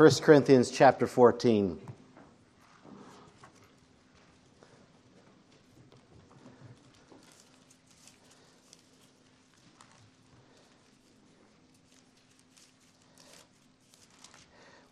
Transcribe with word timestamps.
1 0.00 0.10
Corinthians 0.22 0.70
chapter 0.70 1.06
14. 1.06 1.78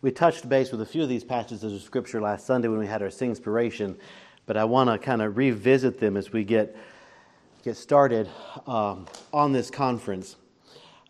We 0.03 0.11
touched 0.11 0.47
base 0.47 0.71
with 0.71 0.81
a 0.81 0.85
few 0.85 1.01
of 1.01 1.09
these 1.09 1.23
passages 1.23 1.63
of 1.63 1.81
Scripture 1.81 2.21
last 2.21 2.45
Sunday 2.45 2.67
when 2.67 2.77
we 2.77 2.85
had 2.85 3.01
our 3.01 3.07
Singspiration, 3.07 3.97
but 4.45 4.57
I 4.57 4.63
want 4.63 4.91
to 4.91 4.99
kind 4.99 5.23
of 5.23 5.37
revisit 5.37 5.99
them 5.99 6.17
as 6.17 6.31
we 6.31 6.43
get, 6.43 6.77
get 7.63 7.77
started 7.77 8.29
um, 8.67 9.07
on 9.33 9.53
this 9.53 9.71
conference. 9.71 10.35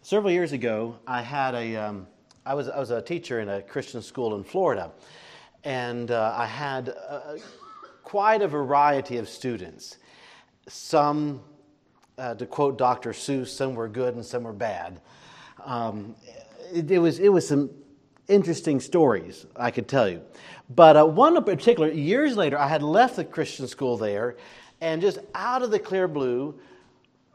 Several 0.04 0.32
years 0.32 0.54
ago, 0.54 0.96
I 1.06 1.22
had 1.22 1.54
a, 1.54 1.76
um, 1.76 2.08
I 2.46 2.54
was, 2.54 2.70
I 2.70 2.80
was 2.80 2.92
a 2.92 3.02
teacher 3.02 3.40
in 3.40 3.50
a 3.50 3.62
Christian 3.62 4.02
school 4.02 4.36
in 4.36 4.44
Florida, 4.44 4.92
and 5.64 6.10
uh, 6.12 6.34
I 6.36 6.46
had 6.46 6.96
uh, 7.08 7.38
quite 8.04 8.42
a 8.42 8.48
variety 8.48 9.18
of 9.18 9.28
students. 9.28 9.98
Some, 10.68 11.42
uh, 12.18 12.36
to 12.36 12.46
quote 12.46 12.78
Dr. 12.78 13.12
Seuss, 13.12 13.48
some 13.48 13.76
were 13.76 13.88
good 13.88 14.16
and 14.16 14.26
some 14.26 14.44
were 14.44 14.54
bad. 14.54 15.02
Um, 15.66 16.16
it, 16.74 16.90
it, 16.90 17.00
was, 17.00 17.20
it 17.20 17.30
was 17.30 17.48
some 17.48 17.70
interesting 18.28 18.80
stories, 18.80 19.46
I 19.56 19.72
could 19.72 19.88
tell 19.88 20.08
you. 20.08 20.22
But 20.70 20.96
uh, 20.96 21.06
one 21.06 21.36
in 21.36 21.44
particular, 21.44 21.92
years 21.92 22.38
later, 22.38 22.58
I 22.58 22.68
had 22.68 22.84
left 22.84 23.18
the 23.18 23.26
Christian 23.26 23.68
school 23.68 23.98
there, 23.98 24.38
and 24.80 25.02
just 25.02 25.20
out 25.36 25.62
of 25.62 25.72
the 25.72 25.80
clear 25.80 26.08
blue, 26.08 26.58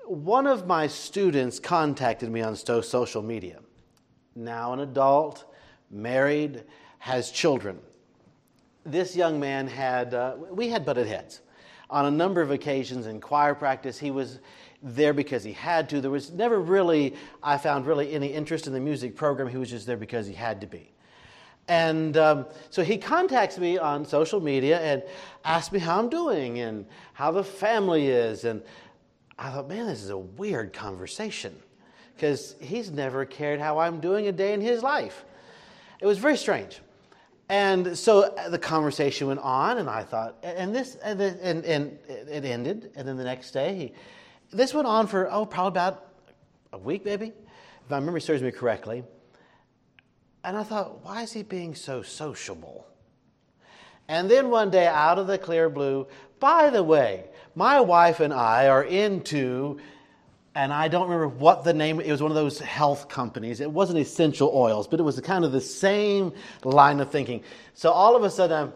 one 0.07 0.47
of 0.47 0.67
my 0.67 0.87
students 0.87 1.61
contacted 1.61 2.31
me 2.31 2.41
on 2.41 2.57
social 2.57 3.23
media. 3.23 3.61
Now 4.37 4.73
an 4.73 4.81
adult, 4.81 5.45
married, 5.91 6.65
has 6.99 7.31
children. 7.31 7.79
This 8.85 9.15
young 9.17 9.39
man 9.39 9.67
had, 9.67 10.15
uh, 10.15 10.37
we 10.51 10.69
had 10.69 10.85
butted 10.85 11.07
heads. 11.07 11.41
On 11.91 12.07
a 12.07 12.11
number 12.11 12.41
of 12.41 12.51
occasions 12.51 13.07
in 13.07 13.21
choir 13.21 13.55
practice, 13.55 13.99
he 13.99 14.11
was 14.11 14.41
there 14.83 15.13
because 15.13 15.45
he 15.45 15.53
had 15.53 15.89
to. 15.91 16.01
There 16.01 16.11
was 16.11 16.33
never 16.33 16.61
really, 16.61 17.15
I 17.43 17.57
found, 17.59 17.87
really 17.87 18.13
any 18.13 18.29
interest 18.29 18.67
in 18.67 18.73
the 18.73 18.81
music 18.81 19.17
program. 19.17 19.49
He 19.49 19.57
was 19.57 19.71
just 19.71 19.87
there 19.87 19.97
because 19.97 20.27
he 20.27 20.35
had 20.35 20.61
to 20.61 20.67
be. 20.67 20.91
And 21.69 22.17
um, 22.17 22.47
so 22.69 22.83
he 22.83 22.99
contacts 22.99 23.59
me 23.59 23.79
on 23.79 24.05
social 24.05 24.41
media 24.41 24.81
and 24.81 25.03
asks 25.45 25.73
me 25.73 25.79
how 25.79 25.99
I'm 25.99 26.11
doing 26.11 26.59
and 26.59 26.85
how 27.15 27.31
the 27.31 27.45
family 27.45 28.09
is. 28.09 28.45
And 28.45 28.63
I 29.39 29.51
thought, 29.51 29.69
man, 29.69 29.87
this 29.87 30.03
is 30.03 30.11
a 30.11 30.19
weird 30.19 30.73
conversation 30.73 31.55
because 32.15 32.57
he's 32.61 32.91
never 32.91 33.25
cared 33.25 33.61
how 33.61 33.79
I'm 33.79 34.01
doing 34.01 34.29
a 34.29 34.33
day 34.33 34.53
in 34.53 34.61
his 34.61 34.83
life. 34.83 35.25
It 36.01 36.07
was 36.07 36.19
very 36.19 36.37
strange. 36.37 36.81
And 37.49 37.97
so 37.97 38.23
uh, 38.23 38.49
the 38.49 38.59
conversation 38.59 39.27
went 39.27 39.41
on, 39.41 39.79
and 39.79 39.89
I 39.89 40.03
thought, 40.03 40.37
and 40.43 40.75
this, 40.75 40.97
and, 40.97 41.21
and, 41.21 41.65
and 41.65 41.99
it 42.09 42.45
ended. 42.45 42.93
And 42.97 43.07
then 43.07 43.17
the 43.17 43.25
next 43.25 43.51
day, 43.51 43.75
he, 43.75 43.93
this 44.51 44.73
went 44.73 44.87
on 44.87 45.07
for, 45.07 45.31
oh, 45.31 45.45
probably 45.45 45.69
about 45.69 46.07
a 46.73 46.79
week, 46.79 47.05
maybe, 47.05 47.27
if 47.27 47.91
my 47.91 48.01
memory 48.01 48.21
serves 48.21 48.43
me 48.43 48.51
correctly. 48.51 49.05
And 50.43 50.57
I 50.57 50.63
thought, 50.63 51.05
why 51.05 51.23
is 51.23 51.33
he 51.33 51.43
being 51.43 51.75
so 51.75 52.03
sociable? 52.03 52.87
And 54.09 54.31
then 54.31 54.51
one 54.51 54.71
day, 54.71 54.87
out 54.87 55.19
of 55.19 55.27
the 55.27 55.39
clear 55.39 55.69
blue, 55.69 56.07
by 56.41 56.71
the 56.71 56.83
way, 56.83 57.25
my 57.55 57.81
wife 57.81 58.21
and 58.21 58.33
I 58.33 58.69
are 58.69 58.85
into, 58.85 59.79
and 60.55 60.73
I 60.73 60.89
don't 60.89 61.09
remember 61.09 61.29
what 61.29 61.65
the 61.65 61.73
name, 61.75 62.01
it 62.01 62.11
was 62.11 62.23
one 62.23 62.31
of 62.31 62.37
those 62.37 62.61
health 62.61 63.09
companies. 63.09 63.61
It 63.61 63.71
wasn't 63.71 63.99
essential 63.99 64.53
oils, 64.55 64.87
but 64.87 65.01
it 65.01 65.03
was 65.03 65.19
kind 65.21 65.45
of 65.45 65.53
the 65.53 65.61
same 65.61 66.33
line 66.63 67.01
of 67.01 67.11
thinking. 67.11 67.43
So 67.75 67.91
all 67.91 68.15
of 68.15 68.23
a 68.23 68.31
sudden, 68.31 68.73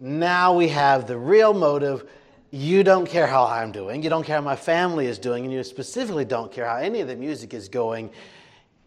now 0.00 0.54
we 0.54 0.68
have 0.68 1.06
the 1.06 1.16
real 1.16 1.54
motive 1.54 2.08
you 2.50 2.82
don't 2.82 3.06
care 3.06 3.26
how 3.26 3.44
I'm 3.44 3.72
doing, 3.72 4.02
you 4.02 4.08
don't 4.08 4.24
care 4.24 4.36
how 4.36 4.42
my 4.42 4.56
family 4.56 5.06
is 5.06 5.18
doing, 5.18 5.44
and 5.44 5.52
you 5.52 5.62
specifically 5.62 6.24
don't 6.24 6.50
care 6.50 6.66
how 6.66 6.76
any 6.76 7.00
of 7.02 7.08
the 7.08 7.16
music 7.16 7.52
is 7.52 7.68
going, 7.68 8.10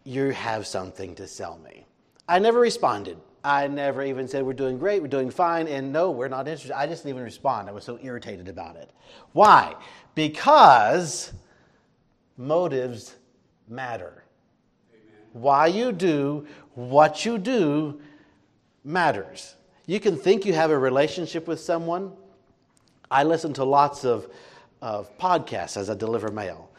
you 0.03 0.29
have 0.31 0.65
something 0.65 1.13
to 1.15 1.27
sell 1.27 1.59
me. 1.59 1.85
I 2.27 2.39
never 2.39 2.59
responded. 2.59 3.17
I 3.43 3.67
never 3.67 4.03
even 4.03 4.27
said, 4.27 4.43
We're 4.43 4.53
doing 4.53 4.77
great, 4.77 5.01
we're 5.01 5.07
doing 5.07 5.29
fine, 5.29 5.67
and 5.67 5.91
no, 5.91 6.11
we're 6.11 6.27
not 6.27 6.47
interested. 6.47 6.71
I 6.77 6.87
just 6.87 7.03
didn't 7.03 7.15
even 7.15 7.23
respond. 7.23 7.69
I 7.69 7.71
was 7.71 7.83
so 7.83 7.99
irritated 8.01 8.47
about 8.47 8.75
it. 8.75 8.91
Why? 9.33 9.75
Because 10.15 11.33
motives 12.41 13.15
matter. 13.69 14.23
Amen. 14.91 15.01
Why 15.33 15.67
you 15.67 15.91
do 15.91 16.47
what 16.73 17.25
you 17.25 17.37
do 17.37 18.01
matters. 18.83 19.55
You 19.85 19.99
can 19.99 20.15
think 20.15 20.45
you 20.45 20.53
have 20.53 20.71
a 20.71 20.77
relationship 20.77 21.47
with 21.47 21.59
someone, 21.59 22.13
I 23.09 23.23
listen 23.23 23.53
to 23.53 23.63
lots 23.63 24.05
of, 24.05 24.31
of 24.81 25.17
podcasts 25.17 25.77
as 25.77 25.89
I 25.89 25.95
deliver 25.95 26.31
mail. 26.31 26.69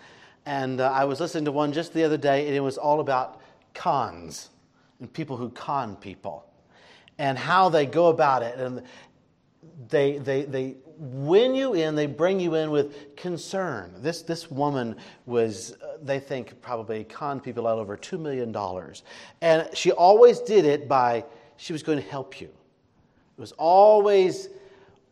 And 0.47 0.81
uh, 0.81 0.91
I 0.91 1.05
was 1.05 1.21
listening 1.21 1.45
to 1.45 1.53
one 1.53 1.73
just 1.73 1.93
the 1.93 2.03
other 2.05 2.17
day, 2.17 2.47
and 2.47 2.57
it 2.57 2.61
was 2.61 2.79
all 2.79 3.01
about 3.01 3.41
cons 3.75 4.49
and 4.99 5.13
people 5.13 5.37
who 5.37 5.51
con 5.51 5.97
people 5.97 6.45
and 7.19 7.39
how 7.39 7.69
they 7.69 7.87
go 7.87 8.07
about 8.07 8.43
it. 8.43 8.59
And 8.59 8.83
they, 9.89 10.19
they, 10.19 10.43
they 10.43 10.77
win 10.99 11.55
you 11.55 11.75
in, 11.75 11.95
they 11.95 12.07
bring 12.07 12.41
you 12.41 12.55
in 12.55 12.71
with 12.71 13.17
concern. 13.17 13.93
This, 13.99 14.23
this 14.23 14.51
woman 14.51 14.97
was, 15.27 15.73
uh, 15.73 15.99
they 16.03 16.21
think, 16.21 16.61
probably 16.61 17.05
con 17.05 17.41
people 17.41 17.67
out 17.67 17.79
over 17.79 17.97
$2 17.97 18.19
million. 18.19 18.55
And 19.41 19.77
she 19.77 19.93
always 19.93 20.41
did 20.41 20.65
it 20.65 20.89
by, 20.89 21.25
she 21.57 21.73
was 21.73 21.83
going 21.83 21.99
to 21.99 22.09
help 22.09 22.41
you. 22.41 22.49
It 22.49 23.41
was 23.41 23.53
always 23.53 24.49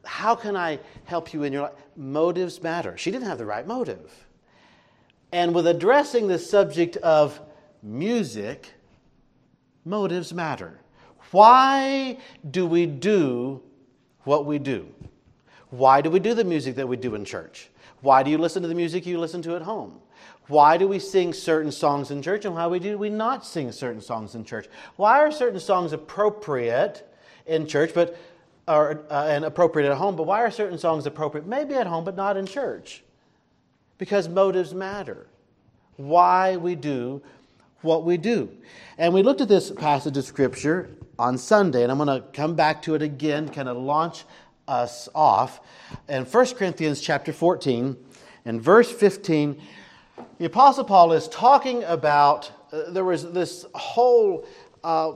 how 0.04 0.34
can 0.34 0.56
I 0.56 0.78
help 1.04 1.32
you 1.32 1.42
in 1.42 1.52
your 1.52 1.62
life? 1.62 1.72
Motives 1.96 2.62
matter. 2.62 2.96
She 2.96 3.10
didn't 3.10 3.26
have 3.26 3.38
the 3.38 3.44
right 3.44 3.66
motive. 3.66 4.26
And 5.32 5.54
with 5.54 5.66
addressing 5.66 6.28
the 6.28 6.38
subject 6.38 6.96
of 6.98 7.40
music, 7.82 8.72
motives 9.84 10.32
matter. 10.32 10.80
Why 11.30 12.18
do 12.50 12.66
we 12.66 12.86
do 12.86 13.62
what 14.24 14.46
we 14.46 14.58
do? 14.58 14.86
Why 15.70 16.00
do 16.00 16.10
we 16.10 16.20
do 16.20 16.34
the 16.34 16.44
music 16.44 16.76
that 16.76 16.88
we 16.88 16.96
do 16.96 17.14
in 17.14 17.24
church? 17.24 17.68
Why 18.00 18.22
do 18.22 18.30
you 18.30 18.38
listen 18.38 18.62
to 18.62 18.68
the 18.68 18.74
music 18.74 19.06
you 19.06 19.18
listen 19.18 19.42
to 19.42 19.56
at 19.56 19.62
home? 19.62 20.00
Why 20.48 20.76
do 20.76 20.88
we 20.88 20.98
sing 20.98 21.32
certain 21.32 21.70
songs 21.70 22.10
in 22.10 22.22
church 22.22 22.44
and 22.44 22.54
why 22.54 22.78
do 22.78 22.98
we 22.98 23.08
not 23.08 23.46
sing 23.46 23.70
certain 23.70 24.00
songs 24.00 24.34
in 24.34 24.44
church? 24.44 24.66
Why 24.96 25.20
are 25.20 25.30
certain 25.30 25.60
songs 25.60 25.92
appropriate 25.92 27.06
in 27.46 27.66
church 27.66 27.92
but 27.94 28.18
are, 28.66 29.00
uh, 29.10 29.26
and 29.28 29.44
appropriate 29.44 29.90
at 29.90 29.96
home, 29.96 30.16
but 30.16 30.24
why 30.24 30.40
are 30.42 30.50
certain 30.50 30.78
songs 30.78 31.06
appropriate 31.06 31.46
maybe 31.46 31.74
at 31.74 31.86
home 31.86 32.04
but 32.04 32.16
not 32.16 32.36
in 32.36 32.46
church? 32.46 33.02
Because 33.98 34.28
motives 34.28 34.74
matter. 34.74 35.26
Why 35.96 36.56
we 36.56 36.74
do 36.74 37.22
what 37.82 38.04
we 38.04 38.16
do. 38.16 38.50
And 38.98 39.14
we 39.14 39.22
looked 39.22 39.40
at 39.40 39.48
this 39.48 39.70
passage 39.70 40.16
of 40.16 40.24
Scripture 40.24 40.90
on 41.20 41.36
Sunday, 41.36 41.82
and 41.82 41.92
I'm 41.92 41.98
going 41.98 42.08
to 42.08 42.26
come 42.32 42.54
back 42.54 42.80
to 42.82 42.94
it 42.94 43.02
again, 43.02 43.46
kind 43.50 43.68
of 43.68 43.76
launch 43.76 44.24
us 44.66 45.06
off. 45.14 45.60
In 46.08 46.24
1 46.24 46.46
Corinthians 46.54 46.98
chapter 46.98 47.30
14 47.30 47.94
and 48.46 48.62
verse 48.62 48.90
15, 48.90 49.60
the 50.38 50.46
Apostle 50.46 50.84
Paul 50.84 51.12
is 51.12 51.28
talking 51.28 51.84
about, 51.84 52.50
uh, 52.72 52.90
there 52.90 53.04
was 53.04 53.32
this 53.32 53.66
whole 53.74 54.46
uh, 54.82 55.12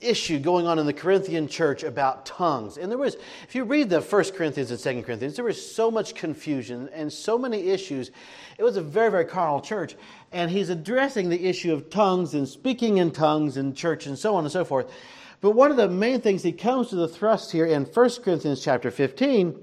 issue 0.00 0.40
going 0.40 0.66
on 0.66 0.80
in 0.80 0.86
the 0.86 0.92
Corinthian 0.92 1.46
church 1.46 1.84
about 1.84 2.26
tongues. 2.26 2.76
And 2.76 2.90
there 2.90 2.98
was, 2.98 3.16
if 3.44 3.54
you 3.54 3.62
read 3.62 3.88
the 3.88 4.00
First 4.00 4.34
Corinthians 4.34 4.72
and 4.72 4.80
Second 4.80 5.04
Corinthians, 5.04 5.36
there 5.36 5.44
was 5.44 5.74
so 5.74 5.92
much 5.92 6.16
confusion 6.16 6.88
and 6.92 7.12
so 7.12 7.38
many 7.38 7.68
issues. 7.68 8.10
It 8.58 8.64
was 8.64 8.76
a 8.76 8.82
very, 8.82 9.10
very 9.10 9.24
carnal 9.24 9.60
church. 9.60 9.94
And 10.32 10.50
he's 10.50 10.68
addressing 10.68 11.28
the 11.28 11.46
issue 11.46 11.72
of 11.72 11.88
tongues 11.88 12.34
and 12.34 12.46
speaking 12.46 12.98
in 12.98 13.12
tongues 13.12 13.56
in 13.56 13.72
church 13.72 14.06
and 14.06 14.18
so 14.18 14.34
on 14.34 14.44
and 14.44 14.52
so 14.52 14.64
forth. 14.64 14.92
But 15.40 15.52
one 15.52 15.70
of 15.70 15.76
the 15.76 15.88
main 15.88 16.20
things 16.20 16.42
he 16.42 16.52
comes 16.52 16.88
to 16.88 16.96
the 16.96 17.08
thrust 17.08 17.52
here 17.52 17.66
in 17.66 17.84
1 17.84 18.10
Corinthians 18.24 18.62
chapter 18.62 18.90
15, 18.90 19.56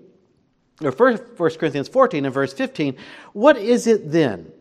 or 0.81 0.91
1 0.91 1.17
Corinthians 1.37 1.89
14 1.89 2.25
and 2.25 2.33
verse 2.33 2.53
15, 2.53 2.95
what 3.33 3.57
is 3.57 3.85
it 3.85 4.11
then? 4.11 4.51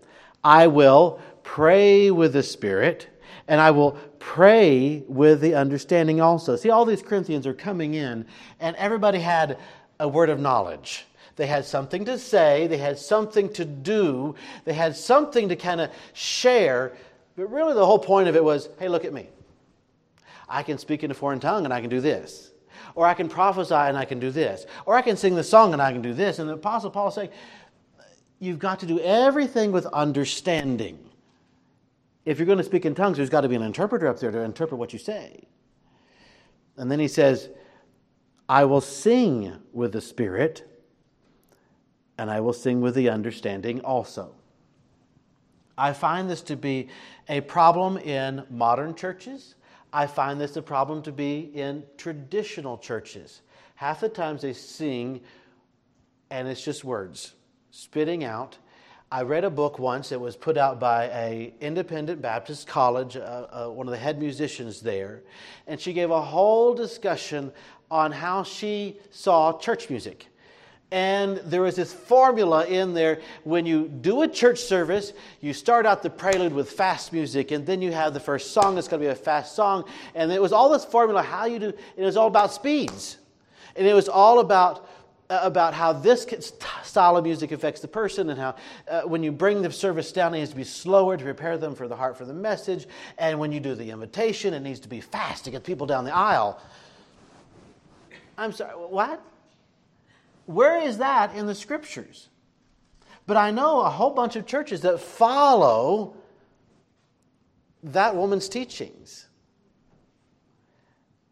I 0.43 0.67
will 0.67 1.21
pray 1.45 2.11
with 2.11 2.33
the 2.33 2.43
Spirit 2.43 3.09
and 3.47 3.61
I 3.61 3.71
will 3.71 3.93
pray 4.19 5.05
with 5.07 5.41
the 5.41 5.55
understanding 5.55 6.21
also. 6.21 6.57
See, 6.57 6.71
all 6.71 6.85
these 6.85 7.03
Corinthians 7.03 7.47
are 7.47 7.55
coming 7.55 7.95
in, 7.95 8.27
and 8.59 8.75
everybody 8.77 9.21
had 9.21 9.59
a 10.01 10.09
word 10.09 10.31
of 10.31 10.41
knowledge. 10.41 11.05
They 11.37 11.47
had 11.47 11.65
something 11.65 12.05
to 12.05 12.19
say, 12.19 12.67
they 12.67 12.79
had 12.79 12.99
something 12.99 13.53
to 13.55 13.65
do, 13.65 14.35
they 14.65 14.73
had 14.73 14.97
something 14.97 15.49
to 15.49 15.57
kind 15.57 15.81
of 15.81 15.91
share. 16.13 16.97
But 17.37 17.51
really, 17.51 17.75
the 17.75 17.85
whole 17.85 17.99
point 17.99 18.29
of 18.29 18.37
it 18.37 18.45
was 18.45 18.69
hey, 18.79 18.89
look 18.89 19.05
at 19.05 19.13
me. 19.13 19.29
I 20.49 20.63
can 20.63 20.79
speak 20.79 21.03
in 21.03 21.11
a 21.11 21.15
foreign 21.15 21.41
tongue 21.41 21.65
and 21.65 21.73
I 21.73 21.81
can 21.81 21.91
do 21.91 22.01
this. 22.01 22.53
Or 22.95 23.07
I 23.07 23.15
can 23.15 23.29
prophesy 23.29 23.75
and 23.75 23.97
I 23.97 24.05
can 24.05 24.21
do 24.21 24.31
this. 24.31 24.67
Or 24.87 24.95
I 24.95 25.03
can 25.03 25.17
sing 25.17 25.35
the 25.35 25.43
song 25.43 25.73
and 25.73 25.83
I 25.83 25.93
can 25.93 26.03
do 26.03 26.15
this. 26.15 26.39
And 26.39 26.49
the 26.49 26.55
Apostle 26.55 26.91
Paul 26.91 27.09
is 27.09 27.15
saying, 27.15 27.31
you've 28.39 28.59
got 28.59 28.79
to 28.81 28.87
do 28.87 29.01
everything 29.01 29.73
with 29.73 29.87
understanding 29.87 30.99
if 32.25 32.39
you're 32.39 32.47
going 32.47 32.59
to 32.59 32.65
speak 32.65 32.87
in 32.87 32.95
tongues, 32.95 33.17
there's 33.17 33.31
got 33.31 33.43
to 33.43 33.49
be 33.49 33.55
an 33.55 33.63
interpreter 33.63 34.07
up 34.07 34.19
there 34.19 34.31
to 34.31 34.41
interpret 34.41 34.79
what 34.79 34.93
you 34.93 34.99
say. 34.99 35.45
And 36.77 36.91
then 36.91 36.99
he 36.99 37.09
says, 37.09 37.51
I 38.49 38.65
will 38.65 38.81
sing 38.81 39.53
with 39.73 39.93
the 39.93 40.01
Spirit, 40.01 40.74
and 42.19 42.31
I 42.31 42.41
will 42.41 42.53
sing 42.53 42.81
with 42.81 42.95
the 42.95 43.09
understanding 43.09 43.81
also. 43.81 44.35
I 45.77 45.93
find 45.93 46.31
this 46.31 46.43
to 46.43 46.57
be 46.57 46.89
a 47.29 47.41
problem 47.41 47.99
in 47.99 48.45
modern 48.51 48.95
churches. 48.95 49.57
I 49.93 50.07
find 50.07 50.41
this 50.41 50.57
a 50.57 50.63
problem 50.63 51.03
to 51.03 51.13
be 51.13 51.51
in 51.55 51.85
traditional 51.97 52.79
churches. 52.79 53.43
Half 53.75 54.01
the 54.01 54.09
times 54.09 54.43
they 54.43 54.53
sing 54.53 55.21
and 56.31 56.49
it's 56.49 56.65
just 56.65 56.85
words 56.85 57.35
spitting 57.71 58.25
out. 58.25 58.57
I 59.11 59.23
read 59.23 59.45
a 59.45 59.51
book 59.51 59.79
once 59.79 60.09
that 60.09 60.19
was 60.19 60.37
put 60.37 60.57
out 60.57 60.81
by 60.81 61.05
a 61.07 61.55
independent 61.61 62.23
Baptist 62.23 62.67
college, 62.67 63.17
uh, 63.17 63.21
uh, 63.21 63.69
one 63.69 63.87
of 63.87 63.93
the 63.93 63.99
head 63.99 64.19
musicians 64.19 64.81
there, 64.81 65.23
and 65.67 65.81
she 65.81 65.93
gave 65.93 66.11
a 66.11 66.21
whole 66.21 66.75
discussion 66.75 67.53
on 67.91 68.11
how 68.11 68.43
she 68.43 68.99
saw 69.11 69.57
church 69.59 69.91
music. 69.91 70.27
And 70.91 71.39
there 71.39 71.63
was 71.63 71.75
this 71.75 71.93
formula 71.93 72.67
in 72.67 72.95
there. 72.95 73.21
When 73.43 73.67
you 73.67 73.89
do 73.89 74.23
a 74.23 74.29
church 74.29 74.61
service, 74.61 75.13
you 75.41 75.53
start 75.53 75.87
out 75.87 76.03
the 76.03 76.11
prelude 76.11 76.53
with 76.53 76.71
fast 76.71 77.13
music, 77.13 77.51
and 77.51 77.67
then 77.67 77.83
you 77.83 77.91
have 77.93 78.15
the 78.15 78.21
first 78.21 78.53
song 78.53 78.75
that's 78.75 78.87
going 78.87 79.01
to 79.01 79.07
be 79.07 79.11
a 79.11 79.15
fast 79.15 79.57
song. 79.57 79.85
And 80.15 80.31
it 80.31 80.41
was 80.41 80.53
all 80.53 80.71
this 80.71 80.85
formula, 80.85 81.23
how 81.23 81.47
you 81.47 81.59
do, 81.59 81.73
it 81.97 82.03
was 82.03 82.17
all 82.17 82.29
about 82.29 82.53
speeds. 82.53 83.17
And 83.75 83.87
it 83.87 83.95
was 83.95 84.09
all 84.09 84.39
about 84.39 84.89
uh, 85.31 85.41
about 85.43 85.73
how 85.73 85.91
this 85.91 86.27
style 86.83 87.17
of 87.17 87.25
music 87.25 87.51
affects 87.51 87.81
the 87.81 87.89
person 87.89 88.29
and 88.29 88.39
how 88.39 88.55
uh, 88.89 89.01
when 89.03 89.23
you 89.23 89.33
bring 89.33 89.63
the 89.63 89.73
service 89.73 90.13
down 90.13 90.35
it 90.35 90.39
needs 90.39 90.51
to 90.51 90.57
be 90.57 90.65
slower 90.65 91.17
to 91.17 91.25
prepare 91.25 91.57
them 91.57 91.75
for 91.75 91.89
the 91.89 91.97
heart 91.97 92.15
for 92.17 92.27
the 92.27 92.35
message 92.35 92.87
and 93.17 93.39
when 93.39 93.51
you 93.51 93.59
do 93.59 93.75
the 93.75 93.91
invitation 93.91 94.53
it 94.53 94.61
needs 94.61 94.81
to 94.81 94.89
be 94.89 95.01
fast 95.01 95.43
to 95.43 95.51
get 95.51 95.65
people 95.65 95.87
down 95.87 96.05
the 96.05 96.15
aisle 96.15 96.61
i'm 98.37 98.53
sorry 98.53 98.73
what 98.73 99.19
where 100.47 100.81
is 100.81 100.99
that 100.99 101.35
in 101.35 101.47
the 101.47 101.55
scriptures? 101.55 102.29
But 103.27 103.37
I 103.37 103.51
know 103.51 103.81
a 103.81 103.91
whole 103.91 104.11
bunch 104.11 104.37
of 104.37 104.47
churches 104.47 104.83
that 104.83 105.01
follow 105.01 106.15
that 107.83 108.15
woman's 108.17 108.49
teachings. 108.49 109.27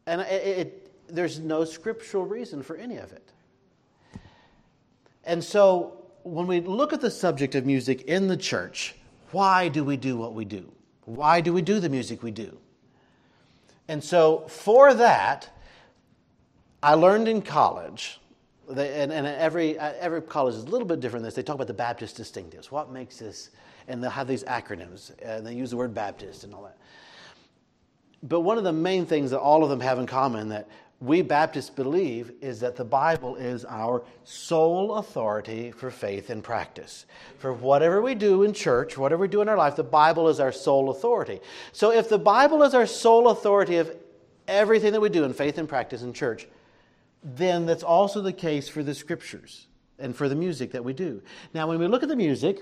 And 0.07 0.21
it, 0.23 0.59
it, 0.59 0.93
there's 1.09 1.39
no 1.39 1.65
scriptural 1.65 2.25
reason 2.25 2.63
for 2.63 2.77
any 2.77 2.97
of 2.97 3.13
it. 3.13 3.33
And 5.25 5.43
so 5.43 6.05
when 6.23 6.47
we 6.47 6.61
look 6.61 6.93
at 6.93 7.01
the 7.01 7.11
subject 7.11 7.55
of 7.55 7.67
music 7.67 8.03
in 8.03 8.29
the 8.29 8.37
church, 8.37 8.95
why 9.31 9.69
do 9.69 9.85
we 9.85 9.97
do 9.97 10.17
what 10.17 10.35
we 10.35 10.45
do? 10.45 10.71
Why 11.05 11.41
do 11.41 11.53
we 11.53 11.63
do 11.63 11.81
the 11.81 11.89
music 11.89 12.23
we 12.23 12.31
do? 12.31 12.59
And 13.89 14.03
so 14.03 14.47
for 14.49 14.95
that, 14.95 15.51
I 16.83 16.95
learned 16.95 17.29
in 17.29 17.43
college 17.43 18.21
they, 18.69 19.01
and, 19.01 19.13
and 19.13 19.27
every, 19.27 19.79
uh, 19.79 19.93
every 19.99 20.23
college 20.23 20.55
is 20.55 20.63
a 20.63 20.67
little 20.67 20.87
bit 20.87 21.01
different 21.01 21.25
this. 21.25 21.35
They 21.35 21.43
talk 21.43 21.55
about 21.57 21.67
the 21.67 21.75
Baptist 21.75 22.17
distinctives. 22.17 22.67
What 22.67 22.91
makes 22.91 23.19
this? 23.19 23.51
And 23.89 24.03
they'll 24.03 24.11
have 24.11 24.29
these 24.29 24.45
acronyms, 24.45 25.13
and 25.23 25.47
they 25.47 25.55
use 25.55 25.71
the 25.71 25.77
word 25.77 25.95
Baptist 25.95 26.45
and 26.45 26.55
all 26.55 26.63
that. 26.63 26.79
But 28.23 28.41
one 28.41 28.59
of 28.59 28.65
the 28.65 28.73
main 28.73 29.05
things 29.07 29.33
that 29.33 29.41
all 29.41 29.65
of 29.65 29.71
them 29.71 29.81
have 29.81 29.99
in 29.99 30.07
common 30.07 30.49
that 30.51 30.69
we 31.01 31.21
Baptists 31.21 31.69
believe 31.69 32.31
is 32.41 32.61
that 32.61 32.77
the 32.77 32.85
Bible 32.85 33.35
is 33.35 33.65
our 33.65 34.05
sole 34.23 34.95
authority 34.95 35.73
for 35.73 35.91
faith 35.91 36.31
and 36.31 36.45
practice. 36.45 37.07
For 37.39 37.53
whatever 37.53 38.01
we 38.01 38.15
do 38.15 38.45
in 38.45 38.53
church, 38.53 38.97
whatever 38.97 39.23
we 39.23 39.29
do 39.29 39.41
in 39.41 39.49
our 39.49 39.57
life, 39.57 39.75
the 39.75 39.83
Bible 39.83 40.29
is 40.29 40.39
our 40.39 40.53
sole 40.53 40.91
authority. 40.91 41.41
So 41.73 41.91
if 41.91 42.09
the 42.09 42.19
Bible 42.19 42.63
is 42.63 42.73
our 42.73 42.87
sole 42.87 43.31
authority 43.31 43.79
of 43.79 43.97
everything 44.47 44.93
that 44.93 45.01
we 45.01 45.09
do 45.09 45.25
in 45.25 45.33
faith 45.33 45.59
and 45.59 45.69
practice 45.69 46.03
in 46.03 46.13
church, 46.13 46.47
then 47.23 47.67
that's 47.67 47.83
also 47.83 48.21
the 48.21 48.33
case 48.33 48.69
for 48.69 48.83
the 48.83 48.95
scriptures 48.95 49.67
and 49.99 50.15
for 50.15 50.29
the 50.29 50.35
music 50.35 50.73
that 50.73 50.85
we 50.85 50.93
do. 50.93 51.23
Now, 51.55 51.69
when 51.69 51.79
we 51.79 51.87
look 51.87 52.03
at 52.03 52.09
the 52.09 52.17
music, 52.17 52.61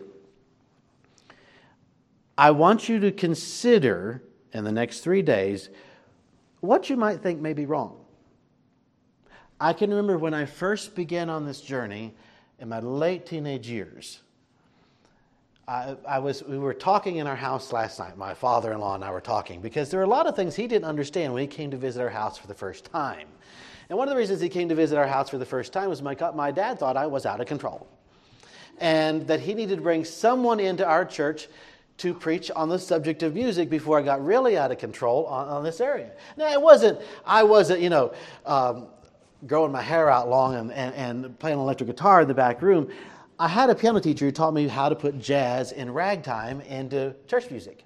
I 2.36 2.50
want 2.50 2.88
you 2.88 3.00
to 3.00 3.12
consider 3.12 4.22
in 4.52 4.64
the 4.64 4.72
next 4.72 5.00
three 5.00 5.22
days 5.22 5.70
what 6.60 6.90
you 6.90 6.96
might 6.96 7.22
think 7.22 7.40
may 7.40 7.52
be 7.52 7.66
wrong. 7.66 7.96
I 9.60 9.72
can 9.72 9.90
remember 9.90 10.18
when 10.18 10.34
I 10.34 10.46
first 10.46 10.94
began 10.94 11.28
on 11.28 11.44
this 11.44 11.60
journey 11.60 12.14
in 12.58 12.68
my 12.68 12.80
late 12.80 13.26
teenage 13.26 13.68
years. 13.68 14.20
I, 15.68 15.96
I, 16.08 16.18
was, 16.18 16.42
we 16.42 16.58
were 16.58 16.74
talking 16.74 17.16
in 17.16 17.26
our 17.26 17.36
house 17.36 17.72
last 17.72 17.98
night. 17.98 18.16
My 18.16 18.34
father 18.34 18.72
in 18.72 18.80
law 18.80 18.94
and 18.94 19.04
I 19.04 19.10
were 19.10 19.20
talking 19.20 19.60
because 19.60 19.90
there 19.90 20.00
are 20.00 20.04
a 20.04 20.08
lot 20.08 20.26
of 20.26 20.34
things 20.34 20.56
he 20.56 20.66
didn't 20.66 20.86
understand 20.86 21.32
when 21.32 21.42
he 21.42 21.46
came 21.46 21.70
to 21.70 21.76
visit 21.76 22.02
our 22.02 22.08
house 22.08 22.36
for 22.36 22.46
the 22.46 22.54
first 22.54 22.86
time. 22.86 23.28
And 23.90 23.98
one 23.98 24.06
of 24.06 24.12
the 24.12 24.16
reasons 24.16 24.40
he 24.40 24.48
came 24.48 24.68
to 24.68 24.74
visit 24.76 24.96
our 24.96 25.06
house 25.06 25.28
for 25.30 25.38
the 25.38 25.44
first 25.44 25.72
time 25.72 25.88
was 25.88 26.00
my, 26.00 26.16
my 26.32 26.52
dad 26.52 26.78
thought 26.78 26.96
I 26.96 27.06
was 27.06 27.26
out 27.26 27.40
of 27.40 27.48
control. 27.48 27.88
And 28.78 29.26
that 29.26 29.40
he 29.40 29.52
needed 29.52 29.76
to 29.76 29.82
bring 29.82 30.04
someone 30.04 30.60
into 30.60 30.86
our 30.86 31.04
church 31.04 31.48
to 31.98 32.14
preach 32.14 32.52
on 32.52 32.68
the 32.68 32.78
subject 32.78 33.24
of 33.24 33.34
music 33.34 33.68
before 33.68 33.98
I 33.98 34.02
got 34.02 34.24
really 34.24 34.56
out 34.56 34.70
of 34.70 34.78
control 34.78 35.26
on, 35.26 35.48
on 35.48 35.64
this 35.64 35.80
area. 35.80 36.12
Now, 36.36 36.52
it 36.52 36.62
wasn't, 36.62 37.00
I 37.26 37.42
wasn't, 37.42 37.80
you 37.80 37.90
know, 37.90 38.14
um, 38.46 38.86
growing 39.48 39.72
my 39.72 39.82
hair 39.82 40.08
out 40.08 40.28
long 40.28 40.54
and, 40.54 40.72
and, 40.72 40.94
and 40.94 41.38
playing 41.40 41.58
electric 41.58 41.88
guitar 41.88 42.22
in 42.22 42.28
the 42.28 42.32
back 42.32 42.62
room. 42.62 42.88
I 43.40 43.48
had 43.48 43.70
a 43.70 43.74
piano 43.74 43.98
teacher 43.98 44.24
who 44.24 44.30
taught 44.30 44.54
me 44.54 44.68
how 44.68 44.88
to 44.88 44.94
put 44.94 45.18
jazz 45.18 45.72
and 45.72 45.92
ragtime 45.92 46.60
into 46.60 47.16
church 47.26 47.50
music. 47.50 47.84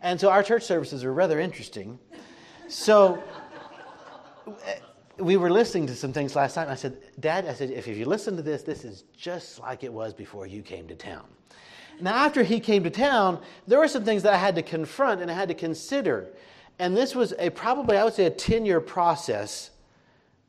And 0.00 0.20
so 0.20 0.30
our 0.30 0.44
church 0.44 0.62
services 0.62 1.02
were 1.02 1.12
rather 1.12 1.40
interesting. 1.40 1.98
So 2.68 3.20
we 5.18 5.36
were 5.36 5.50
listening 5.50 5.86
to 5.88 5.94
some 5.94 6.12
things 6.12 6.36
last 6.36 6.56
night, 6.56 6.64
and 6.64 6.72
I 6.72 6.76
said, 6.76 6.98
Dad, 7.20 7.46
I 7.46 7.54
said, 7.54 7.70
if 7.70 7.86
you 7.86 8.04
listen 8.04 8.36
to 8.36 8.42
this, 8.42 8.62
this 8.62 8.84
is 8.84 9.04
just 9.16 9.58
like 9.60 9.84
it 9.84 9.92
was 9.92 10.14
before 10.14 10.46
you 10.46 10.62
came 10.62 10.86
to 10.88 10.94
town. 10.94 11.24
Now, 12.00 12.14
after 12.14 12.42
he 12.42 12.60
came 12.60 12.84
to 12.84 12.90
town, 12.90 13.40
there 13.66 13.78
were 13.78 13.88
some 13.88 14.04
things 14.04 14.22
that 14.22 14.32
I 14.32 14.36
had 14.36 14.54
to 14.54 14.62
confront 14.62 15.20
and 15.20 15.30
I 15.30 15.34
had 15.34 15.48
to 15.48 15.54
consider. 15.54 16.28
And 16.78 16.96
this 16.96 17.14
was 17.14 17.34
a 17.38 17.50
probably, 17.50 17.96
I 17.96 18.04
would 18.04 18.14
say, 18.14 18.26
a 18.26 18.30
10 18.30 18.64
year 18.64 18.80
process 18.80 19.70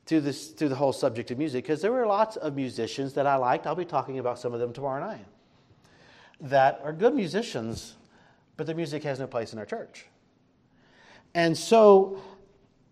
through, 0.06 0.21
this, 0.21 0.50
through 0.50 0.69
the 0.69 0.75
whole 0.75 0.94
subject 0.94 1.31
of 1.31 1.38
music, 1.39 1.63
because 1.63 1.81
there 1.81 1.92
were 1.92 2.06
lots 2.06 2.36
of 2.36 2.56
musicians 2.56 3.13
that 3.13 3.25
I 3.25 3.36
liked. 3.36 3.66
I'll 3.66 3.75
be 3.75 3.86
talking 3.86 4.19
about 4.19 4.38
some 4.38 4.54
of 4.54 4.60
them 4.60 4.74
tomorrow 4.74 5.04
night 5.04 5.25
that 6.42 6.80
are 6.83 6.94
good 6.94 7.16
musicians, 7.16 7.95
but 8.56 8.66
their 8.66 8.75
music 8.75 9.04
has 9.04 9.19
no 9.19 9.27
place 9.27 9.51
in 9.51 9.60
our 9.60 9.66
church. 9.66 10.06
And 11.33 11.57
so 11.57 12.21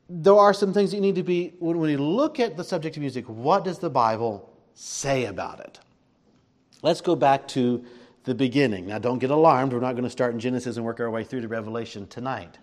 there 0.10 0.36
are 0.36 0.54
some 0.54 0.74
things 0.74 0.92
that 0.92 0.98
you 0.98 1.02
need 1.02 1.16
to 1.16 1.24
be, 1.24 1.54
when 1.60 1.80
we 1.80 1.98
look 1.98 2.40
at 2.40 2.56
the 2.56 2.64
subject 2.64 2.96
of 2.96 3.02
music, 3.02 3.26
what 3.26 3.64
does 3.64 3.80
the 3.80 3.90
Bible 3.90 4.54
say 4.74 5.26
about 5.26 5.60
it? 5.60 5.80
Let's 6.82 7.02
go 7.02 7.16
back 7.16 7.48
to 7.50 7.84
the 8.24 8.34
beginning. 8.36 8.88
Now, 8.88 9.00
don't 9.00 9.20
get 9.20 9.32
alarmed. 9.32 9.74
We're 9.74 9.80
not 9.80 9.94
going 9.94 10.04
to 10.04 10.10
start 10.10 10.34
in 10.34 10.40
Genesis 10.40 10.78
and 10.78 10.86
work 10.86 11.00
our 11.00 11.10
way 11.10 11.24
through 11.24 11.42
to 11.42 11.48
Revelation 11.48 12.08
tonight. 12.08 12.58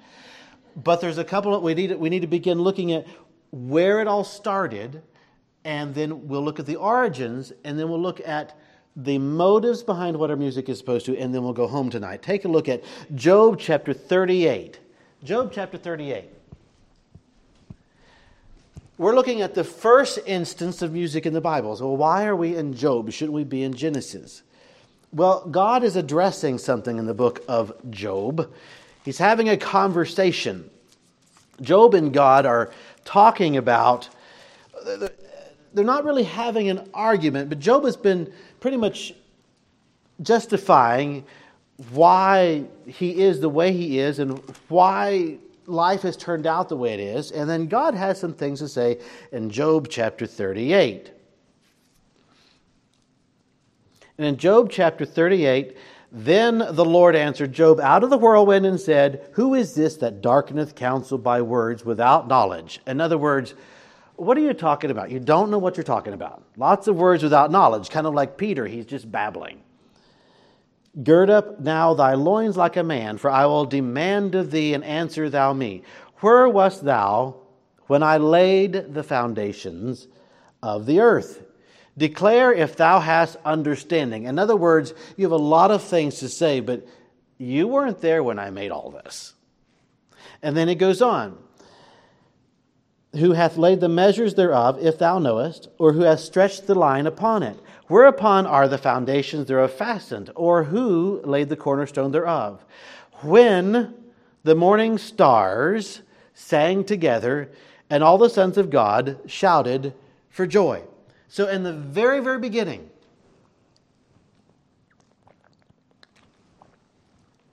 But 0.77 1.01
there's 1.01 1.19
a 1.19 1.25
couple 1.25 1.55
of, 1.55 1.63
we 1.63 1.75
need, 1.75 1.95
we 1.97 2.09
need 2.09 2.21
to 2.21 2.27
begin 2.27 2.61
looking 2.61 2.93
at 2.93 3.07
where 3.51 4.01
it 4.01 4.09
all 4.09 4.25
started, 4.25 5.03
and 5.65 5.95
then 5.95 6.27
we'll 6.27 6.45
look 6.45 6.59
at 6.59 6.67
the 6.67 6.77
origins, 6.77 7.53
and 7.65 7.79
then 7.79 7.89
we'll 7.89 8.01
look 8.01 8.21
at 8.27 8.59
the 8.97 9.19
motives 9.19 9.83
behind 9.83 10.17
what 10.17 10.31
our 10.31 10.37
music 10.37 10.69
is 10.69 10.79
supposed 10.79 11.07
to, 11.07 11.19
and 11.19 11.35
then 11.35 11.43
we'll 11.43 11.53
go 11.53 11.67
home 11.67 11.91
tonight. 11.91 12.23
Take 12.23 12.45
a 12.45 12.49
look 12.49 12.69
at 12.69 12.83
Job 13.15 13.59
chapter 13.59 13.93
38. 13.93 14.79
Job 15.23 15.51
chapter 15.53 15.77
38 15.77 16.31
we're 18.97 19.15
looking 19.15 19.41
at 19.43 19.55
the 19.55 19.65
first 19.65 20.19
instance 20.27 20.83
of 20.83 20.93
music 20.93 21.27
in 21.27 21.33
the 21.33 21.41
Bible. 21.41 21.77
So, 21.77 21.93
why 21.93 22.27
are 22.27 22.37
we 22.37 22.57
in 22.57 22.75
Job? 22.75 23.11
Shouldn't 23.11 23.35
we 23.35 23.45
be 23.45 23.63
in 23.63 23.75
Genesis? 23.75 24.43
Well, 25.13 25.47
God 25.49 25.85
is 25.85 25.97
addressing 25.97 26.59
something 26.59 26.99
in 26.99 27.07
the 27.07 27.15
book 27.15 27.45
of 27.49 27.73
Job. 27.91 28.53
He's 29.05 29.19
having 29.19 29.49
a 29.49 29.57
conversation. 29.57 30.71
Job 31.61 31.95
and 31.95 32.13
God 32.13 32.47
are 32.47 32.73
talking 33.05 33.57
about, 33.57 34.09
they're 35.73 35.85
not 35.85 36.05
really 36.05 36.25
having 36.25 36.69
an 36.69 36.89
argument, 36.95 37.49
but 37.49 37.61
Job 37.61 37.85
has 37.85 37.97
been 37.97 38.33
pretty 38.61 38.77
much 38.77 39.13
justifying 40.23 41.25
why 41.91 42.65
he 42.87 43.23
is 43.23 43.41
the 43.41 43.49
way 43.49 43.73
he 43.73 43.99
is 43.99 44.19
and 44.19 44.39
why 44.69 45.39
life 45.67 46.03
has 46.03 46.17
turned 46.17 46.47
out 46.47 46.69
the 46.69 46.77
way 46.77 46.95
it 46.95 47.01
is. 47.01 47.31
And 47.31 47.49
then 47.49 47.67
God 47.67 47.95
has 47.95 48.19
some 48.19 48.35
things 48.35 48.61
to 48.61 48.69
say 48.69 49.01
in 49.33 49.51
Job 49.51 49.89
chapter 49.89 50.27
38. 50.27 51.13
And 54.19 54.27
in 54.27 54.37
Job 54.37 54.71
chapter 54.71 55.05
38, 55.05 55.77
then 56.13 56.59
the 56.59 56.85
Lord 56.85 57.17
answered 57.17 57.53
Job 57.53 57.81
out 57.81 58.05
of 58.05 58.11
the 58.11 58.19
whirlwind 58.19 58.65
and 58.65 58.79
said, 58.79 59.29
Who 59.33 59.55
is 59.55 59.75
this 59.75 59.97
that 59.97 60.23
darkeneth 60.23 60.77
counsel 60.77 61.19
by 61.19 61.43
words 61.43 61.85
without 61.85 62.29
knowledge? 62.29 62.81
In 62.87 63.01
other 63.01 63.19
words, 63.19 63.55
what 64.15 64.39
are 64.39 64.41
you 64.41 64.55
talking 64.55 64.93
about? 64.93 65.11
You 65.11 65.19
don't 65.19 65.51
know 65.51 65.59
what 65.59 65.77
you're 65.77 65.83
talking 65.83 66.13
about. 66.13 66.45
Lots 66.57 66.87
of 66.87 66.95
words 66.95 67.25
without 67.25 67.51
knowledge, 67.51 67.91
kind 67.91 68.07
of 68.07 68.15
like 68.15 68.37
Peter, 68.37 68.65
he's 68.67 68.87
just 68.87 69.11
babbling. 69.11 69.64
Gird 71.03 71.29
up 71.29 71.59
now 71.59 71.95
thy 71.95 72.15
loins 72.15 72.57
like 72.57 72.77
a 72.77 72.85
man, 72.85 73.19
for 73.19 73.31
I 73.31 73.47
will 73.47 73.65
demand 73.65 74.35
of 74.35 74.51
thee, 74.51 74.75
and 74.75 74.85
answer 74.85 75.29
thou 75.29 75.53
me. 75.53 75.83
Where 76.21 76.49
wast 76.49 76.85
thou 76.85 77.37
when 77.87 78.03
I 78.03 78.17
laid 78.17 78.95
the 78.95 79.03
foundations 79.03 80.07
of 80.63 80.87
the 80.87 81.01
earth. 81.01 81.43
Declare 81.97 82.55
if 82.55 82.77
thou 82.77 83.01
hast 83.01 83.37
understanding. 83.45 84.25
In 84.25 84.39
other 84.39 84.57
words, 84.57 84.95
you 85.17 85.25
have 85.25 85.33
a 85.33 85.37
lot 85.37 85.71
of 85.71 85.83
things 85.83 86.19
to 86.21 86.29
say, 86.29 86.61
but 86.61 86.87
you 87.39 87.69
weren't 87.69 88.01
there 88.01 88.23
when 88.23 88.39
I 88.39 88.51
made 88.51 88.71
all 88.71 88.91
this. 88.91 89.35
And 90.43 90.57
then 90.57 90.69
it 90.69 90.77
goes 90.77 91.03
on 91.03 91.39
Who 93.13 93.33
hath 93.33 93.57
laid 93.57 93.81
the 93.81 93.89
measures 93.89 94.35
thereof, 94.35 94.79
if 94.81 94.99
thou 94.99 95.19
knowest, 95.19 95.69
or 95.79 95.93
who 95.93 96.03
hath 96.03 96.21
stretched 96.21 96.67
the 96.67 96.75
line 96.75 97.07
upon 97.07 97.43
it? 97.43 97.57
Whereupon 97.87 98.47
are 98.47 98.67
the 98.67 98.79
foundations 98.79 99.47
thereof 99.47 99.73
fastened, 99.73 100.31
or 100.35 100.65
who 100.65 101.21
laid 101.25 101.49
the 101.49 101.57
cornerstone 101.57 102.13
thereof? 102.13 102.65
When 103.21 103.95
the 104.43 104.55
morning 104.55 104.97
stars 104.99 106.03
sang 106.33 106.85
together, 106.85 107.51
and 107.91 108.03
all 108.03 108.19
the 108.19 108.31
sons 108.31 108.57
of 108.57 108.71
God 108.71 109.19
shouted 109.27 109.95
for 110.31 110.47
joy. 110.47 110.83
So, 111.29 111.49
in 111.49 111.63
the 111.63 111.73
very, 111.73 112.21
very 112.21 112.39
beginning, 112.39 112.89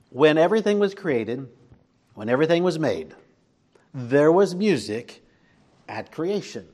when 0.09 0.37
everything 0.37 0.79
was 0.79 0.93
created, 0.93 1.47
when 2.13 2.29
everything 2.29 2.63
was 2.63 2.79
made, 2.79 3.13
there 3.93 4.31
was 4.31 4.55
music 4.55 5.23
at 5.87 6.11
creation. 6.11 6.67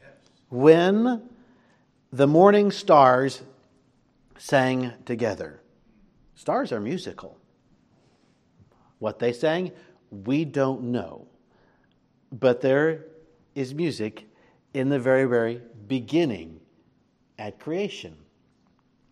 Yes. 0.00 0.10
When 0.50 1.28
the 2.16 2.26
morning 2.26 2.70
stars 2.70 3.42
sang 4.38 4.90
together. 5.04 5.60
Stars 6.34 6.72
are 6.72 6.80
musical. 6.80 7.36
What 9.00 9.18
they 9.18 9.34
sang, 9.34 9.72
we 10.10 10.46
don't 10.46 10.84
know. 10.84 11.26
But 12.32 12.62
there 12.62 13.04
is 13.54 13.74
music 13.74 14.24
in 14.72 14.88
the 14.88 14.98
very, 14.98 15.26
very 15.26 15.60
beginning 15.86 16.60
at 17.38 17.60
creation. 17.60 18.16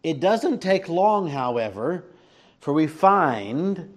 It 0.03 0.19
doesn't 0.19 0.63
take 0.63 0.89
long, 0.89 1.29
however, 1.29 2.07
for 2.61 2.73
we 2.73 2.87
find, 2.87 3.93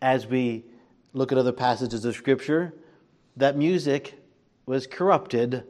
as 0.00 0.26
we 0.26 0.64
look 1.12 1.30
at 1.30 1.38
other 1.38 1.52
passages 1.52 2.04
of 2.04 2.16
Scripture, 2.16 2.74
that 3.36 3.56
music 3.56 4.18
was 4.66 4.88
corrupted 4.88 5.62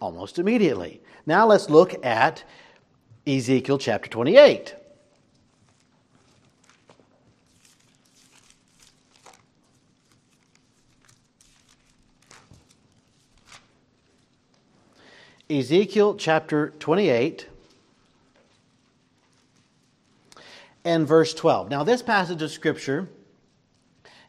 almost 0.00 0.38
immediately. 0.38 1.00
Now 1.26 1.46
let's 1.46 1.70
look 1.70 2.04
at 2.04 2.44
Ezekiel 3.26 3.78
chapter 3.78 4.08
28. 4.08 4.74
Ezekiel 15.48 16.16
chapter 16.16 16.70
28 16.80 17.46
and 20.84 21.06
verse 21.06 21.34
12. 21.34 21.70
Now, 21.70 21.84
this 21.84 22.02
passage 22.02 22.42
of 22.42 22.50
Scripture 22.50 23.08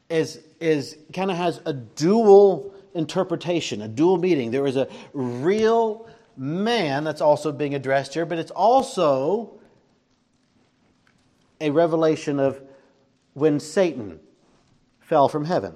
is, 0.09 0.41
is 0.59 0.97
kind 1.13 1.31
of 1.31 1.37
has 1.37 1.59
a 1.65 1.73
dual 1.73 2.73
interpretation, 2.97 3.81
a 3.81 3.87
dual 3.87 4.17
meaning. 4.17 4.51
There 4.51 4.67
is 4.67 4.75
a 4.75 4.87
real 5.13 6.07
man 6.35 7.03
that's 7.03 7.21
also 7.21 7.51
being 7.51 7.75
addressed 7.75 8.13
here, 8.13 8.25
but 8.25 8.37
it's 8.37 8.51
also 8.51 9.59
a 11.61 11.69
revelation 11.69 12.39
of 12.39 12.61
when 13.33 13.59
Satan 13.59 14.19
fell 14.99 15.29
from 15.29 15.45
heaven 15.45 15.75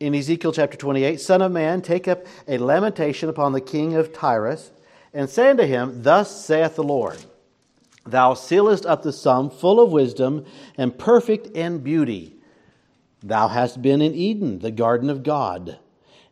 in 0.00 0.14
Ezekiel 0.14 0.52
chapter 0.52 0.76
28 0.76 1.20
Son 1.20 1.40
of 1.40 1.52
man, 1.52 1.80
take 1.80 2.08
up 2.08 2.26
a 2.46 2.58
lamentation 2.58 3.28
upon 3.28 3.52
the 3.52 3.60
king 3.60 3.94
of 3.94 4.12
Tyrus, 4.12 4.70
and 5.12 5.30
say 5.30 5.50
unto 5.50 5.64
him, 5.64 6.02
Thus 6.02 6.44
saith 6.44 6.76
the 6.76 6.82
Lord, 6.82 7.24
Thou 8.04 8.34
sealest 8.34 8.84
up 8.84 9.02
the 9.02 9.12
sum 9.12 9.48
full 9.48 9.80
of 9.80 9.92
wisdom 9.92 10.44
and 10.76 10.98
perfect 10.98 11.46
in 11.56 11.78
beauty. 11.78 12.36
Thou 13.22 13.48
hast 13.48 13.80
been 13.80 14.02
in 14.02 14.14
Eden, 14.14 14.58
the 14.58 14.70
garden 14.70 15.08
of 15.08 15.22
God. 15.22 15.78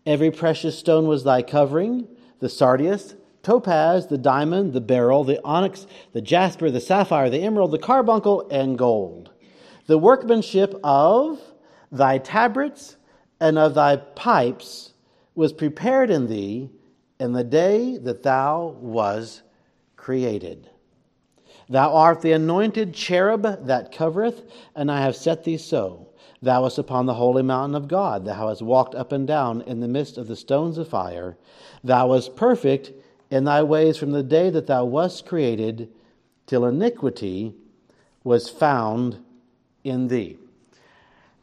Every 0.04 0.30
precious 0.30 0.78
stone 0.78 1.06
was 1.06 1.24
thy 1.24 1.42
covering 1.42 2.08
the 2.40 2.48
sardius, 2.48 3.14
topaz, 3.42 4.08
the 4.08 4.18
diamond, 4.18 4.72
the 4.72 4.80
beryl, 4.80 5.22
the 5.22 5.40
onyx, 5.44 5.86
the 6.12 6.20
jasper, 6.20 6.70
the 6.70 6.80
sapphire, 6.80 7.30
the 7.30 7.42
emerald, 7.42 7.70
the 7.70 7.78
carbuncle, 7.78 8.48
and 8.50 8.76
gold. 8.76 9.30
The 9.86 9.98
workmanship 9.98 10.74
of 10.82 11.40
thy 11.90 12.18
tabrets, 12.18 12.96
and 13.40 13.58
of 13.58 13.74
thy 13.74 13.96
pipes 13.96 14.94
was 15.34 15.52
prepared 15.52 16.10
in 16.10 16.28
thee 16.28 16.70
in 17.18 17.32
the 17.32 17.44
day 17.44 17.96
that 17.98 18.22
thou 18.22 18.76
was 18.80 19.42
created. 19.96 20.68
Thou 21.68 21.92
art 21.94 22.22
the 22.22 22.32
anointed 22.32 22.92
cherub 22.92 23.66
that 23.66 23.92
covereth, 23.92 24.42
and 24.74 24.90
I 24.90 25.00
have 25.00 25.16
set 25.16 25.44
thee 25.44 25.56
so. 25.56 26.08
Thou 26.42 26.62
wast 26.62 26.76
upon 26.76 27.06
the 27.06 27.14
holy 27.14 27.42
mountain 27.42 27.76
of 27.76 27.86
God. 27.86 28.24
Thou 28.24 28.48
hast 28.48 28.62
walked 28.62 28.96
up 28.96 29.12
and 29.12 29.26
down 29.26 29.62
in 29.62 29.78
the 29.78 29.86
midst 29.86 30.18
of 30.18 30.26
the 30.26 30.34
stones 30.34 30.76
of 30.76 30.88
fire. 30.88 31.36
Thou 31.84 32.08
wast 32.08 32.34
perfect 32.34 32.90
in 33.30 33.44
thy 33.44 33.62
ways 33.62 33.96
from 33.96 34.10
the 34.10 34.24
day 34.24 34.50
that 34.50 34.66
thou 34.66 34.84
wast 34.84 35.24
created, 35.24 35.88
till 36.46 36.66
iniquity 36.66 37.54
was 38.24 38.50
found 38.50 39.18
in 39.84 40.08
thee. 40.08 40.36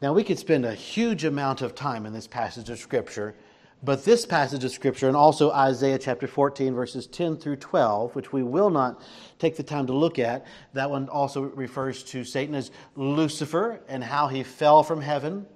Now, 0.02 0.12
we 0.12 0.22
could 0.22 0.38
spend 0.38 0.64
a 0.64 0.74
huge 0.74 1.24
amount 1.24 1.62
of 1.62 1.74
time 1.74 2.06
in 2.06 2.12
this 2.12 2.26
passage 2.26 2.70
of 2.70 2.78
Scripture, 2.78 3.34
but 3.82 4.04
this 4.04 4.26
passage 4.26 4.62
of 4.62 4.70
Scripture 4.70 5.08
and 5.08 5.16
also 5.16 5.50
Isaiah 5.50 5.98
chapter 5.98 6.26
14, 6.26 6.74
verses 6.74 7.06
10 7.06 7.38
through 7.38 7.56
12, 7.56 8.14
which 8.14 8.32
we 8.32 8.42
will 8.42 8.68
not 8.68 9.00
take 9.38 9.56
the 9.56 9.62
time 9.62 9.86
to 9.86 9.94
look 9.94 10.18
at, 10.18 10.46
that 10.74 10.90
one 10.90 11.08
also 11.08 11.42
refers 11.42 12.02
to 12.04 12.22
Satan 12.22 12.54
as 12.54 12.70
Lucifer 12.94 13.80
and 13.88 14.04
how 14.04 14.28
he 14.28 14.42
fell 14.42 14.82
from 14.82 15.00
heaven. 15.00 15.46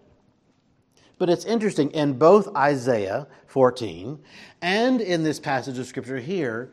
But 1.18 1.28
it's 1.28 1.44
interesting, 1.44 1.90
in 1.90 2.14
both 2.14 2.54
Isaiah 2.56 3.26
14 3.46 4.18
and 4.62 5.00
in 5.02 5.22
this 5.22 5.38
passage 5.38 5.78
of 5.78 5.86
Scripture 5.86 6.18
here, 6.18 6.72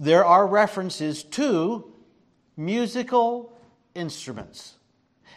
there 0.00 0.24
are 0.24 0.46
references 0.48 1.22
to 1.22 1.92
musical 2.56 3.56
instruments. 3.94 4.74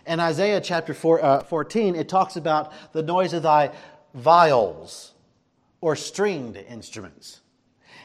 In 0.07 0.19
Isaiah 0.19 0.59
chapter 0.59 0.93
four, 0.93 1.23
uh, 1.23 1.43
14, 1.43 1.95
it 1.95 2.09
talks 2.09 2.35
about 2.35 2.73
the 2.93 3.03
noise 3.03 3.33
of 3.33 3.43
thy 3.43 3.71
viols 4.15 5.14
or 5.85 5.95
stringed 5.95 6.57
instruments. 6.57 7.41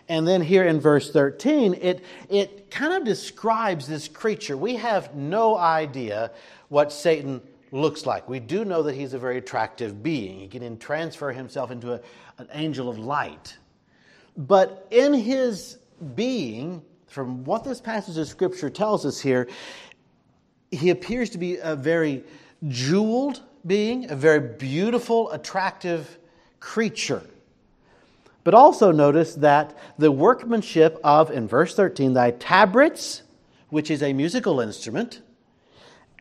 And 0.07 0.29
then 0.29 0.43
here 0.43 0.65
in 0.65 0.81
verse 0.81 1.11
13, 1.11 1.73
it, 1.81 2.05
it 2.29 2.71
kind 2.71 2.93
of 2.93 3.07
describes 3.07 3.87
this 3.87 4.07
creature. 4.07 4.55
We 4.55 4.77
have 4.77 5.15
no 5.15 5.57
idea 5.57 6.31
what 6.69 6.93
Satan 6.93 7.41
looks 7.73 8.05
like. 8.05 8.29
We 8.29 8.39
do 8.39 8.67
know 8.67 8.83
that 8.83 8.95
he's 8.95 9.15
a 9.15 9.19
very 9.19 9.39
attractive 9.39 10.03
being. 10.03 10.41
He 10.41 10.49
can 10.49 10.77
transfer 10.77 11.33
himself 11.33 11.71
into 11.71 11.95
a, 11.95 12.01
an 12.37 12.49
angel 12.53 12.91
of 12.91 12.99
light. 12.99 13.57
But 14.37 14.87
in 14.91 15.15
his 15.15 15.79
being, 16.15 16.83
from 17.07 17.45
what 17.45 17.65
this 17.65 17.81
passage 17.81 18.19
of 18.19 18.29
Scripture 18.29 18.69
tells 18.69 19.07
us 19.07 19.19
here, 19.19 19.49
he 20.71 20.91
appears 20.91 21.31
to 21.31 21.39
be 21.39 21.57
a 21.57 21.75
very 21.75 22.25
jeweled 22.69 23.41
being, 23.67 24.11
a 24.11 24.17
very 24.17 24.41
beautiful, 24.41 25.31
attractive 25.31 26.19
creature. 26.61 27.23
But 28.43 28.55
also 28.55 28.91
notice 28.91 29.35
that 29.37 29.77
the 29.99 30.11
workmanship 30.11 30.99
of, 31.05 31.31
in 31.31 31.47
verse 31.47 31.75
13, 31.75 32.15
thy 32.15 32.31
tabrets, 32.31 33.23
which 33.69 33.91
is 33.91 34.03
a 34.03 34.13
musical 34.13 34.61
instrument, 34.61 35.21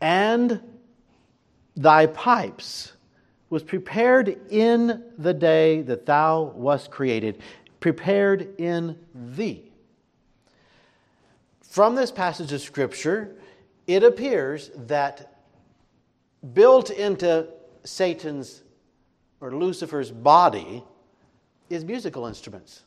and 0.00 0.60
thy 1.76 2.06
pipes 2.06 2.92
was 3.48 3.62
prepared 3.62 4.38
in 4.50 5.02
the 5.18 5.34
day 5.34 5.82
that 5.82 6.06
thou 6.06 6.52
wast 6.54 6.90
created, 6.90 7.42
prepared 7.80 8.54
in 8.58 8.98
thee. 9.14 9.72
From 11.62 11.94
this 11.94 12.10
passage 12.10 12.52
of 12.52 12.60
Scripture, 12.60 13.34
it 13.86 14.04
appears 14.04 14.70
that 14.74 15.42
built 16.52 16.90
into 16.90 17.48
Satan's 17.84 18.62
or 19.40 19.52
Lucifer's 19.52 20.10
body 20.10 20.84
is 21.70 21.84
musical 21.84 22.26
instruments. 22.26 22.82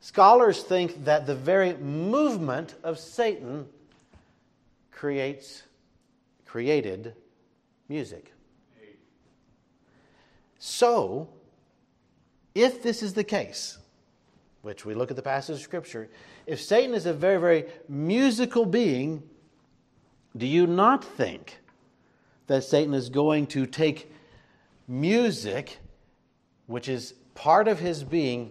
Scholars 0.00 0.62
think 0.62 1.04
that 1.04 1.26
the 1.26 1.34
very 1.34 1.76
movement 1.76 2.74
of 2.82 2.98
Satan 2.98 3.66
creates 4.90 5.62
created 6.44 7.14
music. 7.88 8.32
So, 10.58 11.28
if 12.54 12.82
this 12.82 13.02
is 13.02 13.14
the 13.14 13.22
case, 13.22 13.78
which 14.62 14.84
we 14.84 14.94
look 14.94 15.10
at 15.10 15.16
the 15.16 15.22
passage 15.22 15.56
of 15.56 15.62
Scripture, 15.62 16.08
if 16.46 16.60
Satan 16.60 16.94
is 16.94 17.06
a 17.06 17.12
very, 17.12 17.38
very 17.38 17.66
musical 17.88 18.66
being, 18.66 19.22
do 20.36 20.46
you 20.46 20.66
not 20.66 21.04
think 21.04 21.58
that 22.48 22.64
Satan 22.64 22.94
is 22.94 23.08
going 23.08 23.46
to 23.48 23.66
take 23.66 24.10
music 24.88 25.78
which 26.68 26.88
is 26.88 27.14
part 27.38 27.68
of 27.68 27.78
his 27.78 28.02
being, 28.02 28.50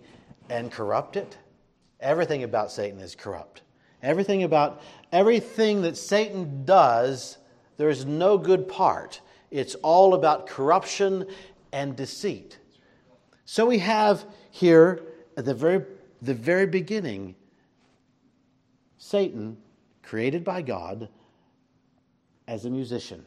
and 0.50 0.72
corrupt 0.72 1.18
it? 1.18 1.38
Everything 2.00 2.44
about 2.44 2.72
Satan 2.72 3.00
is 3.02 3.16
corrupt. 3.16 3.62
Everything 4.02 4.44
about 4.44 4.82
everything 5.12 5.82
that 5.82 5.98
Satan 5.98 6.64
does, 6.64 7.38
there 7.76 7.90
is 7.90 8.06
no 8.06 8.38
good 8.38 8.66
part. 8.66 9.20
It's 9.52 9.76
all 9.76 10.14
about 10.14 10.48
corruption 10.48 11.28
and 11.74 11.98
deceit. 11.98 12.60
So 13.44 13.66
we 13.66 13.80
have 13.80 14.24
here 14.52 15.02
at 15.36 15.44
the 15.44 15.54
very, 15.54 15.84
the 16.22 16.34
very 16.34 16.66
beginning 16.66 17.36
Satan, 18.98 19.58
created 20.02 20.46
by 20.46 20.62
God, 20.62 21.10
as 22.48 22.64
a 22.64 22.70
musician. 22.70 23.26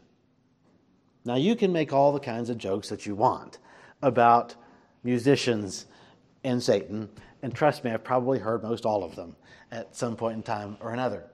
Now, 1.26 1.37
you 1.37 1.55
can 1.55 1.71
make 1.71 1.93
all 1.93 2.12
the 2.12 2.21
kinds 2.21 2.49
of 2.49 2.57
jokes 2.57 2.88
that 2.88 3.05
you 3.05 3.14
want 3.14 3.59
about 4.00 4.55
musicians 5.02 5.87
and 6.45 6.62
Satan, 6.62 7.09
and 7.42 7.54
trust 7.54 7.85
me, 7.85 7.90
I've 7.90 8.04
probably 8.04 8.38
heard 8.38 8.62
most 8.62 8.87
all 8.87 9.04
of 9.04 9.16
them 9.16 9.37
at 9.71 9.95
some 9.95 10.16
point 10.16 10.37
in 10.37 10.42
time 10.42 10.76
or 10.80 10.92
another. 10.92 11.25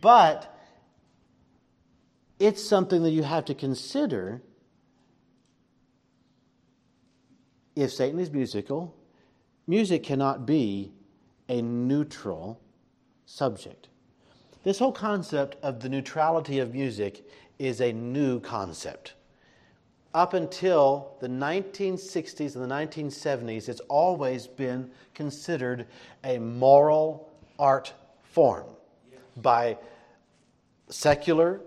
But 0.00 0.58
it's 2.38 2.62
something 2.62 3.02
that 3.02 3.10
you 3.10 3.22
have 3.22 3.44
to 3.46 3.54
consider 3.54 4.42
if 7.74 7.92
Satan 7.92 8.18
is 8.18 8.30
musical, 8.30 8.94
music 9.66 10.02
cannot 10.02 10.46
be 10.46 10.92
a 11.48 11.62
neutral 11.62 12.60
subject. 13.26 13.88
This 14.64 14.78
whole 14.78 14.92
concept 14.92 15.56
of 15.62 15.80
the 15.80 15.88
neutrality 15.88 16.58
of 16.58 16.72
music 16.72 17.26
is 17.58 17.80
a 17.80 17.92
new 17.92 18.40
concept. 18.40 19.14
Up 20.14 20.34
until 20.34 21.16
the 21.20 21.28
1960s 21.28 22.54
and 22.54 22.70
the 22.70 22.74
1970s, 22.74 23.68
it's 23.68 23.80
always 23.88 24.46
been 24.46 24.90
considered 25.14 25.86
a 26.22 26.38
moral 26.38 27.32
art 27.58 27.94
form 28.22 28.66
by 29.38 29.78
secular 30.88 31.60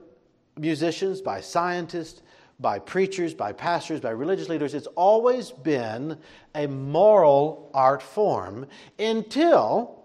musicians, 0.58 1.22
by 1.22 1.42
scientists, 1.42 2.22
by 2.60 2.78
preachers, 2.78 3.34
by 3.34 3.52
pastors, 3.52 4.00
by 4.00 4.12
religious 4.12 4.48
leaders. 4.48 4.75
It's 4.75 4.88
always 4.96 5.52
been 5.52 6.18
a 6.54 6.68
moral 6.68 7.72
art 7.74 8.02
form 8.02 8.68
until 9.00 10.04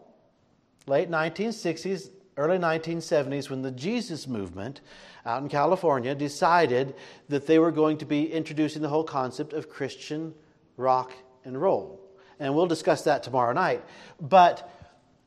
late 0.86 1.10
1960s, 1.10 2.10
early 2.38 2.58
1970s, 2.58 3.50
when 3.50 3.60
the 3.62 3.70
Jesus 3.70 4.26
movement 4.26 4.80
out 5.26 5.42
in 5.42 5.48
California 5.48 6.14
decided 6.14 6.94
that 7.28 7.46
they 7.46 7.58
were 7.58 7.72
going 7.72 7.98
to 7.98 8.06
be 8.06 8.30
introducing 8.32 8.82
the 8.82 8.88
whole 8.88 9.04
concept 9.04 9.52
of 9.52 9.68
Christian 9.68 10.34
rock 10.76 11.12
and 11.44 11.60
roll. 11.60 12.00
And 12.38 12.54
we'll 12.54 12.66
discuss 12.66 13.02
that 13.02 13.22
tomorrow 13.22 13.52
night. 13.52 13.84
But 14.20 14.70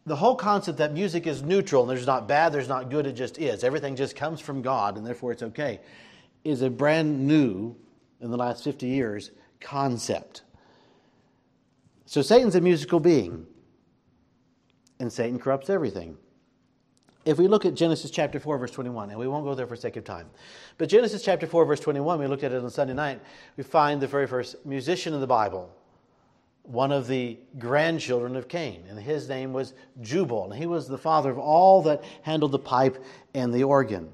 the 0.06 0.16
whole 0.16 0.36
concept 0.36 0.80
that 0.80 0.94
music 0.94 1.28
is 1.28 1.44
neutral 1.44 1.84
and 1.84 1.90
there's 1.90 2.08
not 2.08 2.28
bad, 2.28 2.52
there's 2.52 2.68
not 2.68 2.90
good, 2.90 3.06
it 3.06 3.14
just 3.14 3.38
is. 3.38 3.64
Everything 3.64 3.96
just 3.96 4.16
comes 4.16 4.40
from 4.40 4.62
God 4.62 4.98
and 4.98 5.06
therefore 5.06 5.32
it's 5.32 5.44
okay 5.44 5.80
is 6.44 6.62
a 6.62 6.70
brand 6.70 7.26
new, 7.28 7.76
in 8.22 8.32
the 8.32 8.38
last 8.38 8.64
50 8.64 8.88
years, 8.88 9.32
concept. 9.60 10.44
So 12.06 12.22
Satan's 12.22 12.56
a 12.56 12.62
musical 12.62 13.00
being, 13.00 13.46
and 15.00 15.12
Satan 15.12 15.40
corrupts 15.40 15.70
everything. 15.70 16.18
If 17.26 17.38
we 17.38 17.48
look 17.48 17.66
at 17.66 17.74
Genesis 17.74 18.12
chapter 18.12 18.40
4, 18.40 18.58
verse 18.58 18.72
21, 18.72 19.10
and 19.10 19.20
we 19.20 19.28
won't 19.28 19.46
go 19.46 19.56
there 19.56 19.68
for 19.68 19.76
sake 19.76 19.96
of 19.96 20.04
time, 20.04 20.30
but 20.78 20.90
Genesis 20.90 21.24
chapter 21.24 21.48
4, 21.48 21.66
verse 21.66 21.80
21, 21.80 22.20
we 22.20 22.28
looked 22.28 22.44
at 22.44 22.52
it 22.52 22.62
on 22.62 22.70
Sunday 22.70 22.94
night, 22.94 23.22
we 23.56 23.64
find 23.64 24.02
the 24.02 24.08
very 24.08 24.28
first 24.28 24.66
musician 24.66 25.14
in 25.14 25.22
the 25.22 25.28
Bible, 25.28 25.74
one 26.64 26.92
of 26.92 27.08
the 27.08 27.38
grandchildren 27.58 28.36
of 28.36 28.50
Cain, 28.50 28.84
and 28.90 29.00
his 29.00 29.30
name 29.30 29.54
was 29.54 29.74
Jubal, 30.02 30.52
and 30.52 30.60
he 30.60 30.66
was 30.66 30.88
the 30.88 30.98
father 30.98 31.30
of 31.30 31.38
all 31.38 31.82
that 31.84 32.04
handled 32.24 32.52
the 32.52 32.60
pipe 32.60 33.02
and 33.34 33.54
the 33.54 33.64
organ. 33.64 34.10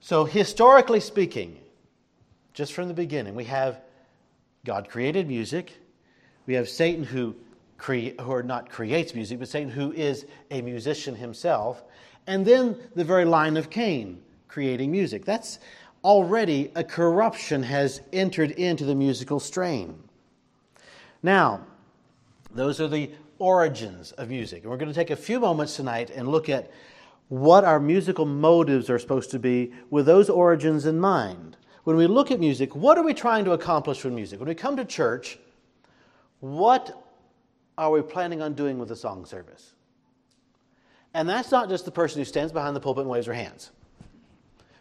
So, 0.00 0.24
historically 0.24 1.00
speaking, 1.00 1.58
just 2.54 2.72
from 2.72 2.88
the 2.88 2.94
beginning, 2.94 3.34
we 3.34 3.44
have 3.44 3.80
God 4.64 4.88
created 4.88 5.28
music. 5.28 5.72
We 6.46 6.54
have 6.54 6.68
Satan 6.68 7.04
who, 7.04 7.36
cre- 7.80 8.20
who 8.20 8.42
not 8.42 8.68
creates 8.68 9.14
music, 9.14 9.38
but 9.38 9.48
Satan 9.48 9.70
who 9.70 9.92
is 9.92 10.26
a 10.50 10.60
musician 10.60 11.16
himself. 11.16 11.82
And 12.26 12.44
then 12.46 12.76
the 12.94 13.04
very 13.04 13.24
line 13.24 13.56
of 13.56 13.70
Cain 13.70 14.20
creating 14.48 14.92
music. 14.92 15.24
That's 15.24 15.58
already 16.04 16.70
a 16.74 16.84
corruption 16.84 17.62
has 17.62 18.02
entered 18.12 18.52
into 18.52 18.84
the 18.84 18.94
musical 18.94 19.40
strain. 19.40 19.98
Now, 21.22 21.62
those 22.52 22.80
are 22.80 22.88
the 22.88 23.10
origins 23.38 24.12
of 24.12 24.28
music. 24.28 24.62
And 24.62 24.70
we're 24.70 24.76
going 24.76 24.92
to 24.92 24.94
take 24.94 25.10
a 25.10 25.16
few 25.16 25.40
moments 25.40 25.76
tonight 25.76 26.10
and 26.10 26.28
look 26.28 26.48
at 26.48 26.70
what 27.28 27.64
our 27.64 27.80
musical 27.80 28.26
motives 28.26 28.90
are 28.90 28.98
supposed 28.98 29.30
to 29.30 29.38
be 29.38 29.72
with 29.88 30.04
those 30.04 30.28
origins 30.28 30.84
in 30.84 30.98
mind. 31.00 31.56
When 31.84 31.96
we 31.96 32.06
look 32.06 32.30
at 32.30 32.40
music, 32.40 32.76
what 32.76 32.98
are 32.98 33.04
we 33.04 33.14
trying 33.14 33.44
to 33.46 33.52
accomplish 33.52 34.04
with 34.04 34.12
music? 34.12 34.38
When 34.38 34.48
we 34.48 34.54
come 34.54 34.76
to 34.76 34.84
church, 34.84 35.38
what 36.40 36.99
are 37.80 37.90
we 37.90 38.02
planning 38.02 38.42
on 38.42 38.52
doing 38.52 38.78
with 38.78 38.90
the 38.90 38.96
song 38.96 39.24
service? 39.24 39.72
And 41.14 41.26
that's 41.26 41.50
not 41.50 41.70
just 41.70 41.86
the 41.86 41.90
person 41.90 42.20
who 42.20 42.26
stands 42.26 42.52
behind 42.52 42.76
the 42.76 42.80
pulpit 42.80 43.02
and 43.02 43.10
waves 43.10 43.26
her 43.26 43.32
hands, 43.32 43.70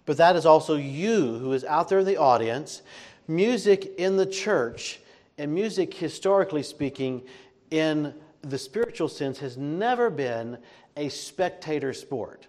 but 0.06 0.18
that 0.18 0.36
is 0.36 0.46
also 0.46 0.76
you 0.76 1.38
who 1.40 1.54
is 1.54 1.64
out 1.64 1.88
there 1.88 2.00
in 2.00 2.06
the 2.06 2.18
audience. 2.18 2.82
Music 3.28 3.94
in 3.98 4.18
the 4.18 4.26
church, 4.26 5.00
and 5.38 5.54
music, 5.54 5.94
historically 5.94 6.62
speaking, 6.62 7.24
in 7.72 8.14
the 8.42 8.58
spiritual 8.58 9.08
sense, 9.08 9.40
has 9.40 9.56
never 9.56 10.10
been 10.10 10.58
a 10.98 11.08
spectator 11.10 11.94
sport. 11.94 12.48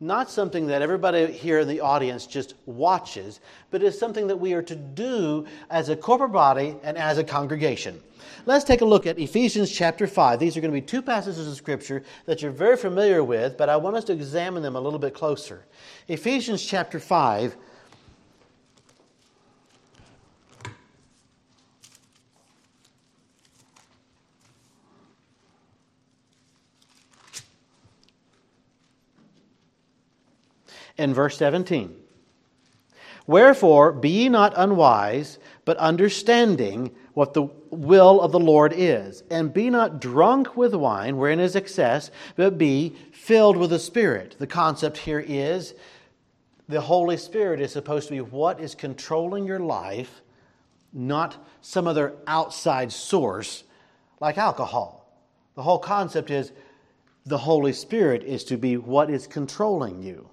Not 0.00 0.28
something 0.28 0.66
that 0.66 0.82
everybody 0.82 1.32
here 1.32 1.60
in 1.60 1.68
the 1.68 1.80
audience 1.80 2.26
just 2.26 2.52
watches, 2.66 3.40
but 3.70 3.82
is 3.82 3.98
something 3.98 4.26
that 4.26 4.36
we 4.36 4.52
are 4.52 4.62
to 4.62 4.76
do 4.76 5.46
as 5.70 5.88
a 5.88 5.96
corporate 5.96 6.32
body 6.32 6.76
and 6.82 6.98
as 6.98 7.16
a 7.16 7.24
congregation. 7.24 8.02
Let's 8.44 8.64
take 8.64 8.82
a 8.82 8.84
look 8.84 9.06
at 9.06 9.18
Ephesians 9.18 9.72
chapter 9.72 10.06
5. 10.06 10.38
These 10.38 10.54
are 10.54 10.60
going 10.60 10.70
to 10.70 10.78
be 10.78 10.86
two 10.86 11.00
passages 11.00 11.48
of 11.48 11.56
Scripture 11.56 12.02
that 12.26 12.42
you're 12.42 12.50
very 12.50 12.76
familiar 12.76 13.24
with, 13.24 13.56
but 13.56 13.70
I 13.70 13.76
want 13.78 13.96
us 13.96 14.04
to 14.04 14.12
examine 14.12 14.62
them 14.62 14.76
a 14.76 14.80
little 14.80 14.98
bit 14.98 15.14
closer. 15.14 15.64
Ephesians 16.08 16.62
chapter 16.62 17.00
5, 17.00 17.56
in 30.98 31.14
verse 31.14 31.36
17. 31.38 31.94
Wherefore, 33.26 33.92
be 33.92 34.10
ye 34.10 34.28
not 34.28 34.54
unwise, 34.56 35.38
but 35.64 35.76
understanding 35.78 36.92
what 37.14 37.34
the 37.34 37.48
will 37.70 38.20
of 38.20 38.30
the 38.30 38.38
Lord 38.38 38.72
is. 38.76 39.24
And 39.30 39.52
be 39.52 39.68
not 39.68 40.00
drunk 40.00 40.56
with 40.56 40.74
wine, 40.74 41.16
wherein 41.16 41.40
is 41.40 41.56
excess, 41.56 42.10
but 42.36 42.56
be 42.56 42.94
filled 43.12 43.56
with 43.56 43.70
the 43.70 43.78
Spirit. 43.78 44.36
The 44.38 44.46
concept 44.46 44.98
here 44.98 45.24
is 45.26 45.74
the 46.68 46.80
Holy 46.80 47.16
Spirit 47.16 47.60
is 47.60 47.72
supposed 47.72 48.08
to 48.08 48.14
be 48.14 48.20
what 48.20 48.60
is 48.60 48.74
controlling 48.74 49.46
your 49.46 49.60
life, 49.60 50.22
not 50.92 51.44
some 51.60 51.86
other 51.86 52.14
outside 52.26 52.92
source 52.92 53.64
like 54.20 54.38
alcohol. 54.38 55.10
The 55.54 55.62
whole 55.62 55.78
concept 55.78 56.30
is 56.30 56.52
the 57.24 57.38
Holy 57.38 57.72
Spirit 57.72 58.22
is 58.22 58.44
to 58.44 58.56
be 58.56 58.76
what 58.76 59.10
is 59.10 59.26
controlling 59.26 60.02
you. 60.02 60.28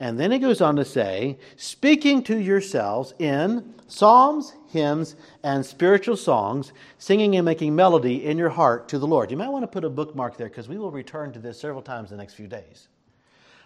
And 0.00 0.18
then 0.18 0.32
he 0.32 0.38
goes 0.38 0.60
on 0.60 0.76
to 0.76 0.84
say, 0.84 1.38
speaking 1.56 2.22
to 2.24 2.38
yourselves 2.38 3.14
in 3.18 3.74
psalms, 3.86 4.54
hymns, 4.68 5.16
and 5.42 5.64
spiritual 5.64 6.16
songs, 6.16 6.72
singing 6.98 7.36
and 7.36 7.44
making 7.44 7.74
melody 7.74 8.24
in 8.24 8.38
your 8.38 8.48
heart 8.48 8.88
to 8.88 8.98
the 8.98 9.06
Lord. 9.06 9.30
You 9.30 9.36
might 9.36 9.50
want 9.50 9.62
to 9.62 9.68
put 9.68 9.84
a 9.84 9.90
bookmark 9.90 10.36
there 10.36 10.48
because 10.48 10.68
we 10.68 10.78
will 10.78 10.90
return 10.90 11.32
to 11.32 11.38
this 11.38 11.60
several 11.60 11.82
times 11.82 12.10
in 12.10 12.16
the 12.16 12.22
next 12.22 12.34
few 12.34 12.48
days. 12.48 12.88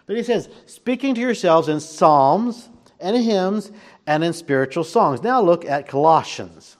But 0.05 0.17
he 0.17 0.23
says, 0.23 0.49
speaking 0.65 1.15
to 1.15 1.21
yourselves 1.21 1.69
in 1.69 1.79
psalms 1.79 2.69
and 2.99 3.15
hymns 3.15 3.71
and 4.05 4.23
in 4.23 4.33
spiritual 4.33 4.83
songs. 4.83 5.21
Now 5.21 5.41
look 5.41 5.65
at 5.65 5.87
Colossians. 5.87 6.77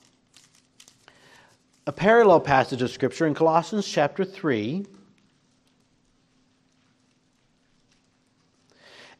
A 1.86 1.92
parallel 1.92 2.42
passage 2.42 2.82
of 2.82 2.90
Scripture 2.90 3.28
in 3.28 3.34
Colossians 3.34 3.88
chapter 3.88 4.26
3 4.26 4.86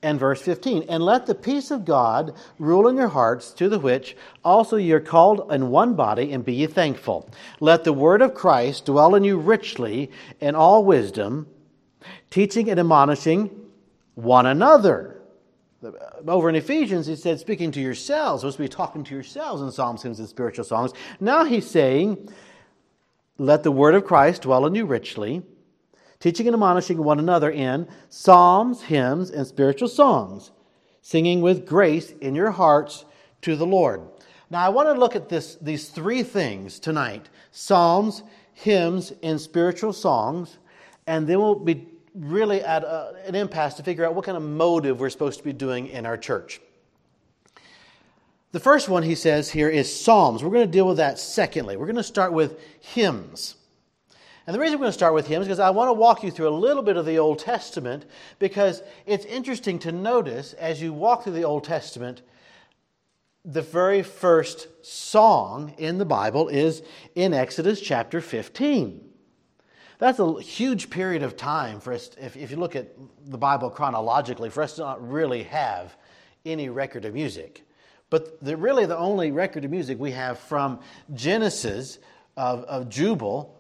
and 0.02 0.20
verse 0.20 0.42
15. 0.42 0.86
And 0.90 1.04
let 1.04 1.26
the 1.26 1.36
peace 1.36 1.72
of 1.72 1.86
God 1.86 2.36
rule 2.60 2.88
in 2.88 2.96
your 2.96 3.08
hearts, 3.08 3.52
to 3.54 3.70
the 3.70 3.80
which 3.80 4.16
also 4.44 4.78
ye 4.78 4.92
are 4.92 5.00
called 5.00 5.52
in 5.52 5.70
one 5.70 5.96
body, 5.96 6.32
and 6.32 6.46
be 6.46 6.54
ye 6.54 6.68
thankful. 6.68 7.30
Let 7.60 7.84
the 7.84 7.94
word 7.94 8.22
of 8.22 8.34
Christ 8.34 8.86
dwell 8.86 9.16
in 9.16 9.24
you 9.24 9.38
richly 9.38 10.12
in 10.40 10.56
all 10.56 10.84
wisdom, 10.84 11.48
teaching 12.30 12.70
and 12.70 12.80
admonishing 12.80 13.50
one 14.16 14.46
another 14.46 15.18
over 16.28 16.50
in 16.50 16.56
Ephesians, 16.56 17.06
he 17.06 17.16
said, 17.16 17.40
speaking 17.40 17.72
to 17.72 17.82
yourselves, 17.82 18.42
supposed 18.42 18.58
to 18.58 18.64
be 18.64 18.68
talking 18.68 19.04
to 19.04 19.14
yourselves 19.14 19.62
in 19.62 19.72
psalms, 19.72 20.02
hymns, 20.02 20.20
and 20.20 20.28
spiritual 20.28 20.66
songs. 20.66 20.92
Now 21.20 21.44
he's 21.44 21.70
saying, 21.70 22.30
let 23.38 23.64
the 23.64 23.72
word 23.72 23.94
of 23.94 24.06
Christ 24.06 24.44
dwell 24.44 24.66
in 24.66 24.74
you 24.74 24.86
richly, 24.86 25.44
teaching 26.20 26.48
and 26.48 26.56
admonishing 26.56 27.04
one 27.04 27.20
another 27.20 27.52
in 27.52 27.88
psalms, 28.10 28.84
hymns, 28.84 29.30
and 29.30 29.46
spiritual 29.46 29.88
songs, 29.88 30.52
singing 31.02 31.42
with 31.42 31.66
grace 31.66 32.12
in 32.22 32.36
your 32.36 32.52
hearts 32.52 33.06
to 33.42 33.56
the 33.56 33.66
Lord. 33.66 34.02
Now 34.50 34.66
I 34.66 34.70
want 34.70 34.88
to 34.90 34.94
look 34.94 35.16
at 35.16 35.30
this, 35.30 35.56
these 35.62 35.90
three 35.90 36.24
things 36.24 36.80
tonight 36.80 37.30
psalms, 37.52 38.24
hymns, 38.54 39.14
and 39.22 39.40
spiritual 39.40 39.94
songs, 39.94 40.58
and 41.06 41.28
then 41.28 41.40
we'll 41.40 41.56
be 41.56 41.88
really 42.16 42.62
at 42.62 42.84
a, 42.84 43.16
an 43.26 43.36
impasse 43.36 43.76
to 43.76 43.84
figure 43.84 44.06
out 44.06 44.16
what 44.16 44.26
kind 44.26 44.38
of 44.38 44.44
motive 44.44 45.00
we're 45.00 45.10
supposed 45.10 45.38
to 45.38 45.44
be 45.44 45.54
doing 45.54 45.88
in 45.88 46.06
our 46.06 46.18
church. 46.18 46.60
The 48.52 48.60
first 48.60 48.90
one 48.90 49.04
he 49.04 49.16
says 49.16 49.52
here 49.52 49.70
is 49.70 49.94
Psalms. 49.94 50.44
We're 50.44 50.52
going 50.52 50.66
to 50.66 50.72
deal 50.72 50.88
with 50.88 50.98
that 50.98 51.20
secondly. 51.20 51.78
We're 51.78 51.86
going 51.86 51.98
to 51.98 52.04
start 52.04 52.34
with 52.34 52.60
hymns. 52.80 53.56
And 54.48 54.56
the 54.56 54.62
reason 54.62 54.80
we're 54.80 54.84
going 54.84 54.90
to 54.90 54.94
start 54.94 55.14
with 55.14 55.28
hymn 55.28 55.42
is 55.42 55.48
because 55.50 55.60
I 55.60 55.72
want 55.72 55.90
to 55.90 55.94
walk 55.94 56.24
you 56.24 56.32
through 56.32 56.48
a 56.48 56.56
little 56.56 56.82
bit 56.82 56.96
of 56.96 57.06
the 57.06 57.20
Old 57.20 57.40
Testament 57.40 58.06
because 58.40 58.82
it's 59.06 59.26
interesting 59.26 59.78
to 59.80 59.92
notice 59.92 60.54
as 60.54 60.82
you 60.82 60.94
walk 60.94 61.24
through 61.24 61.34
the 61.34 61.44
Old 61.44 61.66
Testament, 61.66 62.22
the 63.44 63.62
very 63.62 64.04
first 64.04 64.70
song 64.86 65.74
in 65.78 65.98
the 65.98 66.06
Bible 66.06 66.48
is 66.48 66.82
in 67.14 67.34
Exodus 67.34 67.82
chapter 67.82 68.22
15. 68.22 69.04
That's 70.00 70.20
a 70.20 70.40
huge 70.40 70.90
period 70.90 71.24
of 71.24 71.36
time 71.36 71.82
for 71.82 71.92
us, 71.92 72.12
if, 72.18 72.38
if 72.38 72.50
you 72.50 72.56
look 72.56 72.78
at 72.78 72.94
the 73.26 73.38
Bible 73.38 73.70
chronologically, 73.70 74.50
for 74.50 74.64
us 74.64 74.76
to 74.76 74.82
not 74.82 75.06
really 75.06 75.44
have 75.44 75.98
any 76.46 76.70
record 76.70 77.04
of 77.04 77.14
music. 77.14 77.66
But 78.10 78.42
the, 78.42 78.56
really, 78.56 78.86
the 78.86 78.98
only 78.98 79.32
record 79.32 79.66
of 79.66 79.72
music 79.72 80.00
we 80.00 80.12
have 80.12 80.40
from 80.40 80.80
Genesis 81.14 82.00
of, 82.38 82.64
of 82.64 82.88
Jubal 82.88 83.57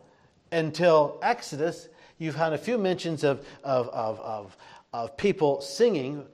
until 0.51 1.19
Exodus, 1.21 1.89
you've 2.17 2.35
had 2.35 2.53
a 2.53 2.57
few 2.57 2.77
mentions 2.77 3.23
of, 3.23 3.45
of, 3.63 3.89
of, 3.89 4.19
of, 4.19 4.57
of 4.93 5.17
people 5.17 5.61
singing. 5.61 6.25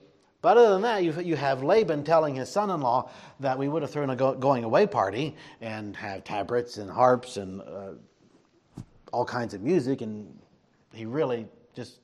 But 0.41 0.57
other 0.57 0.71
than 0.71 0.81
that, 0.81 1.03
you, 1.03 1.13
you 1.21 1.35
have 1.35 1.63
Laban 1.63 2.03
telling 2.03 2.35
his 2.35 2.49
son 2.49 2.69
in 2.69 2.81
law 2.81 3.09
that 3.39 3.57
we 3.57 3.69
would 3.69 3.81
have 3.81 3.91
thrown 3.91 4.09
a 4.09 4.15
go, 4.15 4.33
going 4.33 4.63
away 4.63 4.87
party 4.87 5.35
and 5.61 5.95
have 5.95 6.23
tabrets 6.23 6.77
and 6.77 6.91
harps 6.91 7.37
and 7.37 7.61
uh, 7.61 7.93
all 9.11 9.25
kinds 9.25 9.53
of 9.53 9.61
music, 9.61 10.01
and 10.01 10.37
he 10.93 11.05
really 11.05 11.47
just 11.75 11.99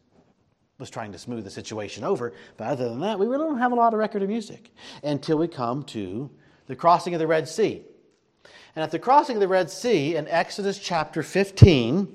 was 0.78 0.90
trying 0.90 1.12
to 1.12 1.18
smooth 1.18 1.44
the 1.44 1.50
situation 1.50 2.04
over. 2.04 2.34
But 2.56 2.68
other 2.68 2.88
than 2.90 3.02
that, 3.02 3.20
we 3.20 3.28
really 3.28 3.46
don't 3.46 3.60
have 3.60 3.74
a 3.74 3.76
lot 3.76 3.94
of 3.94 4.00
record 4.00 4.24
of 4.24 4.30
music 4.30 4.72
until 5.04 5.38
we 5.38 5.48
come 5.48 5.84
to 5.84 6.30
the 6.68 6.76
crossing 6.76 7.14
of 7.14 7.20
the 7.20 7.28
Red 7.28 7.48
Sea. 7.48 7.84
And 8.80 8.86
at 8.86 8.92
the 8.92 9.00
crossing 9.00 9.36
of 9.36 9.42
the 9.42 9.48
Red 9.50 9.70
Sea 9.70 10.16
in 10.16 10.26
Exodus 10.30 10.80
chapter 10.80 11.22
15, 11.22 12.08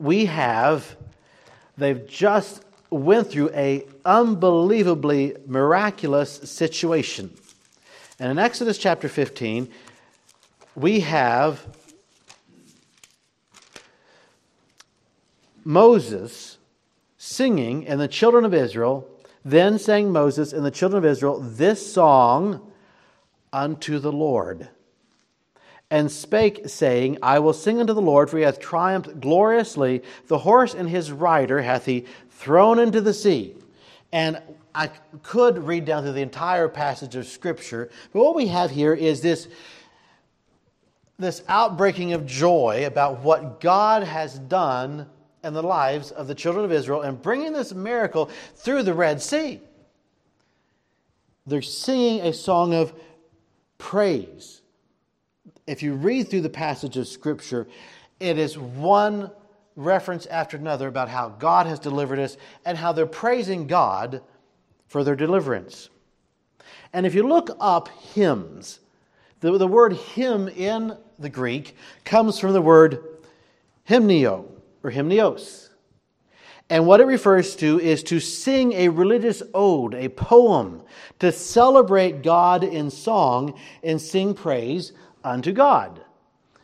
we 0.00 0.24
have, 0.24 0.96
they've 1.78 2.04
just 2.08 2.64
went 2.90 3.30
through 3.30 3.50
a 3.50 3.86
unbelievably 4.04 5.36
miraculous 5.46 6.50
situation. 6.50 7.32
And 8.18 8.32
in 8.32 8.40
Exodus 8.40 8.78
chapter 8.78 9.08
15, 9.08 9.68
we 10.74 10.98
have 10.98 11.68
Moses 15.62 16.58
singing, 17.16 17.86
and 17.86 18.00
the 18.00 18.08
children 18.08 18.44
of 18.44 18.52
Israel, 18.52 19.08
then 19.44 19.78
sang 19.78 20.10
Moses 20.10 20.52
and 20.52 20.66
the 20.66 20.72
children 20.72 20.98
of 20.98 21.08
Israel 21.08 21.38
this 21.38 21.92
song 21.92 22.72
unto 23.52 24.00
the 24.00 24.10
Lord. 24.10 24.68
And 25.92 26.10
spake, 26.10 26.70
saying, 26.70 27.18
I 27.20 27.38
will 27.40 27.52
sing 27.52 27.78
unto 27.78 27.92
the 27.92 28.00
Lord, 28.00 28.30
for 28.30 28.38
he 28.38 28.44
hath 28.44 28.58
triumphed 28.58 29.20
gloriously. 29.20 30.02
The 30.26 30.38
horse 30.38 30.72
and 30.72 30.88
his 30.88 31.12
rider 31.12 31.60
hath 31.60 31.84
he 31.84 32.06
thrown 32.30 32.78
into 32.78 33.02
the 33.02 33.12
sea. 33.12 33.54
And 34.10 34.40
I 34.74 34.86
could 35.22 35.58
read 35.58 35.84
down 35.84 36.02
through 36.02 36.12
the 36.12 36.22
entire 36.22 36.68
passage 36.68 37.14
of 37.14 37.26
Scripture, 37.26 37.90
but 38.14 38.22
what 38.22 38.34
we 38.34 38.46
have 38.46 38.70
here 38.70 38.94
is 38.94 39.20
this, 39.20 39.48
this 41.18 41.42
outbreaking 41.46 42.14
of 42.14 42.24
joy 42.24 42.84
about 42.86 43.20
what 43.20 43.60
God 43.60 44.02
has 44.02 44.38
done 44.38 45.06
in 45.44 45.52
the 45.52 45.62
lives 45.62 46.10
of 46.10 46.26
the 46.26 46.34
children 46.34 46.64
of 46.64 46.72
Israel 46.72 47.02
and 47.02 47.20
bringing 47.20 47.52
this 47.52 47.74
miracle 47.74 48.30
through 48.56 48.84
the 48.84 48.94
Red 48.94 49.20
Sea. 49.20 49.60
They're 51.46 51.60
singing 51.60 52.22
a 52.26 52.32
song 52.32 52.72
of 52.72 52.94
praise. 53.76 54.61
If 55.66 55.82
you 55.82 55.94
read 55.94 56.28
through 56.28 56.40
the 56.40 56.48
passage 56.48 56.96
of 56.96 57.06
Scripture, 57.06 57.68
it 58.18 58.38
is 58.38 58.58
one 58.58 59.30
reference 59.76 60.26
after 60.26 60.56
another 60.56 60.88
about 60.88 61.08
how 61.08 61.28
God 61.28 61.66
has 61.66 61.78
delivered 61.78 62.18
us 62.18 62.36
and 62.64 62.76
how 62.76 62.92
they're 62.92 63.06
praising 63.06 63.66
God 63.66 64.22
for 64.88 65.04
their 65.04 65.16
deliverance. 65.16 65.88
And 66.92 67.06
if 67.06 67.14
you 67.14 67.26
look 67.26 67.56
up 67.60 67.88
hymns, 67.88 68.80
the, 69.40 69.56
the 69.56 69.66
word 69.66 69.94
hymn 69.94 70.48
in 70.48 70.96
the 71.18 71.30
Greek 71.30 71.76
comes 72.04 72.38
from 72.38 72.52
the 72.52 72.62
word 72.62 73.02
hymnio, 73.88 74.46
or 74.82 74.90
hymnios. 74.90 75.70
And 76.68 76.86
what 76.86 77.00
it 77.00 77.06
refers 77.06 77.54
to 77.56 77.80
is 77.80 78.02
to 78.04 78.20
sing 78.20 78.72
a 78.72 78.88
religious 78.88 79.42
ode, 79.52 79.94
a 79.94 80.08
poem, 80.08 80.82
to 81.18 81.30
celebrate 81.30 82.22
God 82.22 82.64
in 82.64 82.90
song 82.90 83.58
and 83.82 84.00
sing 84.00 84.34
praise 84.34 84.92
unto 85.24 85.52
God. 85.52 86.00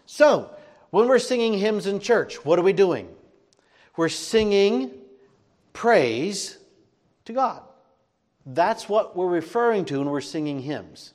So, 0.07 0.55
when 0.91 1.09
we're 1.09 1.19
singing 1.19 1.55
hymns 1.55 1.87
in 1.87 2.01
church, 2.01 2.45
what 2.45 2.59
are 2.59 2.63
we 2.63 2.73
doing? 2.73 3.09
We're 3.97 4.09
singing 4.09 4.93
praise 5.73 6.59
to 7.27 7.33
God. 7.33 7.63
That's 8.47 8.89
what 8.89 9.17
we're 9.17 9.29
referring 9.29 9.85
to 9.87 9.99
when 9.99 10.09
we're 10.09 10.21
singing 10.21 10.61
hymns. 10.61 11.13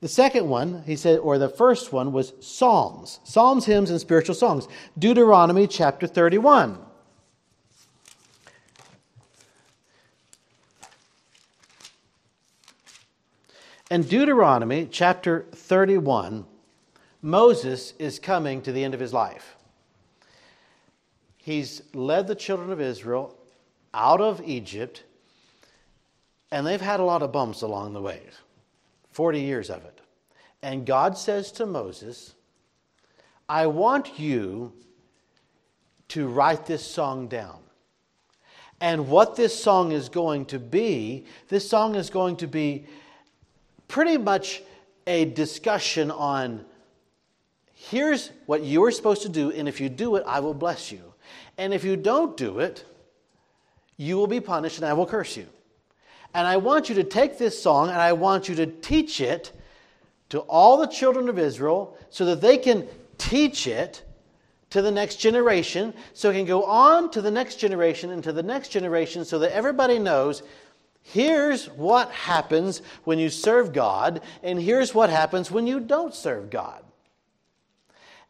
The 0.00 0.08
second 0.08 0.48
one, 0.48 0.82
he 0.84 0.96
said, 0.96 1.20
or 1.20 1.38
the 1.38 1.48
first 1.48 1.92
one 1.92 2.12
was 2.12 2.34
Psalms. 2.40 3.20
Psalms, 3.24 3.64
hymns, 3.64 3.90
and 3.90 4.00
spiritual 4.00 4.34
songs. 4.34 4.68
Deuteronomy 4.98 5.66
chapter 5.66 6.06
31. 6.06 6.78
In 13.90 14.02
Deuteronomy 14.02 14.88
chapter 14.90 15.44
31, 15.52 16.46
Moses 17.20 17.92
is 17.98 18.18
coming 18.18 18.62
to 18.62 18.72
the 18.72 18.82
end 18.82 18.94
of 18.94 19.00
his 19.00 19.12
life. 19.12 19.56
He's 21.36 21.82
led 21.92 22.26
the 22.26 22.34
children 22.34 22.72
of 22.72 22.80
Israel 22.80 23.36
out 23.92 24.22
of 24.22 24.40
Egypt, 24.42 25.04
and 26.50 26.66
they've 26.66 26.80
had 26.80 26.98
a 26.98 27.04
lot 27.04 27.20
of 27.20 27.30
bumps 27.30 27.60
along 27.60 27.92
the 27.92 28.00
way 28.00 28.22
40 29.10 29.40
years 29.40 29.68
of 29.68 29.84
it. 29.84 30.00
And 30.62 30.86
God 30.86 31.18
says 31.18 31.52
to 31.52 31.66
Moses, 31.66 32.34
I 33.50 33.66
want 33.66 34.18
you 34.18 34.72
to 36.08 36.26
write 36.26 36.64
this 36.64 36.86
song 36.86 37.28
down. 37.28 37.58
And 38.80 39.08
what 39.08 39.36
this 39.36 39.62
song 39.62 39.92
is 39.92 40.08
going 40.08 40.46
to 40.46 40.58
be, 40.58 41.26
this 41.48 41.68
song 41.68 41.96
is 41.96 42.08
going 42.08 42.36
to 42.36 42.46
be 42.46 42.86
pretty 43.88 44.18
much 44.18 44.62
a 45.06 45.26
discussion 45.26 46.10
on 46.10 46.64
here's 47.72 48.30
what 48.46 48.62
you 48.62 48.82
are 48.84 48.90
supposed 48.90 49.22
to 49.22 49.28
do, 49.28 49.50
and 49.50 49.68
if 49.68 49.80
you 49.80 49.88
do 49.88 50.16
it, 50.16 50.24
I 50.26 50.40
will 50.40 50.54
bless 50.54 50.90
you. 50.90 51.12
And 51.58 51.74
if 51.74 51.84
you 51.84 51.96
don't 51.96 52.36
do 52.36 52.60
it, 52.60 52.84
you 53.96 54.16
will 54.16 54.26
be 54.26 54.40
punished 54.40 54.78
and 54.78 54.86
I 54.86 54.92
will 54.92 55.06
curse 55.06 55.36
you. 55.36 55.46
And 56.32 56.46
I 56.48 56.56
want 56.56 56.88
you 56.88 56.96
to 56.96 57.04
take 57.04 57.38
this 57.38 57.62
song 57.62 57.90
and 57.90 57.98
I 57.98 58.12
want 58.12 58.48
you 58.48 58.54
to 58.56 58.66
teach 58.66 59.20
it 59.20 59.52
to 60.30 60.40
all 60.40 60.78
the 60.78 60.86
children 60.86 61.28
of 61.28 61.38
Israel 61.38 61.96
so 62.10 62.24
that 62.24 62.40
they 62.40 62.58
can 62.58 62.88
teach 63.18 63.66
it 63.66 64.02
to 64.70 64.82
the 64.82 64.90
next 64.90 65.16
generation, 65.16 65.94
so 66.14 66.30
it 66.30 66.34
can 66.34 66.44
go 66.44 66.64
on 66.64 67.08
to 67.12 67.22
the 67.22 67.30
next 67.30 67.56
generation 67.56 68.10
and 68.10 68.24
to 68.24 68.32
the 68.32 68.42
next 68.42 68.70
generation 68.70 69.24
so 69.24 69.38
that 69.38 69.54
everybody 69.54 70.00
knows 70.00 70.42
here's 71.04 71.66
what 71.66 72.10
happens 72.10 72.82
when 73.04 73.18
you 73.18 73.28
serve 73.28 73.72
God, 73.72 74.22
and 74.42 74.60
here's 74.60 74.94
what 74.94 75.10
happens 75.10 75.50
when 75.50 75.66
you 75.66 75.78
don't 75.78 76.14
serve 76.14 76.50
God. 76.50 76.82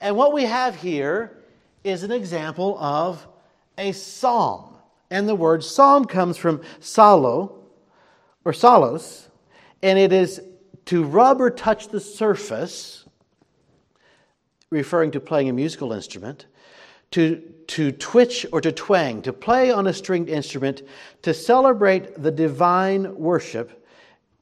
And 0.01 0.17
what 0.17 0.35
we 0.35 0.45
have 0.45 0.77
here 0.77 1.39
is 1.83 2.03
an 2.03 2.13
example 2.13 2.77
of 2.79 3.27
a 3.79 3.93
psalm. 3.93 4.77
And 5.11 5.29
the 5.29 5.35
word 5.35 5.63
psalm 5.63 6.05
comes 6.05 6.37
from 6.37 6.61
salo 6.81 7.61
or 8.45 8.53
salos, 8.53 9.29
and 9.83 9.99
it 9.99 10.13
is 10.13 10.43
to 10.87 11.05
rub 11.05 11.41
or 11.41 11.51
touch 11.51 11.89
the 11.89 12.01
surface, 12.01 13.07
referring 14.71 15.13
to 15.13 15.21
playing 15.21 15.49
a 15.49 15.53
musical 15.53 15.93
instrument, 15.93 16.47
to, 17.13 17.37
to 17.69 17.93
twitch 17.93 18.47
or 18.53 18.61
to 18.61 18.73
twang, 18.73 19.23
to 19.23 19.33
play 19.33 19.71
on 19.71 19.87
a 19.87 19.93
stringed 19.93 20.29
instrument, 20.29 20.83
to 21.23 21.33
celebrate 21.33 22.23
the 22.23 22.31
divine 22.31 23.15
worship 23.17 23.87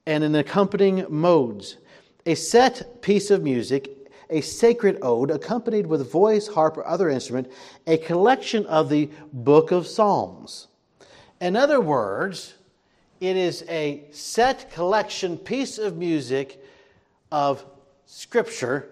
and 0.07 0.25
in 0.25 0.35
accompanying 0.35 1.07
modes. 1.09 1.77
A 2.27 2.35
set 2.35 3.03
piece 3.03 3.31
of 3.31 3.43
music, 3.43 4.11
a 4.31 4.41
sacred 4.41 4.99
ode, 5.03 5.31
accompanied 5.31 5.87
with 5.87 6.11
voice, 6.11 6.49
harp, 6.49 6.77
or 6.77 6.87
other 6.87 7.11
instrument, 7.11 7.51
a 7.87 7.99
collection 7.99 8.65
of 8.67 8.89
the 8.89 9.11
book 9.33 9.71
of 9.71 9.87
Psalms. 9.87 10.69
In 11.41 11.57
other 11.57 11.81
words, 11.81 12.55
it 13.21 13.37
is 13.37 13.65
a 13.69 14.05
set 14.11 14.73
collection 14.73 15.37
piece 15.37 15.79
of 15.79 15.97
music 15.97 16.65
of 17.31 17.65
Scripture 18.07 18.89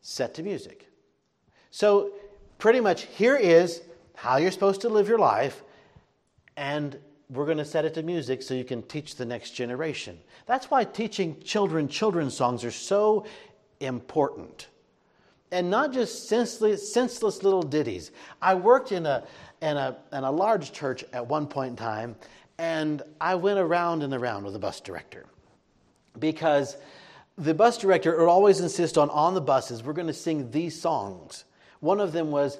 set 0.00 0.34
to 0.34 0.42
music. 0.42 0.88
So, 1.70 2.12
pretty 2.62 2.78
much, 2.78 3.02
here 3.16 3.34
is 3.34 3.82
how 4.14 4.36
you're 4.36 4.52
supposed 4.52 4.82
to 4.82 4.88
live 4.88 5.08
your 5.08 5.18
life, 5.18 5.64
and 6.56 6.96
we're 7.28 7.44
going 7.44 7.58
to 7.58 7.64
set 7.64 7.84
it 7.84 7.92
to 7.92 8.04
music 8.04 8.40
so 8.40 8.54
you 8.54 8.62
can 8.62 8.80
teach 8.82 9.16
the 9.16 9.24
next 9.24 9.50
generation. 9.50 10.16
That's 10.46 10.70
why 10.70 10.84
teaching 10.84 11.40
children 11.40 11.88
children's 11.88 12.36
songs 12.36 12.64
are 12.64 12.70
so 12.70 13.26
important. 13.80 14.68
And 15.50 15.70
not 15.70 15.92
just 15.92 16.28
senseless, 16.28 16.94
senseless 16.94 17.42
little 17.42 17.64
ditties. 17.64 18.12
I 18.40 18.54
worked 18.54 18.92
in 18.92 19.06
a, 19.06 19.24
in, 19.60 19.76
a, 19.76 19.96
in 20.12 20.22
a 20.22 20.30
large 20.30 20.70
church 20.70 21.04
at 21.12 21.26
one 21.26 21.48
point 21.48 21.70
in 21.70 21.76
time, 21.76 22.14
and 22.58 23.02
I 23.20 23.34
went 23.34 23.58
around 23.58 24.04
and 24.04 24.14
around 24.14 24.44
with 24.44 24.52
the 24.52 24.60
bus 24.60 24.80
director 24.80 25.26
because 26.16 26.76
the 27.36 27.54
bus 27.54 27.76
director 27.76 28.16
would 28.16 28.28
always 28.28 28.60
insist 28.60 28.96
on 28.98 29.10
on 29.10 29.34
the 29.34 29.40
buses, 29.40 29.82
we're 29.82 29.94
going 29.94 30.06
to 30.06 30.12
sing 30.12 30.52
these 30.52 30.80
songs. 30.80 31.42
One 31.82 32.00
of 32.00 32.12
them 32.12 32.30
was 32.30 32.56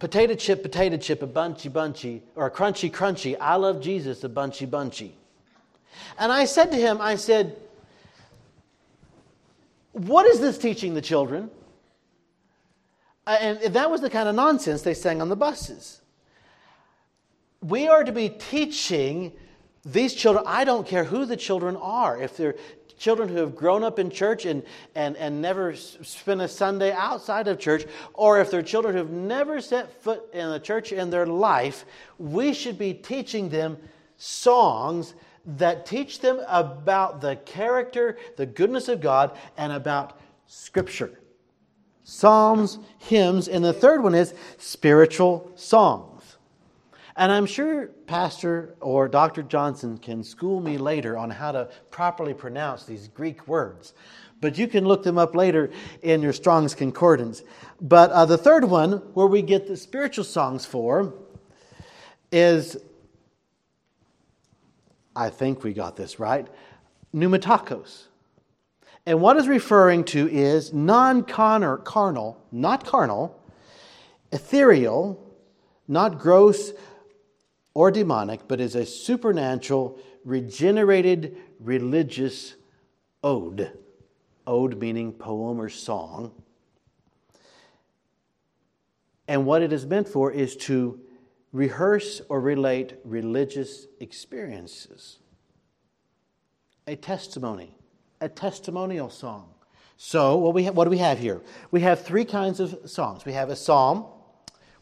potato 0.00 0.34
chip, 0.34 0.62
potato 0.62 0.96
chip, 0.96 1.22
a 1.22 1.26
bunchy, 1.28 1.68
bunchy, 1.68 2.22
or 2.34 2.46
a 2.46 2.50
crunchy, 2.50 2.90
crunchy, 2.90 3.36
I 3.40 3.54
love 3.54 3.80
Jesus, 3.80 4.24
a 4.24 4.28
bunchy, 4.28 4.66
bunchy. 4.66 5.14
And 6.18 6.32
I 6.32 6.44
said 6.44 6.72
to 6.72 6.76
him, 6.76 7.00
I 7.00 7.14
said, 7.14 7.56
What 9.92 10.26
is 10.26 10.40
this 10.40 10.58
teaching 10.58 10.94
the 10.94 11.02
children? 11.02 11.48
Uh, 13.24 13.36
and 13.40 13.74
that 13.74 13.88
was 13.88 14.00
the 14.00 14.10
kind 14.10 14.28
of 14.28 14.34
nonsense 14.34 14.82
they 14.82 14.94
sang 14.94 15.22
on 15.22 15.28
the 15.28 15.36
buses 15.36 16.00
we 17.64 17.88
are 17.88 18.04
to 18.04 18.12
be 18.12 18.28
teaching 18.28 19.32
these 19.84 20.14
children, 20.14 20.44
I 20.46 20.64
don't 20.64 20.86
care 20.86 21.04
who 21.04 21.24
the 21.24 21.36
children 21.36 21.76
are, 21.76 22.20
if 22.20 22.36
they're 22.36 22.56
children 22.96 23.28
who 23.28 23.36
have 23.36 23.56
grown 23.56 23.82
up 23.82 23.98
in 23.98 24.10
church 24.10 24.44
and, 24.44 24.62
and, 24.94 25.16
and 25.16 25.40
never 25.40 25.74
spent 25.74 26.40
a 26.40 26.48
Sunday 26.48 26.92
outside 26.92 27.48
of 27.48 27.58
church, 27.58 27.86
or 28.12 28.40
if 28.40 28.50
they're 28.50 28.62
children 28.62 28.96
who've 28.96 29.10
never 29.10 29.60
set 29.60 30.02
foot 30.02 30.28
in 30.32 30.48
a 30.48 30.60
church 30.60 30.92
in 30.92 31.10
their 31.10 31.26
life, 31.26 31.84
we 32.18 32.52
should 32.52 32.78
be 32.78 32.94
teaching 32.94 33.48
them 33.48 33.76
songs 34.16 35.14
that 35.46 35.84
teach 35.84 36.20
them 36.20 36.40
about 36.48 37.20
the 37.20 37.36
character, 37.36 38.16
the 38.36 38.46
goodness 38.46 38.88
of 38.88 39.00
God, 39.00 39.36
and 39.56 39.72
about 39.72 40.18
Scripture. 40.46 41.18
Psalms, 42.04 42.78
hymns, 42.98 43.48
and 43.48 43.64
the 43.64 43.72
third 43.72 44.02
one 44.02 44.14
is 44.14 44.34
spiritual 44.58 45.50
songs. 45.54 46.13
And 47.16 47.30
I'm 47.30 47.46
sure 47.46 47.86
Pastor 48.06 48.74
or 48.80 49.08
Dr. 49.08 49.42
Johnson 49.42 49.98
can 49.98 50.24
school 50.24 50.60
me 50.60 50.78
later 50.78 51.16
on 51.16 51.30
how 51.30 51.52
to 51.52 51.68
properly 51.90 52.34
pronounce 52.34 52.84
these 52.84 53.06
Greek 53.08 53.46
words. 53.46 53.94
But 54.40 54.58
you 54.58 54.66
can 54.66 54.84
look 54.84 55.04
them 55.04 55.16
up 55.16 55.34
later 55.34 55.70
in 56.02 56.22
your 56.22 56.32
Strong's 56.32 56.74
Concordance. 56.74 57.42
But 57.80 58.10
uh, 58.10 58.24
the 58.26 58.36
third 58.36 58.64
one, 58.64 58.94
where 59.14 59.28
we 59.28 59.42
get 59.42 59.68
the 59.68 59.76
spiritual 59.76 60.24
songs 60.24 60.66
for, 60.66 61.14
is 62.32 62.76
I 65.14 65.30
think 65.30 65.62
we 65.62 65.72
got 65.72 65.96
this 65.96 66.18
right 66.18 66.48
pneumatakos. 67.14 68.08
And 69.06 69.20
what 69.20 69.36
is 69.36 69.46
referring 69.46 70.04
to 70.04 70.28
is 70.28 70.72
non 70.72 71.22
carnal, 71.22 72.42
not 72.50 72.84
carnal, 72.84 73.40
ethereal, 74.32 75.20
not 75.86 76.18
gross, 76.18 76.72
or 77.74 77.90
demonic, 77.90 78.46
but 78.46 78.60
is 78.60 78.76
a 78.76 78.86
supernatural, 78.86 79.98
regenerated 80.24 81.36
religious 81.58 82.54
ode. 83.22 83.72
Ode 84.46 84.78
meaning 84.78 85.12
poem 85.12 85.60
or 85.60 85.68
song. 85.68 86.32
And 89.26 89.46
what 89.46 89.62
it 89.62 89.72
is 89.72 89.86
meant 89.86 90.08
for 90.08 90.30
is 90.30 90.56
to 90.56 91.00
rehearse 91.52 92.20
or 92.28 92.40
relate 92.40 92.94
religious 93.04 93.86
experiences. 94.00 95.18
A 96.86 96.96
testimony, 96.96 97.74
a 98.20 98.28
testimonial 98.28 99.08
song. 99.08 99.48
So, 99.96 100.36
what, 100.36 100.54
we 100.54 100.66
what 100.66 100.84
do 100.84 100.90
we 100.90 100.98
have 100.98 101.18
here? 101.18 101.40
We 101.70 101.80
have 101.80 102.04
three 102.04 102.24
kinds 102.24 102.60
of 102.60 102.90
songs. 102.90 103.24
We 103.24 103.32
have 103.32 103.48
a 103.48 103.56
psalm, 103.56 104.04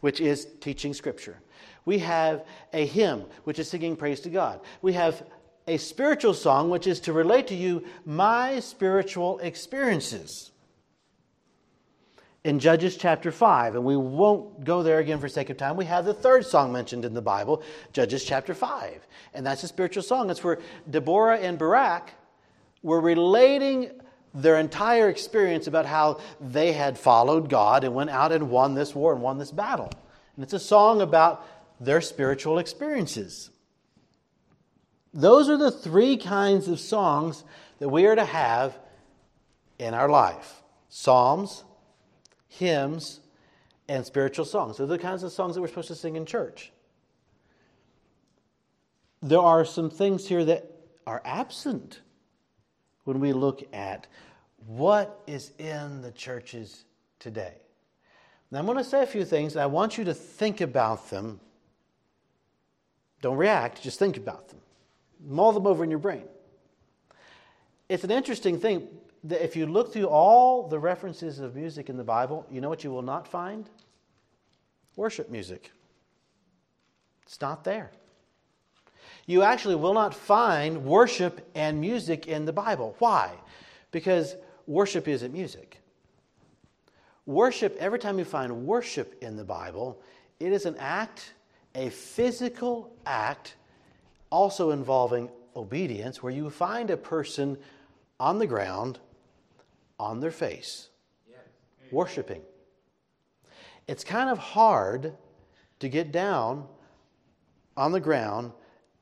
which 0.01 0.21
is 0.21 0.49
teaching 0.61 0.95
scripture. 0.95 1.39
We 1.85 1.99
have 1.99 2.45
a 2.73 2.87
hymn, 2.87 3.25
which 3.45 3.59
is 3.59 3.69
singing 3.69 3.97
praise 3.97 4.21
to 4.21 4.31
God. 4.31 4.61
We 4.81 4.93
have 4.95 5.23
a 5.67 5.77
spiritual 5.77 6.35
song, 6.35 6.71
which 6.71 6.87
is 6.87 7.01
to 7.01 7.13
relate 7.13 7.49
to 7.49 7.55
you 7.55 7.85
my 8.05 8.61
spiritual 8.61 9.39
experiences. 9.39 10.51
In 12.45 12.59
Judges 12.59 12.97
chapter 12.97 13.31
5, 13.31 13.77
and 13.77 13.85
we 13.85 13.97
won't 13.97 14.65
go 14.65 14.83
there 14.83 14.99
again 14.99 15.21
for 15.21 15.29
sake 15.29 15.51
of 15.51 15.57
time, 15.57 15.77
we 15.77 15.85
have 15.85 16.05
the 16.05 16.15
third 16.15 16.45
song 16.45 16.73
mentioned 16.73 17.05
in 17.05 17.15
the 17.15 17.23
Bible, 17.23 17.63
Judges 17.93 18.25
chapter 18.25 18.53
5. 18.53 19.07
And 19.35 19.47
that's 19.47 19.63
a 19.63 19.69
spiritual 19.69 20.03
song. 20.03 20.29
It's 20.29 20.43
where 20.43 20.59
Deborah 20.91 21.39
and 21.39 21.57
Barak 21.57 22.11
were 22.83 23.01
relating 23.01 23.93
their 24.35 24.59
entire 24.59 25.09
experience 25.09 25.69
about 25.69 25.87
how 25.87 26.21
they 26.41 26.73
had 26.73 26.99
followed 26.99 27.49
God 27.49 27.85
and 27.85 27.95
went 27.95 28.11
out 28.11 28.33
and 28.33 28.51
won 28.51 28.75
this 28.75 28.95
war 28.95 29.13
and 29.13 29.23
won 29.23 29.39
this 29.39 29.53
battle. 29.53 29.91
And 30.35 30.43
it's 30.43 30.55
a 30.55 30.59
song 30.59 31.01
about 31.03 31.47
their 31.85 32.01
spiritual 32.01 32.59
experiences. 32.59 33.51
Those 35.13 35.49
are 35.49 35.57
the 35.57 35.71
three 35.71 36.17
kinds 36.17 36.69
of 36.69 36.79
songs 36.81 37.45
that 37.81 37.89
we 37.89 38.07
are 38.07 38.15
to 38.15 38.25
have 38.25 38.79
in 39.79 39.95
our 39.95 40.09
life 40.09 40.63
psalms, 40.89 41.65
hymns, 42.49 43.21
and 43.89 44.05
spiritual 44.05 44.45
songs. 44.45 44.77
Those 44.77 44.85
are 44.91 44.97
the 44.97 44.99
kinds 44.99 45.23
of 45.23 45.33
songs 45.33 45.55
that 45.55 45.61
we're 45.61 45.69
supposed 45.69 45.89
to 45.89 45.95
sing 45.95 46.17
in 46.17 46.27
church. 46.27 46.71
There 49.23 49.41
are 49.41 49.65
some 49.65 49.91
things 49.91 50.29
here 50.29 50.45
that 50.45 50.71
are 51.07 51.23
absent 51.25 52.01
when 53.05 53.21
we 53.21 53.33
look 53.33 53.63
at 53.73 54.07
what 54.67 55.23
is 55.27 55.53
in 55.59 56.03
the 56.03 56.13
churches 56.13 56.85
today. 57.19 57.55
Now, 58.51 58.59
I'm 58.59 58.67
going 58.67 58.79
to 58.79 58.85
say 58.85 59.03
a 59.03 59.07
few 59.07 59.25
things, 59.25 59.55
and 59.55 59.63
I 59.63 59.67
want 59.67 59.97
you 59.97 60.05
to 60.05 60.15
think 60.15 60.61
about 60.61 61.09
them 61.11 61.41
don't 63.23 63.39
react, 63.39 63.81
just 63.81 63.99
think 63.99 64.19
about 64.19 64.49
them. 64.49 64.59
Mull 65.25 65.53
them 65.53 65.67
over 65.67 65.83
in 65.83 65.91
your 65.91 66.01
brain. 66.01 66.25
It's 67.89 68.05
an 68.05 68.11
interesting 68.11 68.59
thing 68.59 68.89
that 69.25 69.43
if 69.43 69.55
you 69.55 69.65
look 69.65 69.93
through 69.93 70.09
all 70.09 70.67
the 70.69 70.79
references 70.79 71.39
of 71.39 71.55
music 71.55 71.89
in 71.89 71.97
the 71.97 72.05
Bible, 72.05 72.45
you 72.51 72.61
know 72.61 72.69
what 72.69 72.83
you 72.83 72.91
will 72.91 73.03
not 73.03 73.27
find? 73.27 73.71
Worship 74.97 75.31
music. 75.31 75.71
It's 77.25 77.41
not 77.41 77.63
there. 77.63 77.93
You 79.27 79.43
actually 79.43 79.77
will 79.77 79.95
not 79.95 80.15
find 80.15 80.85
worship 80.85 81.49
and 81.55 81.81
music 81.81 82.27
in 82.27 82.45
the 82.45 82.53
Bible. 82.53 82.97
Why? 82.99 83.31
Because 83.93 84.35
worship 84.67 85.07
isn't 85.07 85.33
music. 85.33 85.79
Worship, 87.25 87.77
every 87.79 88.01
time 88.01 88.19
you 88.19 88.25
find 88.25 88.67
worship 88.67 89.23
in 89.23 89.37
the 89.37 89.45
Bible, 89.45 90.03
it 90.41 90.53
is 90.53 90.67
an 90.67 90.75
act 90.79 91.35
a 91.75 91.91
physical 91.91 92.95
act 93.07 93.57
also 94.31 94.71
involving 94.71 95.31
obedience 95.57 96.23
where 96.23 96.33
you 96.33 96.49
find 96.51 96.91
a 96.91 96.97
person 96.97 97.59
on 98.19 98.39
the 98.39 98.47
ground, 98.47 98.99
on 99.99 100.21
their 100.21 100.31
face, 100.31 100.89
worshiping. 101.91 102.43
It's 103.87 104.05
kind 104.05 104.31
of 104.31 104.39
hard 104.39 105.15
to 105.81 105.89
get 105.89 106.13
down 106.13 106.67
on 107.77 107.93
the 107.93 108.01
ground 108.01 108.53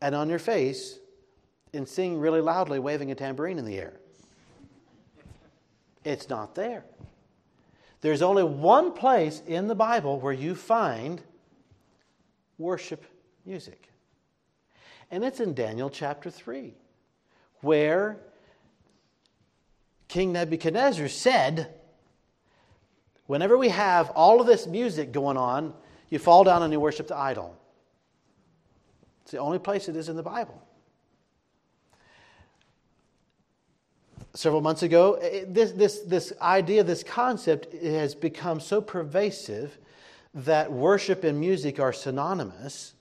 and 0.00 0.14
on 0.14 0.28
your 0.28 0.38
face 0.38 0.98
and 1.72 1.86
sing 1.88 2.18
really 2.18 2.40
loudly, 2.40 2.78
waving 2.78 3.10
a 3.10 3.14
tambourine 3.14 3.58
in 3.58 3.64
the 3.64 3.78
air. 3.78 4.00
It's 6.04 6.28
not 6.28 6.54
there. 6.54 6.84
There's 8.00 8.22
only 8.22 8.42
one 8.42 8.92
place 8.92 9.42
in 9.46 9.68
the 9.68 9.74
Bible 9.74 10.18
where 10.18 10.32
you 10.32 10.54
find 10.54 11.22
worship 12.60 13.04
music. 13.44 13.88
And 15.10 15.24
it's 15.24 15.40
in 15.40 15.54
Daniel 15.54 15.90
chapter 15.90 16.30
3, 16.30 16.74
where 17.62 18.18
King 20.06 20.32
Nebuchadnezzar 20.32 21.08
said, 21.08 21.74
Whenever 23.26 23.56
we 23.56 23.68
have 23.68 24.10
all 24.10 24.40
of 24.40 24.46
this 24.46 24.66
music 24.66 25.12
going 25.12 25.36
on, 25.36 25.72
you 26.10 26.18
fall 26.18 26.44
down 26.44 26.62
and 26.62 26.72
you 26.72 26.80
worship 26.80 27.06
the 27.06 27.16
idol. 27.16 27.56
It's 29.22 29.30
the 29.30 29.38
only 29.38 29.60
place 29.60 29.88
it 29.88 29.96
is 29.96 30.08
in 30.08 30.16
the 30.16 30.22
Bible. 30.22 30.60
Several 34.34 34.60
months 34.60 34.82
ago, 34.82 35.18
this, 35.46 35.72
this, 35.72 36.00
this 36.00 36.32
idea, 36.40 36.82
this 36.82 37.02
concept 37.02 37.72
has 37.82 38.14
become 38.14 38.60
so 38.60 38.80
pervasive 38.80 39.78
that 40.34 40.70
worship 40.70 41.24
and 41.24 41.38
music 41.38 41.80
are 41.80 41.92
synonymous 41.92 42.94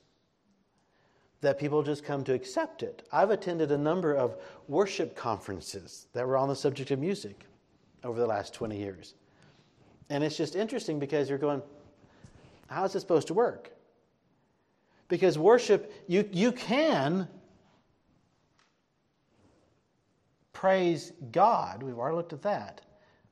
that 1.41 1.57
people 1.57 1.83
just 1.83 2.03
come 2.03 2.23
to 2.25 2.33
accept 2.33 2.83
it. 2.83 3.07
I've 3.11 3.29
attended 3.29 3.71
a 3.71 3.77
number 3.77 4.13
of 4.13 4.35
worship 4.67 5.15
conferences 5.15 6.07
that 6.13 6.27
were 6.27 6.35
on 6.35 6.49
the 6.49 6.55
subject 6.55 6.91
of 6.91 6.99
music 6.99 7.45
over 8.03 8.19
the 8.19 8.25
last 8.25 8.53
20 8.53 8.77
years. 8.77 9.13
And 10.09 10.23
it's 10.23 10.35
just 10.35 10.55
interesting 10.55 10.99
because 10.99 11.29
you're 11.29 11.37
going, 11.37 11.61
how 12.67 12.83
is 12.83 12.93
this 12.93 13.01
supposed 13.01 13.27
to 13.27 13.33
work? 13.33 13.71
Because 15.07 15.37
worship, 15.37 15.93
you, 16.07 16.27
you 16.31 16.51
can 16.51 17.27
praise 20.51 21.13
God. 21.31 21.83
We've 21.83 21.97
already 21.97 22.17
looked 22.17 22.33
at 22.33 22.41
that. 22.41 22.81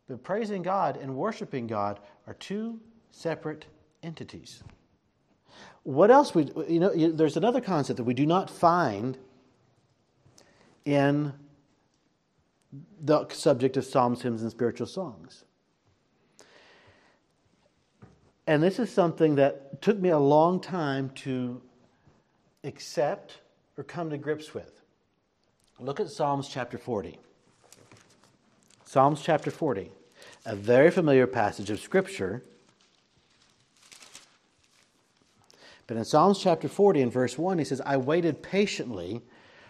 But 0.07 0.23
praising 0.23 0.62
God 0.62 0.97
and 0.97 1.15
worshiping 1.15 1.67
God 1.67 1.99
are 2.25 2.36
two 2.36 2.79
separate 3.12 3.65
entities. 4.03 4.63
What 5.83 6.12
else 6.12 6.36
we 6.36 6.51
you 6.67 6.79
know 6.79 6.89
there's 7.12 7.38
another 7.38 7.62
concept 7.62 7.97
that 7.97 8.03
we 8.03 8.13
do 8.13 8.25
not 8.25 8.49
find 8.49 9.17
in 10.86 11.33
the 13.01 13.27
subject 13.29 13.77
of 13.77 13.86
psalms, 13.86 14.21
hymns, 14.21 14.41
and 14.41 14.51
spiritual 14.51 14.88
songs. 14.88 15.45
And 18.45 18.63
this 18.63 18.79
is 18.79 18.91
something 18.91 19.36
that 19.36 19.81
took 19.81 19.99
me 19.99 20.10
a 20.10 20.19
long 20.19 20.62
time 20.62 21.10
to 21.15 21.62
accept 22.63 23.39
or 23.77 23.83
come 23.83 24.10
to 24.10 24.17
grips 24.17 24.53
with. 24.53 24.81
Look 25.79 25.99
at 25.99 26.10
Psalms 26.10 26.47
chapter 26.47 26.77
40. 26.77 27.19
Psalms 28.86 29.21
chapter 29.21 29.51
40, 29.51 29.91
a 30.45 30.55
very 30.55 30.89
familiar 30.89 31.27
passage 31.27 31.69
of 31.69 31.79
Scripture. 31.79 32.41
But 35.88 35.95
in 35.95 36.04
Psalms 36.04 36.39
chapter 36.39 36.67
40 36.67 37.02
and 37.02 37.12
verse 37.12 37.38
1, 37.38 37.58
he 37.60 37.63
says, 37.63 37.82
I 37.86 37.95
waited 37.95 38.43
patiently 38.43 39.21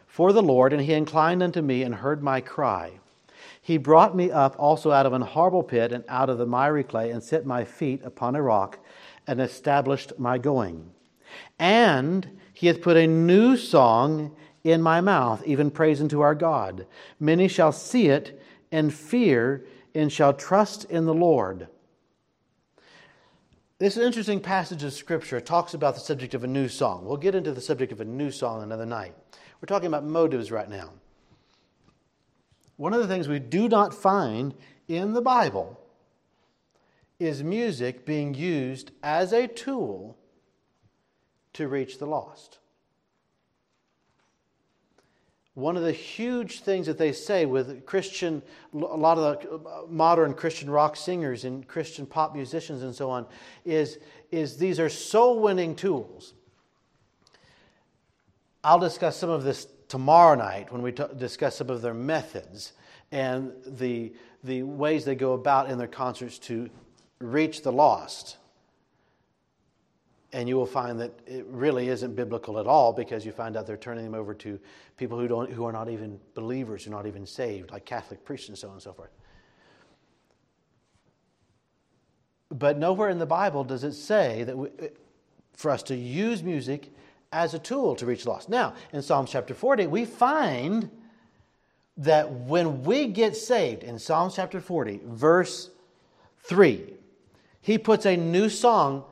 for 0.07 0.33
the 0.33 0.41
Lord, 0.41 0.73
and 0.73 0.81
he 0.81 0.93
inclined 0.93 1.43
unto 1.43 1.61
me 1.61 1.83
and 1.83 1.93
heard 1.93 2.23
my 2.23 2.41
cry. 2.41 2.93
He 3.61 3.77
brought 3.77 4.15
me 4.15 4.31
up 4.31 4.55
also 4.57 4.91
out 4.91 5.05
of 5.05 5.13
an 5.13 5.21
horrible 5.21 5.61
pit 5.61 5.91
and 5.91 6.03
out 6.07 6.29
of 6.29 6.39
the 6.39 6.45
miry 6.47 6.83
clay, 6.83 7.11
and 7.11 7.21
set 7.21 7.45
my 7.45 7.63
feet 7.63 8.01
upon 8.03 8.35
a 8.35 8.41
rock, 8.41 8.79
and 9.27 9.39
established 9.39 10.17
my 10.17 10.39
going. 10.39 10.89
And 11.59 12.39
he 12.51 12.65
hath 12.65 12.81
put 12.81 12.97
a 12.97 13.05
new 13.05 13.55
song 13.55 14.35
in 14.63 14.81
my 14.81 15.01
mouth, 15.01 15.43
even 15.45 15.69
praise 15.69 16.01
unto 16.01 16.21
our 16.21 16.33
God. 16.33 16.87
Many 17.19 17.47
shall 17.47 17.71
see 17.71 18.07
it 18.07 18.41
and 18.71 18.91
fear, 18.91 19.65
and 19.93 20.11
shall 20.11 20.33
trust 20.33 20.85
in 20.85 21.05
the 21.05 21.13
Lord. 21.13 21.67
This 23.79 23.95
interesting 23.95 24.39
passage 24.39 24.83
of 24.83 24.93
Scripture. 24.93 25.39
Talks 25.39 25.75
about 25.75 25.93
the 25.93 25.99
subject 25.99 26.33
of 26.33 26.43
a 26.43 26.47
new 26.47 26.67
song. 26.67 27.05
We'll 27.05 27.17
get 27.17 27.35
into 27.35 27.51
the 27.51 27.61
subject 27.61 27.91
of 27.91 28.01
a 28.01 28.05
new 28.05 28.31
song 28.31 28.63
another 28.63 28.87
night. 28.87 29.13
We're 29.61 29.67
talking 29.67 29.87
about 29.87 30.03
motives 30.03 30.51
right 30.51 30.67
now. 30.67 30.93
One 32.77 32.93
of 32.93 33.01
the 33.01 33.07
things 33.07 33.27
we 33.27 33.37
do 33.37 33.69
not 33.69 33.93
find 33.93 34.55
in 34.87 35.13
the 35.13 35.21
Bible 35.21 35.79
is 37.19 37.43
music 37.43 38.03
being 38.03 38.33
used 38.33 38.91
as 39.03 39.31
a 39.31 39.47
tool 39.47 40.17
to 41.53 41.67
reach 41.67 41.99
the 41.99 42.07
lost. 42.07 42.57
One 45.57 45.75
of 45.75 45.81
the 45.81 45.91
huge 45.91 46.59
things 46.59 46.85
that 46.85 46.99
they 46.99 47.11
say 47.11 47.47
with 47.47 47.83
Christian, 47.87 48.43
a 48.75 48.77
lot 48.77 49.17
of 49.17 49.41
the 49.41 49.55
uh, 49.67 49.81
modern 49.89 50.35
Christian 50.35 50.69
rock 50.69 50.95
singers 50.95 51.45
and 51.45 51.67
Christian 51.67 52.05
pop 52.05 52.35
musicians 52.35 52.83
and 52.83 52.93
so 52.93 53.09
on, 53.09 53.25
is, 53.65 53.97
is 54.29 54.57
these 54.57 54.79
are 54.79 54.87
soul 54.87 55.39
winning 55.39 55.75
tools. 55.75 56.35
I'll 58.63 58.77
discuss 58.77 59.17
some 59.17 59.31
of 59.31 59.43
this 59.43 59.65
tomorrow 59.87 60.35
night 60.35 60.71
when 60.71 60.83
we 60.83 60.91
t- 60.91 61.03
discuss 61.17 61.55
some 61.55 61.71
of 61.71 61.81
their 61.81 61.95
methods 61.95 62.73
and 63.11 63.51
the, 63.65 64.13
the 64.43 64.61
ways 64.61 65.05
they 65.05 65.15
go 65.15 65.33
about 65.33 65.71
in 65.71 65.79
their 65.79 65.87
concerts 65.87 66.37
to 66.37 66.69
reach 67.17 67.63
the 67.63 67.71
lost. 67.71 68.37
And 70.33 70.49
you 70.49 70.57
will 70.57 70.65
find 70.65 70.99
that 70.99 71.11
it 71.25 71.45
really 71.49 71.87
isn't 71.87 72.15
biblical 72.15 72.59
at 72.59 72.67
all 72.67 72.91
because 72.91 73.25
you 73.25 73.31
find 73.31 73.55
out 73.55 73.65
they're 73.65 73.77
turning 73.77 74.03
them 74.03 74.13
over 74.13 74.33
to 74.35 74.59
people 74.97 75.17
who, 75.17 75.27
don't, 75.27 75.51
who 75.51 75.63
are 75.63 75.71
not 75.71 75.89
even 75.89 76.19
believers, 76.33 76.83
who 76.83 76.91
are 76.91 76.95
not 76.95 77.07
even 77.07 77.25
saved, 77.25 77.71
like 77.71 77.85
Catholic 77.85 78.25
priests 78.25 78.49
and 78.49 78.57
so 78.57 78.67
on 78.67 78.73
and 78.73 78.83
so 78.83 78.91
forth. 78.91 79.11
But 82.49 82.77
nowhere 82.77 83.09
in 83.09 83.19
the 83.19 83.25
Bible 83.25 83.63
does 83.63 83.83
it 83.83 83.93
say 83.93 84.43
that 84.43 84.57
we, 84.57 84.69
for 85.53 85.71
us 85.71 85.83
to 85.83 85.95
use 85.95 86.43
music 86.43 86.91
as 87.31 87.53
a 87.53 87.59
tool 87.59 87.95
to 87.95 88.05
reach 88.05 88.25
lost. 88.25 88.49
Now, 88.49 88.73
in 88.93 89.01
Psalms 89.01 89.31
chapter 89.31 89.53
40, 89.53 89.87
we 89.87 90.05
find 90.05 90.89
that 91.97 92.31
when 92.31 92.83
we 92.83 93.07
get 93.07 93.35
saved, 93.35 93.83
in 93.83 93.97
Psalms 93.97 94.35
chapter 94.35 94.61
40, 94.61 95.01
verse 95.05 95.71
3, 96.43 96.93
he 97.61 97.77
puts 97.77 98.05
a 98.05 98.15
new 98.15 98.49
song 98.49 99.03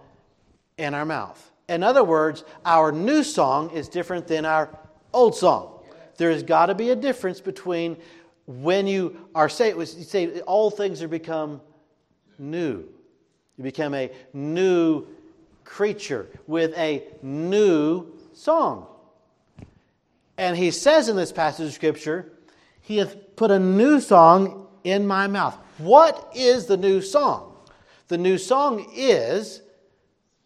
in 0.77 0.93
our 0.93 1.05
mouth. 1.05 1.51
In 1.67 1.83
other 1.83 2.03
words, 2.03 2.43
our 2.63 2.91
new 2.91 3.23
song 3.23 3.71
is 3.71 3.89
different 3.89 4.27
than 4.27 4.45
our 4.45 4.69
old 5.13 5.35
song. 5.35 5.79
There's 6.17 6.43
got 6.43 6.67
to 6.67 6.75
be 6.75 6.91
a 6.91 6.95
difference 6.95 7.41
between 7.41 7.97
when 8.45 8.85
you 8.85 9.27
are 9.33 9.49
saved, 9.49 9.77
you 9.77 9.85
say 9.85 10.39
all 10.41 10.69
things 10.69 11.01
are 11.01 11.07
become 11.07 11.61
new. 12.38 12.85
You 13.57 13.63
become 13.63 13.93
a 13.93 14.11
new 14.33 15.07
creature 15.63 16.27
with 16.45 16.77
a 16.77 17.03
new 17.21 18.13
song. 18.33 18.88
And 20.38 20.55
he 20.55 20.71
says 20.71 21.09
in 21.09 21.15
this 21.15 21.31
passage 21.31 21.67
of 21.67 21.73
Scripture, 21.73 22.31
He 22.81 22.97
hath 22.97 23.35
put 23.35 23.51
a 23.51 23.59
new 23.59 23.99
song 23.99 24.67
in 24.83 25.07
my 25.07 25.27
mouth. 25.27 25.57
What 25.77 26.31
is 26.35 26.65
the 26.65 26.77
new 26.77 27.01
song? 27.01 27.55
The 28.09 28.17
new 28.17 28.38
song 28.38 28.91
is 28.93 29.61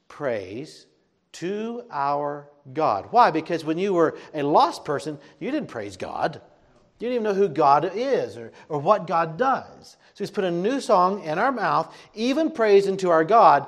praise 0.10 0.86
to 1.32 1.84
our 1.89 2.50
God. 2.74 3.08
Why? 3.12 3.32
Because 3.32 3.63
when 3.63 3.78
you 3.78 3.93
were 3.93 4.17
a 4.34 4.43
lost 4.43 4.84
person, 4.84 5.17
you 5.39 5.52
didn't 5.52 5.69
praise 5.69 5.95
God. 5.95 6.41
You 7.00 7.08
didn't 7.08 7.13
even 7.13 7.24
know 7.24 7.34
who 7.34 7.48
God 7.48 7.91
is 7.95 8.36
or, 8.36 8.52
or 8.67 8.80
what 8.80 9.08
God 9.08 9.38
does. 9.38 9.95
So 10.13 10.24
he's 10.24 10.32
put 10.32 10.43
a 10.43 10.52
new 10.52 10.82
song 10.82 11.24
in 11.24 11.39
our 11.39 11.52
mouth, 11.52 11.95
even 12.13 12.52
praise 12.52 12.88
unto 12.89 13.10
our 13.10 13.24
God. 13.24 13.67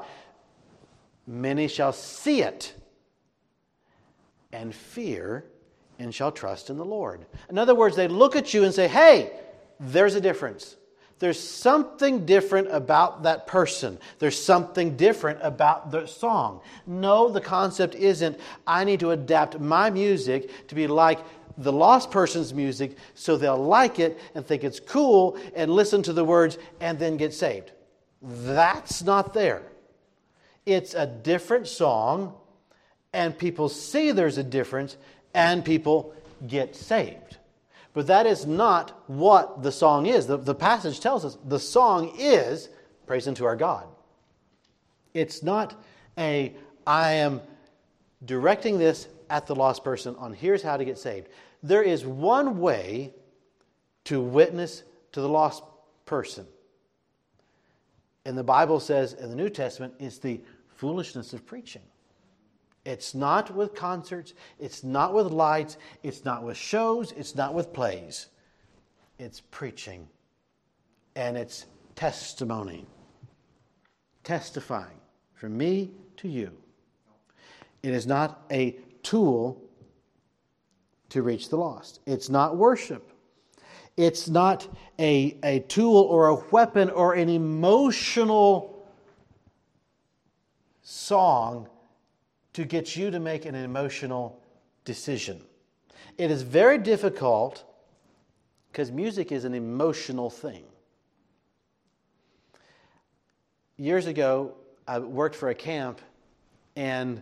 Many 1.25 1.69
shall 1.69 1.93
see 1.93 2.41
it 2.41 2.73
and 4.51 4.75
fear 4.75 5.45
and 5.97 6.13
shall 6.13 6.31
trust 6.31 6.69
in 6.69 6.77
the 6.77 6.83
Lord. 6.83 7.25
In 7.49 7.57
other 7.57 7.75
words, 7.75 7.95
they 7.95 8.09
look 8.09 8.35
at 8.35 8.53
you 8.53 8.65
and 8.65 8.73
say, 8.73 8.87
hey, 8.89 9.31
there's 9.79 10.15
a 10.15 10.21
difference. 10.21 10.75
There's 11.21 11.39
something 11.39 12.25
different 12.25 12.69
about 12.71 13.21
that 13.23 13.45
person. 13.45 13.99
There's 14.17 14.43
something 14.43 14.97
different 14.97 15.37
about 15.43 15.91
the 15.91 16.07
song. 16.07 16.61
No, 16.87 17.29
the 17.29 17.39
concept 17.39 17.93
isn't, 17.93 18.39
I 18.65 18.85
need 18.85 19.01
to 19.01 19.11
adapt 19.11 19.59
my 19.59 19.91
music 19.91 20.67
to 20.69 20.73
be 20.73 20.87
like 20.87 21.19
the 21.59 21.71
lost 21.71 22.09
person's 22.09 22.55
music 22.55 22.97
so 23.13 23.37
they'll 23.37 23.55
like 23.55 23.99
it 23.99 24.19
and 24.33 24.43
think 24.43 24.63
it's 24.63 24.79
cool 24.79 25.37
and 25.55 25.69
listen 25.69 26.01
to 26.03 26.13
the 26.13 26.25
words 26.25 26.57
and 26.79 26.97
then 26.97 27.17
get 27.17 27.35
saved. 27.35 27.71
That's 28.23 29.03
not 29.03 29.31
there. 29.31 29.61
It's 30.65 30.95
a 30.95 31.05
different 31.05 31.67
song, 31.67 32.33
and 33.13 33.37
people 33.37 33.69
see 33.69 34.11
there's 34.11 34.39
a 34.39 34.43
difference, 34.43 34.97
and 35.35 35.63
people 35.63 36.15
get 36.47 36.75
saved. 36.75 37.37
But 37.93 38.07
that 38.07 38.25
is 38.25 38.45
not 38.45 39.03
what 39.07 39.63
the 39.63 39.71
song 39.71 40.05
is. 40.05 40.27
The, 40.27 40.37
the 40.37 40.55
passage 40.55 40.99
tells 40.99 41.25
us 41.25 41.37
the 41.45 41.59
song 41.59 42.13
is 42.17 42.69
praise 43.05 43.27
unto 43.27 43.43
our 43.43 43.55
God. 43.55 43.87
It's 45.13 45.43
not 45.43 45.75
a, 46.17 46.55
I 46.87 47.13
am 47.13 47.41
directing 48.23 48.77
this 48.77 49.07
at 49.29 49.47
the 49.47 49.55
lost 49.55 49.83
person 49.83 50.15
on 50.17 50.33
here's 50.33 50.61
how 50.61 50.77
to 50.77 50.85
get 50.85 50.97
saved. 50.97 51.27
There 51.63 51.83
is 51.83 52.05
one 52.05 52.59
way 52.59 53.13
to 54.05 54.21
witness 54.21 54.83
to 55.11 55.21
the 55.21 55.29
lost 55.29 55.63
person. 56.05 56.45
And 58.25 58.37
the 58.37 58.43
Bible 58.43 58.79
says 58.79 59.13
in 59.13 59.29
the 59.29 59.35
New 59.35 59.49
Testament, 59.49 59.93
it's 59.99 60.17
the 60.17 60.41
foolishness 60.75 61.33
of 61.33 61.45
preaching. 61.45 61.81
It's 62.83 63.13
not 63.13 63.53
with 63.55 63.75
concerts, 63.75 64.33
it's 64.59 64.83
not 64.83 65.13
with 65.13 65.27
lights, 65.27 65.77
it's 66.01 66.25
not 66.25 66.43
with 66.43 66.57
shows, 66.57 67.11
it's 67.11 67.35
not 67.35 67.53
with 67.53 67.73
plays. 67.73 68.27
It's 69.19 69.41
preaching 69.51 70.07
and 71.15 71.37
it's 71.37 71.65
testimony. 71.95 72.85
testifying 74.23 74.99
from 75.33 75.57
me 75.57 75.91
to 76.17 76.27
you. 76.27 76.51
It 77.83 77.93
is 77.93 78.05
not 78.05 78.45
a 78.51 78.77
tool 79.03 79.61
to 81.09 81.21
reach 81.23 81.49
the 81.49 81.57
lost. 81.57 81.99
It's 82.05 82.29
not 82.29 82.55
worship. 82.57 83.11
It's 83.97 84.29
not 84.29 84.67
a, 84.99 85.37
a 85.43 85.59
tool 85.61 86.03
or 86.03 86.27
a 86.27 86.35
weapon 86.35 86.89
or 86.89 87.13
an 87.15 87.29
emotional 87.29 88.87
song 90.83 91.67
to 92.53 92.65
get 92.65 92.95
you 92.95 93.11
to 93.11 93.19
make 93.19 93.45
an 93.45 93.55
emotional 93.55 94.39
decision. 94.85 95.41
It 96.17 96.31
is 96.31 96.41
very 96.41 96.77
difficult 96.77 97.63
because 98.71 98.91
music 98.91 99.31
is 99.31 99.45
an 99.45 99.53
emotional 99.53 100.29
thing. 100.29 100.63
Years 103.77 104.05
ago, 104.05 104.53
I 104.87 104.99
worked 104.99 105.35
for 105.35 105.49
a 105.49 105.55
camp, 105.55 106.01
and 106.75 107.21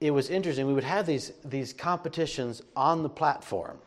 it 0.00 0.10
was 0.10 0.30
interesting. 0.30 0.66
We 0.66 0.74
would 0.74 0.84
have 0.84 1.06
these, 1.06 1.32
these 1.44 1.72
competitions 1.72 2.62
on 2.76 3.02
the 3.02 3.08
platform. 3.08 3.78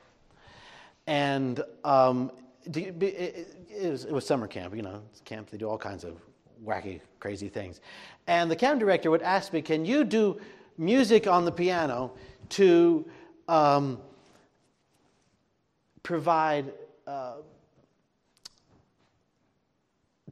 And 1.07 1.63
um, 1.83 2.31
it, 2.65 3.47
was, 3.83 4.05
it 4.05 4.11
was 4.11 4.25
summer 4.25 4.47
camp, 4.47 4.75
you 4.75 4.81
know, 4.81 5.01
camp, 5.25 5.49
they 5.49 5.57
do 5.57 5.67
all 5.67 5.77
kinds 5.77 6.03
of 6.03 6.19
wacky, 6.63 7.01
crazy 7.19 7.49
things. 7.49 7.79
And 8.27 8.49
the 8.51 8.55
camp 8.55 8.79
director 8.79 9.09
would 9.09 9.21
ask 9.21 9.53
me, 9.53 9.61
Can 9.61 9.85
you 9.85 10.03
do 10.03 10.39
music 10.79 11.27
on 11.27 11.45
the 11.45 11.51
piano 11.51 12.11
to 12.49 13.05
um, 13.47 13.99
provide 16.01 16.73
uh, 17.05 17.35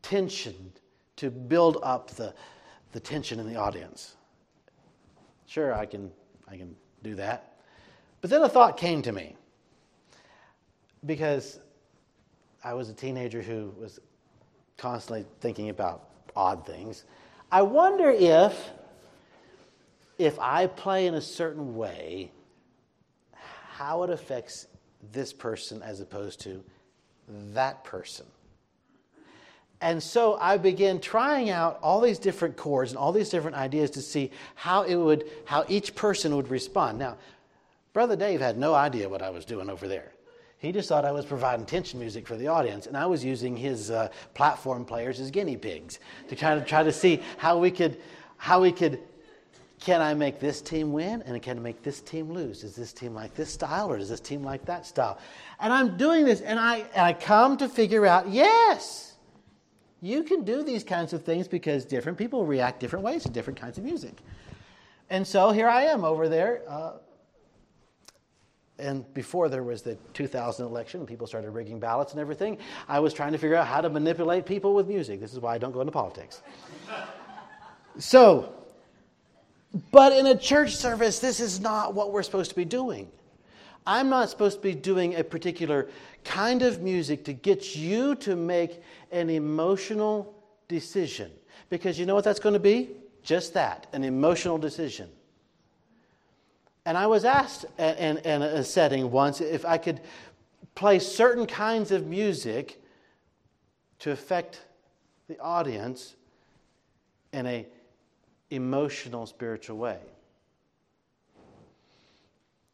tension, 0.01 0.71
to 1.17 1.29
build 1.29 1.77
up 1.83 2.09
the, 2.11 2.33
the 2.93 2.99
tension 2.99 3.39
in 3.39 3.47
the 3.47 3.57
audience? 3.57 4.15
Sure, 5.45 5.73
I 5.73 5.85
can, 5.85 6.11
I 6.49 6.55
can 6.57 6.75
do 7.03 7.13
that. 7.15 7.57
But 8.21 8.29
then 8.29 8.41
a 8.41 8.49
thought 8.49 8.77
came 8.77 9.01
to 9.03 9.11
me 9.11 9.35
because 11.05 11.59
I 12.63 12.73
was 12.73 12.89
a 12.89 12.93
teenager 12.93 13.41
who 13.41 13.73
was 13.79 13.99
constantly 14.77 15.25
thinking 15.41 15.69
about 15.69 16.09
odd 16.35 16.65
things. 16.65 17.03
I 17.51 17.61
wonder 17.61 18.09
if, 18.09 18.71
if 20.17 20.39
I 20.39 20.67
play 20.67 21.07
in 21.07 21.13
a 21.13 21.21
certain 21.21 21.75
way, 21.75 22.31
how 23.33 24.03
it 24.03 24.09
affects 24.09 24.67
this 25.11 25.31
person 25.33 25.81
as 25.83 25.99
opposed 25.99 26.41
to 26.41 26.63
that 27.53 27.83
person. 27.83 28.25
And 29.79 30.01
so 30.01 30.37
I 30.41 30.57
began 30.57 30.99
trying 30.99 31.51
out 31.51 31.77
all 31.83 32.01
these 32.01 32.17
different 32.17 32.57
chords 32.57 32.91
and 32.91 32.97
all 32.97 33.11
these 33.11 33.29
different 33.29 33.57
ideas 33.57 33.91
to 33.91 34.01
see 34.01 34.31
how 34.55 34.81
it 34.83 34.95
would, 34.95 35.25
how 35.45 35.65
each 35.67 35.93
person 35.93 36.35
would 36.35 36.49
respond. 36.49 36.97
Now, 36.97 37.17
Brother 37.93 38.15
Dave 38.15 38.41
had 38.41 38.57
no 38.57 38.73
idea 38.73 39.07
what 39.07 39.21
I 39.21 39.29
was 39.29 39.45
doing 39.45 39.69
over 39.69 39.87
there. 39.87 40.13
He 40.59 40.71
just 40.71 40.89
thought 40.89 41.05
I 41.05 41.11
was 41.11 41.25
providing 41.25 41.67
tension 41.67 41.99
music 41.99 42.25
for 42.25 42.35
the 42.35 42.47
audience, 42.47 42.87
and 42.87 42.97
I 42.97 43.05
was 43.05 43.23
using 43.23 43.55
his 43.55 43.91
uh, 43.91 44.09
platform 44.33 44.85
players 44.85 45.19
as 45.19 45.29
guinea 45.29 45.57
pigs 45.57 45.99
to 46.29 46.35
kind 46.35 46.59
of 46.59 46.65
try 46.65 46.81
to 46.81 46.91
see 46.91 47.21
how 47.37 47.59
we 47.59 47.69
could, 47.69 48.01
how 48.37 48.61
we 48.61 48.71
could, 48.71 48.99
can 49.79 50.01
I 50.01 50.13
make 50.13 50.39
this 50.39 50.61
team 50.61 50.91
win 50.91 51.21
and 51.21 51.39
can 51.41 51.57
I 51.57 51.61
make 51.61 51.83
this 51.83 52.01
team 52.01 52.31
lose? 52.31 52.61
Does 52.61 52.75
this 52.75 52.93
team 52.93 53.13
like 53.13 53.35
this 53.35 53.51
style 53.51 53.91
or 53.91 53.97
does 53.97 54.09
this 54.09 54.19
team 54.19 54.43
like 54.43 54.65
that 54.65 54.85
style? 54.85 55.19
And 55.59 55.71
I'm 55.71 55.97
doing 55.97 56.25
this, 56.25 56.41
and 56.41 56.59
I, 56.59 56.77
and 56.93 57.05
I 57.05 57.13
come 57.13 57.57
to 57.57 57.69
figure 57.69 58.05
out, 58.05 58.27
yes, 58.29 59.15
you 60.01 60.23
can 60.23 60.43
do 60.43 60.63
these 60.63 60.83
kinds 60.83 61.13
of 61.13 61.23
things 61.23 61.47
because 61.47 61.85
different 61.85 62.17
people 62.17 62.45
react 62.45 62.79
different 62.79 63.05
ways 63.05 63.23
to 63.23 63.29
different 63.29 63.59
kinds 63.59 63.77
of 63.77 63.83
music. 63.83 64.13
And 65.09 65.25
so 65.25 65.51
here 65.51 65.67
I 65.67 65.83
am 65.83 66.03
over 66.03 66.27
there. 66.27 66.63
Uh, 66.67 66.93
and 68.79 69.11
before 69.13 69.49
there 69.49 69.63
was 69.63 69.81
the 69.81 69.95
2000 70.13 70.65
election, 70.65 71.05
people 71.05 71.25
started 71.25 71.49
rigging 71.51 71.79
ballots 71.79 72.11
and 72.11 72.21
everything. 72.21 72.57
I 72.87 72.99
was 72.99 73.13
trying 73.13 73.31
to 73.31 73.37
figure 73.37 73.55
out 73.55 73.67
how 73.67 73.81
to 73.81 73.89
manipulate 73.89 74.45
people 74.45 74.75
with 74.75 74.87
music. 74.87 75.19
This 75.19 75.33
is 75.33 75.39
why 75.39 75.55
I 75.55 75.57
don't 75.57 75.71
go 75.71 75.81
into 75.81 75.91
politics. 75.91 76.41
so, 77.97 78.53
but 79.91 80.13
in 80.13 80.27
a 80.27 80.37
church 80.37 80.75
service, 80.75 81.19
this 81.19 81.39
is 81.39 81.59
not 81.59 81.93
what 81.93 82.11
we're 82.11 82.23
supposed 82.23 82.49
to 82.49 82.55
be 82.55 82.65
doing. 82.65 83.09
I'm 83.85 84.09
not 84.09 84.29
supposed 84.29 84.57
to 84.57 84.63
be 84.63 84.73
doing 84.73 85.15
a 85.15 85.23
particular 85.23 85.87
kind 86.23 86.61
of 86.61 86.81
music 86.81 87.23
to 87.25 87.33
get 87.33 87.75
you 87.75 88.15
to 88.15 88.35
make 88.35 88.81
an 89.11 89.29
emotional 89.29 90.35
decision. 90.67 91.31
Because 91.69 91.97
you 91.97 92.05
know 92.05 92.15
what 92.15 92.23
that's 92.23 92.39
going 92.39 92.53
to 92.53 92.59
be? 92.59 92.89
Just 93.23 93.53
that 93.53 93.87
an 93.93 94.03
emotional 94.03 94.57
decision. 94.57 95.09
And 96.85 96.97
I 96.97 97.07
was 97.07 97.25
asked 97.25 97.65
in, 97.77 98.17
in 98.19 98.41
a 98.41 98.63
setting 98.63 99.11
once 99.11 99.41
if 99.41 99.65
I 99.65 99.77
could 99.77 99.99
play 100.75 100.99
certain 100.99 101.45
kinds 101.45 101.91
of 101.91 102.07
music 102.07 102.81
to 103.99 104.11
affect 104.11 104.61
the 105.27 105.39
audience 105.39 106.15
in 107.33 107.45
a 107.45 107.65
emotional 108.49 109.25
spiritual 109.25 109.77
way. 109.77 109.99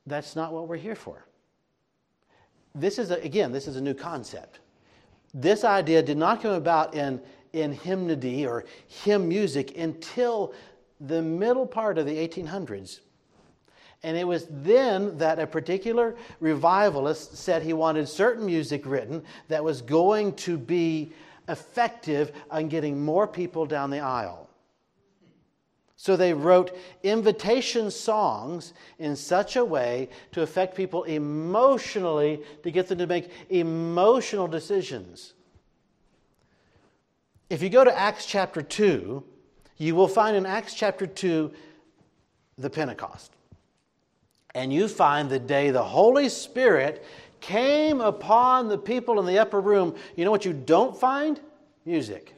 That's 0.05 0.36
not 0.36 0.51
what 0.51 0.67
we're 0.67 0.78
here 0.78 0.95
for. 0.95 1.26
This 2.76 2.99
is, 2.99 3.11
a, 3.11 3.15
again, 3.24 3.51
this 3.51 3.67
is 3.67 3.76
a 3.76 3.82
new 3.82 3.93
concept. 3.93 4.59
This 5.34 5.63
idea 5.63 6.01
did 6.03 6.17
not 6.17 6.41
come 6.41 6.53
about 6.53 6.93
in, 6.93 7.21
in 7.53 7.71
hymnody 7.71 8.45
or 8.45 8.65
hymn 8.88 9.28
music 9.28 9.78
until 9.78 10.53
the 10.99 11.21
middle 11.21 11.65
part 11.65 11.97
of 11.97 12.05
the 12.05 12.15
1800s. 12.15 12.99
And 14.03 14.17
it 14.17 14.28
was 14.28 14.47
then 14.49 15.17
that 15.17 15.39
a 15.39 15.47
particular 15.47 16.15
revivalist 16.39 17.38
said 17.38 17.61
he 17.61 17.74
wanted 17.74 18.09
certain 18.09 18.45
music 18.45 18.86
written 18.86 19.24
that 19.47 19.63
was 19.63 19.82
going 19.82 20.34
to 20.36 20.57
be 20.57 21.13
effective 21.47 22.34
on 22.51 22.67
getting 22.67 23.03
more 23.03 23.28
people 23.28 23.65
down 23.65 23.89
the 23.89 23.99
aisle. 23.99 24.42
So 26.03 26.17
they 26.17 26.33
wrote 26.33 26.77
invitation 27.03 27.89
songs 27.89 28.73
in 28.99 29.15
such 29.15 29.55
a 29.55 29.63
way 29.63 30.09
to 30.33 30.41
affect 30.41 30.75
people 30.75 31.03
emotionally, 31.03 32.41
to 32.61 32.71
get 32.71 32.89
them 32.89 32.97
to 32.97 33.07
make 33.07 33.29
emotional 33.49 34.49
decisions. 34.49 35.33
If 37.49 37.63
you 37.63 37.69
go 37.69 37.85
to 37.85 37.97
Acts 37.97 38.25
chapter 38.25 38.61
2, 38.61 39.23
you 39.77 39.95
will 39.95 40.09
find 40.09 40.35
in 40.35 40.45
Acts 40.45 40.73
chapter 40.73 41.07
2 41.07 41.49
the 42.57 42.69
Pentecost. 42.69 43.31
And 44.53 44.73
you 44.73 44.89
find 44.89 45.29
the 45.29 45.39
day 45.39 45.71
the 45.71 45.81
Holy 45.81 46.27
Spirit 46.27 47.05
came 47.39 48.01
upon 48.01 48.67
the 48.67 48.77
people 48.77 49.21
in 49.21 49.25
the 49.25 49.39
upper 49.39 49.61
room. 49.61 49.95
You 50.17 50.25
know 50.25 50.31
what 50.31 50.43
you 50.43 50.51
don't 50.51 50.99
find? 50.99 51.39
Music. 51.85 52.32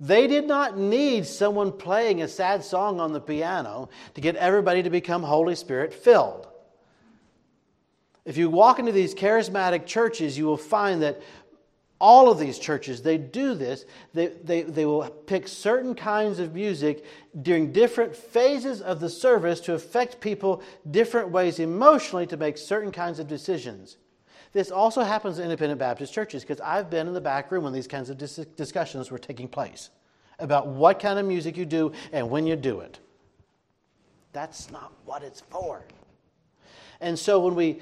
They 0.00 0.26
did 0.26 0.46
not 0.46 0.76
need 0.76 1.26
someone 1.26 1.72
playing 1.72 2.22
a 2.22 2.28
sad 2.28 2.64
song 2.64 3.00
on 3.00 3.12
the 3.12 3.20
piano 3.20 3.88
to 4.14 4.20
get 4.20 4.36
everybody 4.36 4.82
to 4.82 4.90
become 4.90 5.22
Holy 5.22 5.54
Spirit 5.54 5.94
filled. 5.94 6.48
If 8.24 8.36
you 8.36 8.48
walk 8.48 8.78
into 8.78 8.92
these 8.92 9.14
charismatic 9.14 9.86
churches, 9.86 10.36
you 10.36 10.46
will 10.46 10.56
find 10.56 11.02
that 11.02 11.20
all 12.00 12.30
of 12.30 12.38
these 12.38 12.58
churches, 12.58 13.02
they 13.02 13.16
do 13.16 13.54
this. 13.54 13.84
They, 14.12 14.26
they, 14.26 14.62
they 14.62 14.84
will 14.84 15.08
pick 15.08 15.46
certain 15.46 15.94
kinds 15.94 16.38
of 16.38 16.54
music 16.54 17.04
during 17.40 17.72
different 17.72 18.16
phases 18.16 18.82
of 18.82 19.00
the 19.00 19.08
service 19.08 19.60
to 19.60 19.74
affect 19.74 20.20
people 20.20 20.62
different 20.90 21.30
ways 21.30 21.58
emotionally 21.58 22.26
to 22.26 22.36
make 22.36 22.58
certain 22.58 22.90
kinds 22.90 23.20
of 23.20 23.28
decisions. 23.28 23.96
This 24.54 24.70
also 24.70 25.02
happens 25.02 25.38
in 25.38 25.44
independent 25.44 25.80
Baptist 25.80 26.14
churches 26.14 26.44
because 26.44 26.60
I've 26.60 26.88
been 26.88 27.08
in 27.08 27.12
the 27.12 27.20
back 27.20 27.50
room 27.50 27.64
when 27.64 27.72
these 27.72 27.88
kinds 27.88 28.08
of 28.08 28.16
dis- 28.16 28.46
discussions 28.56 29.10
were 29.10 29.18
taking 29.18 29.48
place 29.48 29.90
about 30.38 30.68
what 30.68 31.00
kind 31.00 31.18
of 31.18 31.26
music 31.26 31.56
you 31.56 31.66
do 31.66 31.92
and 32.12 32.30
when 32.30 32.46
you 32.46 32.54
do 32.54 32.78
it. 32.78 33.00
That's 34.32 34.70
not 34.70 34.92
what 35.04 35.24
it's 35.24 35.40
for. 35.40 35.82
And 37.00 37.18
so 37.18 37.40
when 37.40 37.56
we 37.56 37.80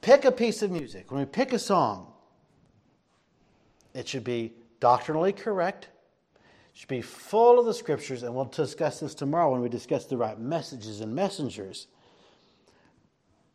pick 0.00 0.24
a 0.24 0.32
piece 0.32 0.62
of 0.62 0.70
music, 0.70 1.10
when 1.10 1.20
we 1.20 1.26
pick 1.26 1.52
a 1.52 1.58
song, 1.58 2.10
it 3.92 4.08
should 4.08 4.24
be 4.24 4.54
doctrinally 4.80 5.32
correct, 5.32 5.88
it 6.34 6.78
should 6.78 6.88
be 6.88 7.02
full 7.02 7.58
of 7.58 7.66
the 7.66 7.74
scriptures, 7.74 8.22
and 8.22 8.34
we'll 8.34 8.46
discuss 8.46 9.00
this 9.00 9.14
tomorrow 9.14 9.52
when 9.52 9.60
we 9.60 9.68
discuss 9.68 10.06
the 10.06 10.16
right 10.16 10.38
messages 10.38 11.02
and 11.02 11.14
messengers. 11.14 11.88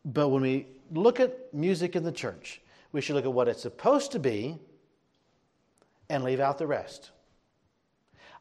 But 0.04 0.28
when 0.28 0.42
we 0.42 0.66
look 0.92 1.20
at 1.20 1.52
music 1.52 1.96
in 1.96 2.04
the 2.04 2.12
church, 2.12 2.60
we 2.92 3.00
should 3.00 3.16
look 3.16 3.24
at 3.24 3.32
what 3.32 3.48
it's 3.48 3.62
supposed 3.62 4.12
to 4.12 4.18
be 4.18 4.58
and 6.08 6.22
leave 6.22 6.40
out 6.40 6.58
the 6.58 6.66
rest. 6.66 7.10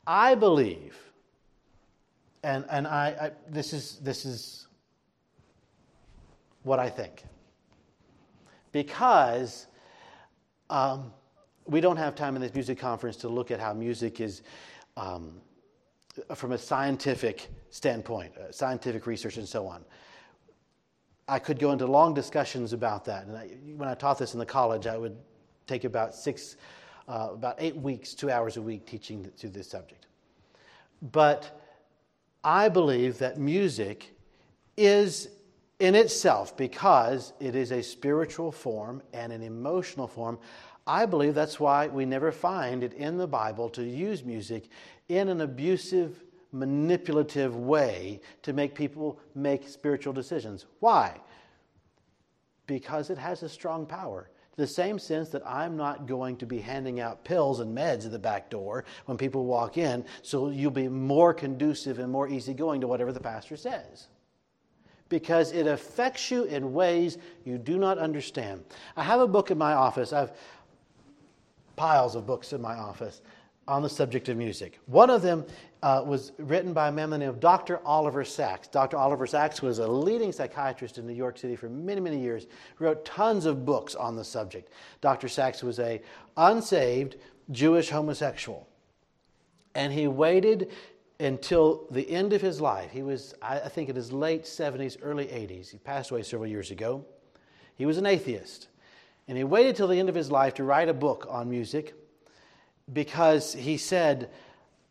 I 0.06 0.36
believe, 0.36 0.98
and, 2.44 2.66
and 2.70 2.88
I, 2.88 3.08
I 3.22 3.32
this, 3.48 3.72
is, 3.72 4.00
this 4.02 4.26
is 4.26 4.68
what 6.64 6.80
I 6.80 6.90
think, 6.90 7.24
because 8.72 9.68
um, 10.70 11.14
we 11.66 11.82
don't 11.82 11.98
have 11.98 12.16
time 12.16 12.36
in 12.36 12.42
this 12.42 12.54
music 12.54 12.80
conference 12.80 13.16
to 13.18 13.30
look 13.30 13.52
at 13.52 13.60
how 13.60 13.74
music 13.74 14.20
is 14.20 14.42
um, 14.98 15.40
from 16.36 16.52
a 16.52 16.58
scientific 16.58 17.50
standpoint, 17.70 18.36
uh, 18.38 18.52
scientific 18.52 19.06
research, 19.06 19.38
and 19.38 19.48
so 19.48 19.66
on. 19.68 19.86
I 21.32 21.40
could 21.40 21.60
go 21.60 21.72
into 21.72 21.88
long 21.88 22.14
discussions 22.14 22.74
about 22.74 23.06
that. 23.06 23.26
And 23.26 23.38
I, 23.38 23.48
when 23.78 23.88
I 23.88 23.94
taught 23.94 24.20
this 24.20 24.34
in 24.34 24.40
the 24.40 24.46
college, 24.46 24.86
I 24.86 24.98
would 24.98 25.16
take 25.66 25.86
about 25.86 26.14
six, 26.14 26.58
uh, 27.08 27.30
about 27.32 27.56
eight 27.58 27.78
weeks, 27.78 28.14
two 28.14 28.30
hours 28.30 28.58
a 28.58 28.62
week 28.62 28.86
teaching 28.86 29.32
to 29.38 29.48
this 29.48 29.70
subject. 29.70 30.08
But 31.14 31.58
I 32.44 32.68
believe 32.68 33.18
that 33.20 33.38
music 33.38 34.14
is 34.76 35.30
in 35.80 35.96
itself, 35.96 36.58
because 36.58 37.32
it 37.40 37.56
is 37.56 37.72
a 37.72 37.82
spiritual 37.82 38.52
form 38.52 39.02
and 39.14 39.32
an 39.32 39.42
emotional 39.42 40.08
form, 40.08 40.38
I 40.86 41.06
believe 41.06 41.34
that's 41.34 41.62
why 41.62 41.88
we 41.88 42.06
never 42.06 42.34
find 42.34 42.84
it 42.84 42.94
in 42.94 43.18
the 43.18 43.26
Bible 43.26 43.70
to 43.70 43.84
use 43.84 44.26
music 44.26 44.68
in 45.08 45.30
an 45.30 45.40
abusive, 45.40 46.24
manipulative 46.52 47.56
way 47.56 48.20
to 48.44 48.54
make 48.54 48.76
people 48.76 49.20
make 49.36 49.68
spiritual 49.68 50.14
decisions. 50.14 50.66
Why? 50.80 51.20
Because 52.68 53.10
it 53.10 53.18
has 53.18 53.44
a 53.44 53.50
strong 53.50 53.86
power. 53.86 54.30
The 54.58 54.68
same 54.68 55.00
sense 55.00 55.30
that 55.30 55.42
I'm 55.46 55.78
not 55.78 56.08
going 56.08 56.36
to 56.38 56.46
be 56.46 56.60
handing 56.60 57.00
out 57.00 57.24
pills 57.24 57.62
and 57.62 57.76
meds 57.76 58.06
at 58.06 58.12
the 58.12 58.20
back 58.20 58.50
door 58.50 58.84
when 59.06 59.18
people 59.18 59.46
walk 59.46 59.78
in, 59.78 60.06
so 60.22 60.50
you'll 60.50 60.72
be 60.72 60.90
more 60.90 61.34
conducive 61.34 62.00
and 62.00 62.12
more 62.12 62.28
easygoing 62.28 62.82
to 62.82 62.88
whatever 62.88 63.14
the 63.14 63.20
pastor 63.20 63.56
says 63.56 64.08
because 65.12 65.52
it 65.52 65.68
affects 65.68 66.32
you 66.32 66.46
in 66.46 66.72
ways 66.72 67.18
you 67.44 67.58
do 67.58 67.78
not 67.78 67.98
understand. 67.98 68.64
I 68.96 69.04
have 69.04 69.20
a 69.20 69.28
book 69.28 69.52
in 69.52 69.58
my 69.58 69.74
office. 69.74 70.14
I 70.14 70.22
have 70.22 70.38
piles 71.76 72.16
of 72.16 72.26
books 72.26 72.54
in 72.54 72.62
my 72.62 72.76
office 72.76 73.22
on 73.68 73.82
the 73.82 73.90
subject 73.90 74.30
of 74.30 74.38
music. 74.38 74.80
One 74.88 75.10
of 75.10 75.22
them 75.22 75.46
uh, 75.84 76.04
was 76.06 76.32
written 76.38 76.74
by 76.74 76.90
a 76.90 76.92
man 76.92 77.10
named 77.12 77.40
Dr. 77.40 77.80
Oliver 77.86 78.24
Sacks. 78.24 78.68
Dr. 78.68 78.98
Oliver 78.98 79.26
Sacks 79.26 79.62
was 79.62 79.80
a 79.80 79.88
leading 79.88 80.32
psychiatrist 80.32 80.98
in 80.98 81.08
New 81.08 81.14
York 81.14 81.38
City 81.38 81.56
for 81.56 81.70
many, 81.70 82.02
many 82.02 82.20
years. 82.20 82.48
Wrote 82.80 83.04
tons 83.06 83.46
of 83.46 83.66
books 83.66 83.96
on 83.96 84.16
the 84.16 84.24
subject. 84.24 84.72
Dr. 85.00 85.28
Sacks 85.28 85.64
was 85.64 85.80
a 85.80 86.02
unsaved 86.38 87.18
Jewish 87.52 87.90
homosexual. 87.90 88.68
And 89.74 89.94
he 89.94 90.08
waited 90.08 90.72
until 91.20 91.88
the 91.92 92.10
end 92.10 92.34
of 92.34 92.42
his 92.42 92.60
life. 92.60 92.92
He 92.92 93.04
was, 93.04 93.34
I 93.42 93.60
think, 93.60 93.90
in 93.90 93.96
his 93.96 94.12
late 94.12 94.44
70s, 94.44 94.98
early 95.02 95.26
80s. 95.26 95.70
He 95.70 95.78
passed 95.78 96.12
away 96.12 96.24
several 96.24 96.50
years 96.50 96.72
ago. 96.72 97.06
He 97.76 97.86
was 97.86 97.98
an 97.98 98.06
atheist. 98.06 98.68
And 99.28 99.38
he 99.38 99.44
waited 99.44 99.76
till 99.76 99.88
the 99.88 100.00
end 100.00 100.10
of 100.10 100.16
his 100.16 100.32
life 100.32 100.56
to 100.56 100.64
write 100.64 100.90
a 100.90 100.94
book 100.94 101.28
on 101.30 101.50
music 101.50 101.94
because 102.94 103.54
he 103.54 103.78
said, 103.78 104.30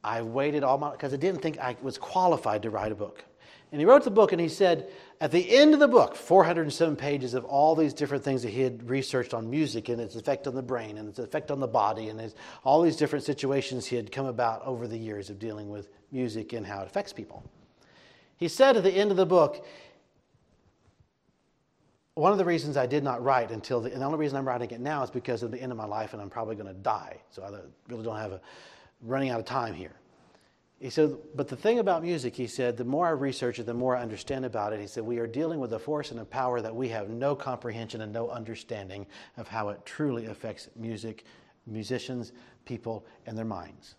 I 0.02 0.22
waited 0.22 0.64
all 0.64 0.78
my 0.78 0.92
because 0.92 1.12
I 1.12 1.16
didn't 1.16 1.42
think 1.42 1.58
I 1.58 1.76
was 1.82 1.98
qualified 1.98 2.62
to 2.62 2.70
write 2.70 2.92
a 2.92 2.94
book. 2.94 3.24
And 3.72 3.80
he 3.80 3.86
wrote 3.86 4.02
the 4.02 4.10
book 4.10 4.32
and 4.32 4.40
he 4.40 4.48
said, 4.48 4.90
at 5.20 5.30
the 5.30 5.56
end 5.56 5.74
of 5.74 5.80
the 5.80 5.86
book, 5.86 6.16
407 6.16 6.96
pages 6.96 7.34
of 7.34 7.44
all 7.44 7.76
these 7.76 7.94
different 7.94 8.24
things 8.24 8.42
that 8.42 8.50
he 8.50 8.62
had 8.62 8.88
researched 8.88 9.32
on 9.32 9.48
music 9.48 9.88
and 9.88 10.00
its 10.00 10.16
effect 10.16 10.48
on 10.48 10.56
the 10.56 10.62
brain 10.62 10.98
and 10.98 11.08
its 11.08 11.20
effect 11.20 11.52
on 11.52 11.60
the 11.60 11.68
body 11.68 12.08
and 12.08 12.18
his, 12.18 12.34
all 12.64 12.82
these 12.82 12.96
different 12.96 13.24
situations 13.24 13.86
he 13.86 13.94
had 13.94 14.10
come 14.10 14.26
about 14.26 14.64
over 14.64 14.88
the 14.88 14.98
years 14.98 15.30
of 15.30 15.38
dealing 15.38 15.70
with 15.70 15.88
music 16.10 16.52
and 16.52 16.66
how 16.66 16.80
it 16.80 16.86
affects 16.86 17.12
people. 17.12 17.44
He 18.38 18.48
said 18.48 18.76
at 18.76 18.82
the 18.82 18.90
end 18.90 19.12
of 19.12 19.16
the 19.16 19.26
book, 19.26 19.64
one 22.20 22.32
of 22.32 22.38
the 22.38 22.44
reasons 22.44 22.76
I 22.76 22.84
did 22.84 23.02
not 23.02 23.24
write 23.24 23.50
until 23.50 23.80
the, 23.80 23.90
and 23.90 24.02
the 24.02 24.04
only 24.04 24.18
reason 24.18 24.36
I'm 24.36 24.46
writing 24.46 24.70
it 24.70 24.80
now 24.80 25.02
is 25.02 25.08
because 25.08 25.42
of 25.42 25.50
the 25.50 25.60
end 25.60 25.72
of 25.72 25.78
my 25.78 25.86
life 25.86 26.12
and 26.12 26.20
I'm 26.20 26.28
probably 26.28 26.54
going 26.54 26.66
to 26.66 26.74
die. 26.74 27.16
So 27.30 27.42
I 27.42 27.48
really 27.88 28.04
don't 28.04 28.18
have 28.18 28.32
a 28.32 28.42
running 29.00 29.30
out 29.30 29.40
of 29.40 29.46
time 29.46 29.72
here. 29.72 29.94
He 30.80 30.90
said, 30.90 31.16
but 31.34 31.48
the 31.48 31.56
thing 31.56 31.78
about 31.78 32.02
music, 32.02 32.36
he 32.36 32.46
said, 32.46 32.76
the 32.76 32.84
more 32.84 33.06
I 33.06 33.10
research 33.10 33.58
it, 33.58 33.64
the 33.64 33.72
more 33.72 33.96
I 33.96 34.02
understand 34.02 34.44
about 34.44 34.74
it. 34.74 34.80
He 34.80 34.86
said, 34.86 35.02
we 35.02 35.18
are 35.18 35.26
dealing 35.26 35.60
with 35.60 35.72
a 35.72 35.78
force 35.78 36.10
and 36.10 36.20
a 36.20 36.24
power 36.26 36.60
that 36.60 36.74
we 36.74 36.88
have 36.88 37.08
no 37.08 37.34
comprehension 37.34 38.02
and 38.02 38.12
no 38.12 38.28
understanding 38.28 39.06
of 39.38 39.48
how 39.48 39.70
it 39.70 39.84
truly 39.86 40.26
affects 40.26 40.68
music, 40.76 41.24
musicians, 41.66 42.32
people, 42.66 43.06
and 43.24 43.36
their 43.36 43.46
minds. 43.46 43.94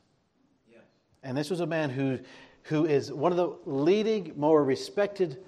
Yes. 0.72 0.82
And 1.24 1.36
this 1.36 1.50
was 1.50 1.62
a 1.62 1.68
man 1.68 1.90
who, 1.90 2.20
who 2.64 2.86
is 2.86 3.12
one 3.12 3.32
of 3.32 3.38
the 3.40 3.58
leading, 3.66 4.34
more 4.36 4.64
respected 4.64 5.40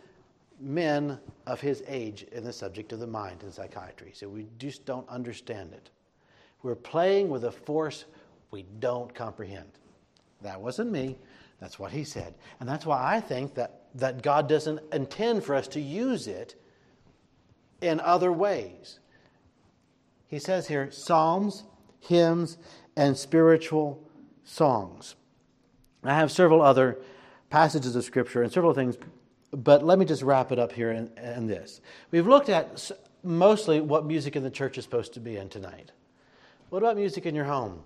men 0.64 1.20
of 1.46 1.62
his 1.62 1.84
age 1.88 2.24
in 2.32 2.44
the 2.44 2.54
subject 2.54 2.94
of 2.94 3.00
the 3.00 3.08
mind 3.08 3.44
in 3.44 3.52
psychiatry. 3.52 4.12
So 4.14 4.28
we 4.30 4.48
just 4.58 4.86
don't 4.86 5.08
understand 5.10 5.74
it. 5.74 5.90
We're 6.62 6.76
playing 6.76 7.30
with 7.30 7.44
a 7.44 7.52
force 7.52 8.06
we 8.52 8.66
don't 8.80 9.14
comprehend. 9.14 9.70
That 10.42 10.62
wasn't 10.62 10.92
me. 10.92 11.18
That's 11.60 11.80
what 11.80 11.92
he 11.92 12.04
said. 12.04 12.34
And 12.60 12.68
that's 12.68 12.86
why 12.86 13.16
I 13.16 13.20
think 13.20 13.56
that, 13.56 13.84
that 13.96 14.22
God 14.22 14.48
doesn't 14.48 14.80
intend 14.94 15.44
for 15.44 15.56
us 15.56 15.68
to 15.70 15.82
use 15.82 16.28
it 16.28 16.56
in 17.82 18.00
other 18.00 18.32
ways. 18.32 19.00
He 20.28 20.40
says 20.40 20.68
here 20.68 20.90
psalms, 20.92 21.64
hymns, 22.00 22.58
and 22.96 23.18
spiritual 23.18 24.02
songs. 24.44 25.16
I 26.04 26.16
have 26.16 26.32
several 26.32 26.62
other 26.62 27.00
passages 27.50 27.96
of 27.96 28.04
Scripture 28.04 28.44
and 28.44 28.52
several 28.52 28.74
things, 28.74 28.98
but 29.54 29.84
let 29.84 30.00
me 30.00 30.06
just 30.06 30.24
wrap 30.24 30.52
it 30.52 30.60
up 30.60 30.72
here 30.72 30.92
in, 30.92 31.10
in 31.18 31.48
this. 31.48 31.80
We've 32.12 32.28
looked 32.28 32.50
at 32.50 32.92
mostly 33.24 33.80
what 33.80 34.06
music 34.06 34.36
in 34.36 34.44
the 34.44 34.52
church 34.52 34.78
is 34.78 34.84
supposed 34.84 35.14
to 35.14 35.20
be 35.20 35.38
in 35.38 35.50
tonight. 35.50 35.92
What 36.70 36.80
about 36.80 36.96
music 36.96 37.26
in 37.26 37.36
your 37.36 37.46
home? 37.46 37.84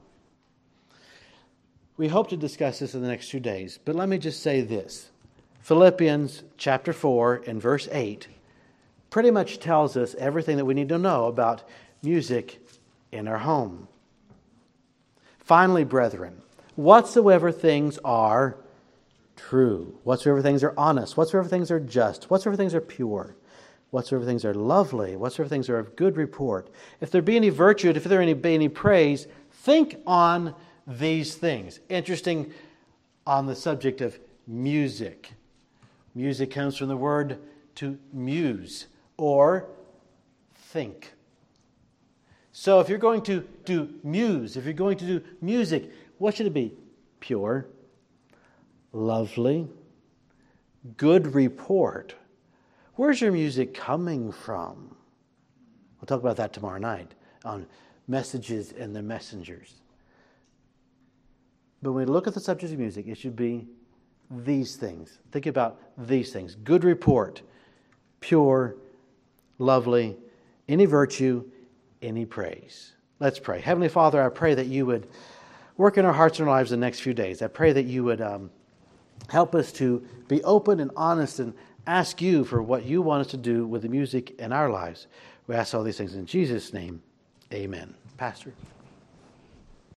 We 1.98 2.08
hope 2.08 2.30
to 2.30 2.38
discuss 2.38 2.80
this 2.80 2.94
in 2.94 3.02
the 3.02 3.08
next 3.08 3.30
two 3.30 3.40
days, 3.40 3.80
but 3.84 3.96
let 3.96 4.08
me 4.08 4.18
just 4.18 4.42
say 4.42 4.62
this 4.62 5.10
Philippians 5.62 6.44
chapter 6.58 6.94
4 6.94 7.44
and 7.48 7.62
verse 7.62 7.90
8 7.92 8.28
pretty 9.10 9.32
much 9.32 9.60
tells 9.60 9.98
us 9.98 10.16
everything 10.16 10.58
that 10.58 10.66
we 10.66 10.74
need 10.74 10.90
to 10.90 10.98
know 10.98 11.26
about 11.26 11.64
music 12.04 12.62
in 13.12 13.28
our 13.28 13.40
home. 13.40 13.88
Finally, 15.40 15.84
brethren, 15.86 16.42
whatsoever 16.76 17.52
things 17.52 17.98
are 18.06 18.58
true, 19.38 19.98
whatsoever 20.04 20.42
things 20.42 20.64
are 20.64 20.74
honest, 20.78 21.16
whatsoever 21.16 21.48
things 21.48 21.72
are 21.72 21.80
just, 21.80 22.30
whatsoever 22.30 22.58
things 22.58 22.76
are 22.76 22.82
pure, 22.82 23.36
whatsoever 23.92 24.26
things 24.26 24.44
are 24.44 24.54
lovely, 24.54 25.16
whatsoever 25.16 25.48
things 25.48 25.70
are 25.70 25.80
of 25.80 25.96
good 25.96 26.18
report, 26.18 26.70
if 27.00 27.12
there 27.12 27.22
be 27.22 27.38
any 27.38 27.50
virtue, 27.50 27.90
if 27.90 28.04
there 28.04 28.36
be 28.36 28.54
any 28.54 28.68
praise, 28.68 29.28
think 29.52 29.98
on 30.06 30.54
these 30.86 31.36
things. 31.36 31.80
Interesting 31.88 32.52
on 33.26 33.46
the 33.46 33.56
subject 33.56 34.02
of 34.02 34.20
music. 34.48 35.32
Music 36.16 36.52
comes 36.52 36.76
from 36.76 36.88
the 36.88 36.98
word 36.98 37.40
to 37.76 37.98
muse 38.12 38.88
or 39.18 39.68
think. 40.56 41.14
So 42.52 42.80
if 42.80 42.90
you're 42.90 42.98
going 42.98 43.22
to 43.24 43.48
do 43.66 43.94
muse, 44.04 44.58
if 44.58 44.66
you're 44.66 44.74
going 44.74 44.98
to 44.98 45.06
do 45.06 45.22
music, 45.42 45.92
what 46.18 46.36
should 46.36 46.48
it 46.48 46.54
be? 46.54 46.74
Pure, 47.20 47.68
lovely, 48.92 49.68
good 50.98 51.34
report. 51.34 52.16
Where's 52.96 53.22
your 53.22 53.32
music 53.32 53.74
coming 53.74 54.32
from? 54.32 54.96
We'll 56.00 56.08
talk 56.08 56.20
about 56.20 56.38
that 56.38 56.54
tomorrow 56.54 56.80
night 56.80 57.14
on 57.44 57.68
messages 58.08 58.72
and 58.72 58.96
the 58.96 59.02
messengers. 59.02 59.76
But 61.82 61.92
when 61.92 62.06
we 62.06 62.12
look 62.12 62.28
at 62.28 62.34
the 62.34 62.40
subject 62.40 62.74
of 62.74 62.80
music, 62.80 63.08
it 63.08 63.18
should 63.18 63.36
be 63.36 63.68
these 64.30 64.76
things. 64.76 65.20
Think 65.32 65.46
about 65.46 65.80
these 65.98 66.34
things 66.34 66.56
good 66.56 66.84
report, 66.84 67.42
pure, 68.20 68.76
lovely, 69.60 70.18
any 70.68 70.86
virtue, 70.86 71.44
any 72.02 72.26
praise. 72.26 72.94
Let's 73.20 73.40
pray. 73.40 73.62
Heavenly 73.62 73.90
Father, 73.90 74.22
I 74.22 74.30
pray 74.30 74.54
that 74.56 74.68
you 74.68 74.86
would 74.86 75.08
work 75.78 75.98
in 75.98 76.06
our 76.06 76.14
hearts 76.14 76.40
and 76.40 76.48
our 76.48 76.56
lives 76.56 76.72
the 76.72 76.78
next 76.78 77.00
few 77.00 77.14
days. 77.14 77.42
I 77.42 77.48
pray 77.48 77.72
that 77.74 77.86
you 77.86 78.04
would 78.04 78.22
um, 78.22 78.50
help 79.30 79.56
us 79.56 79.72
to 79.74 80.06
be 80.28 80.44
open 80.44 80.80
and 80.80 80.92
honest 80.96 81.40
and 81.40 81.54
ask 81.86 82.22
you 82.22 82.44
for 82.44 82.62
what 82.62 82.86
you 82.86 83.02
want 83.02 83.22
us 83.22 83.32
to 83.32 83.38
do 83.38 83.66
with 83.66 83.82
the 83.82 83.90
music 83.90 84.40
in 84.40 84.52
our 84.52 84.70
lives. 84.70 85.08
We 85.48 85.56
ask 85.56 85.74
all 85.74 85.84
these 85.84 85.98
things 85.98 86.16
in 86.16 86.26
Jesus' 86.26 86.74
name. 86.74 87.02
Amen. 87.54 87.94
Pastor. 88.18 88.54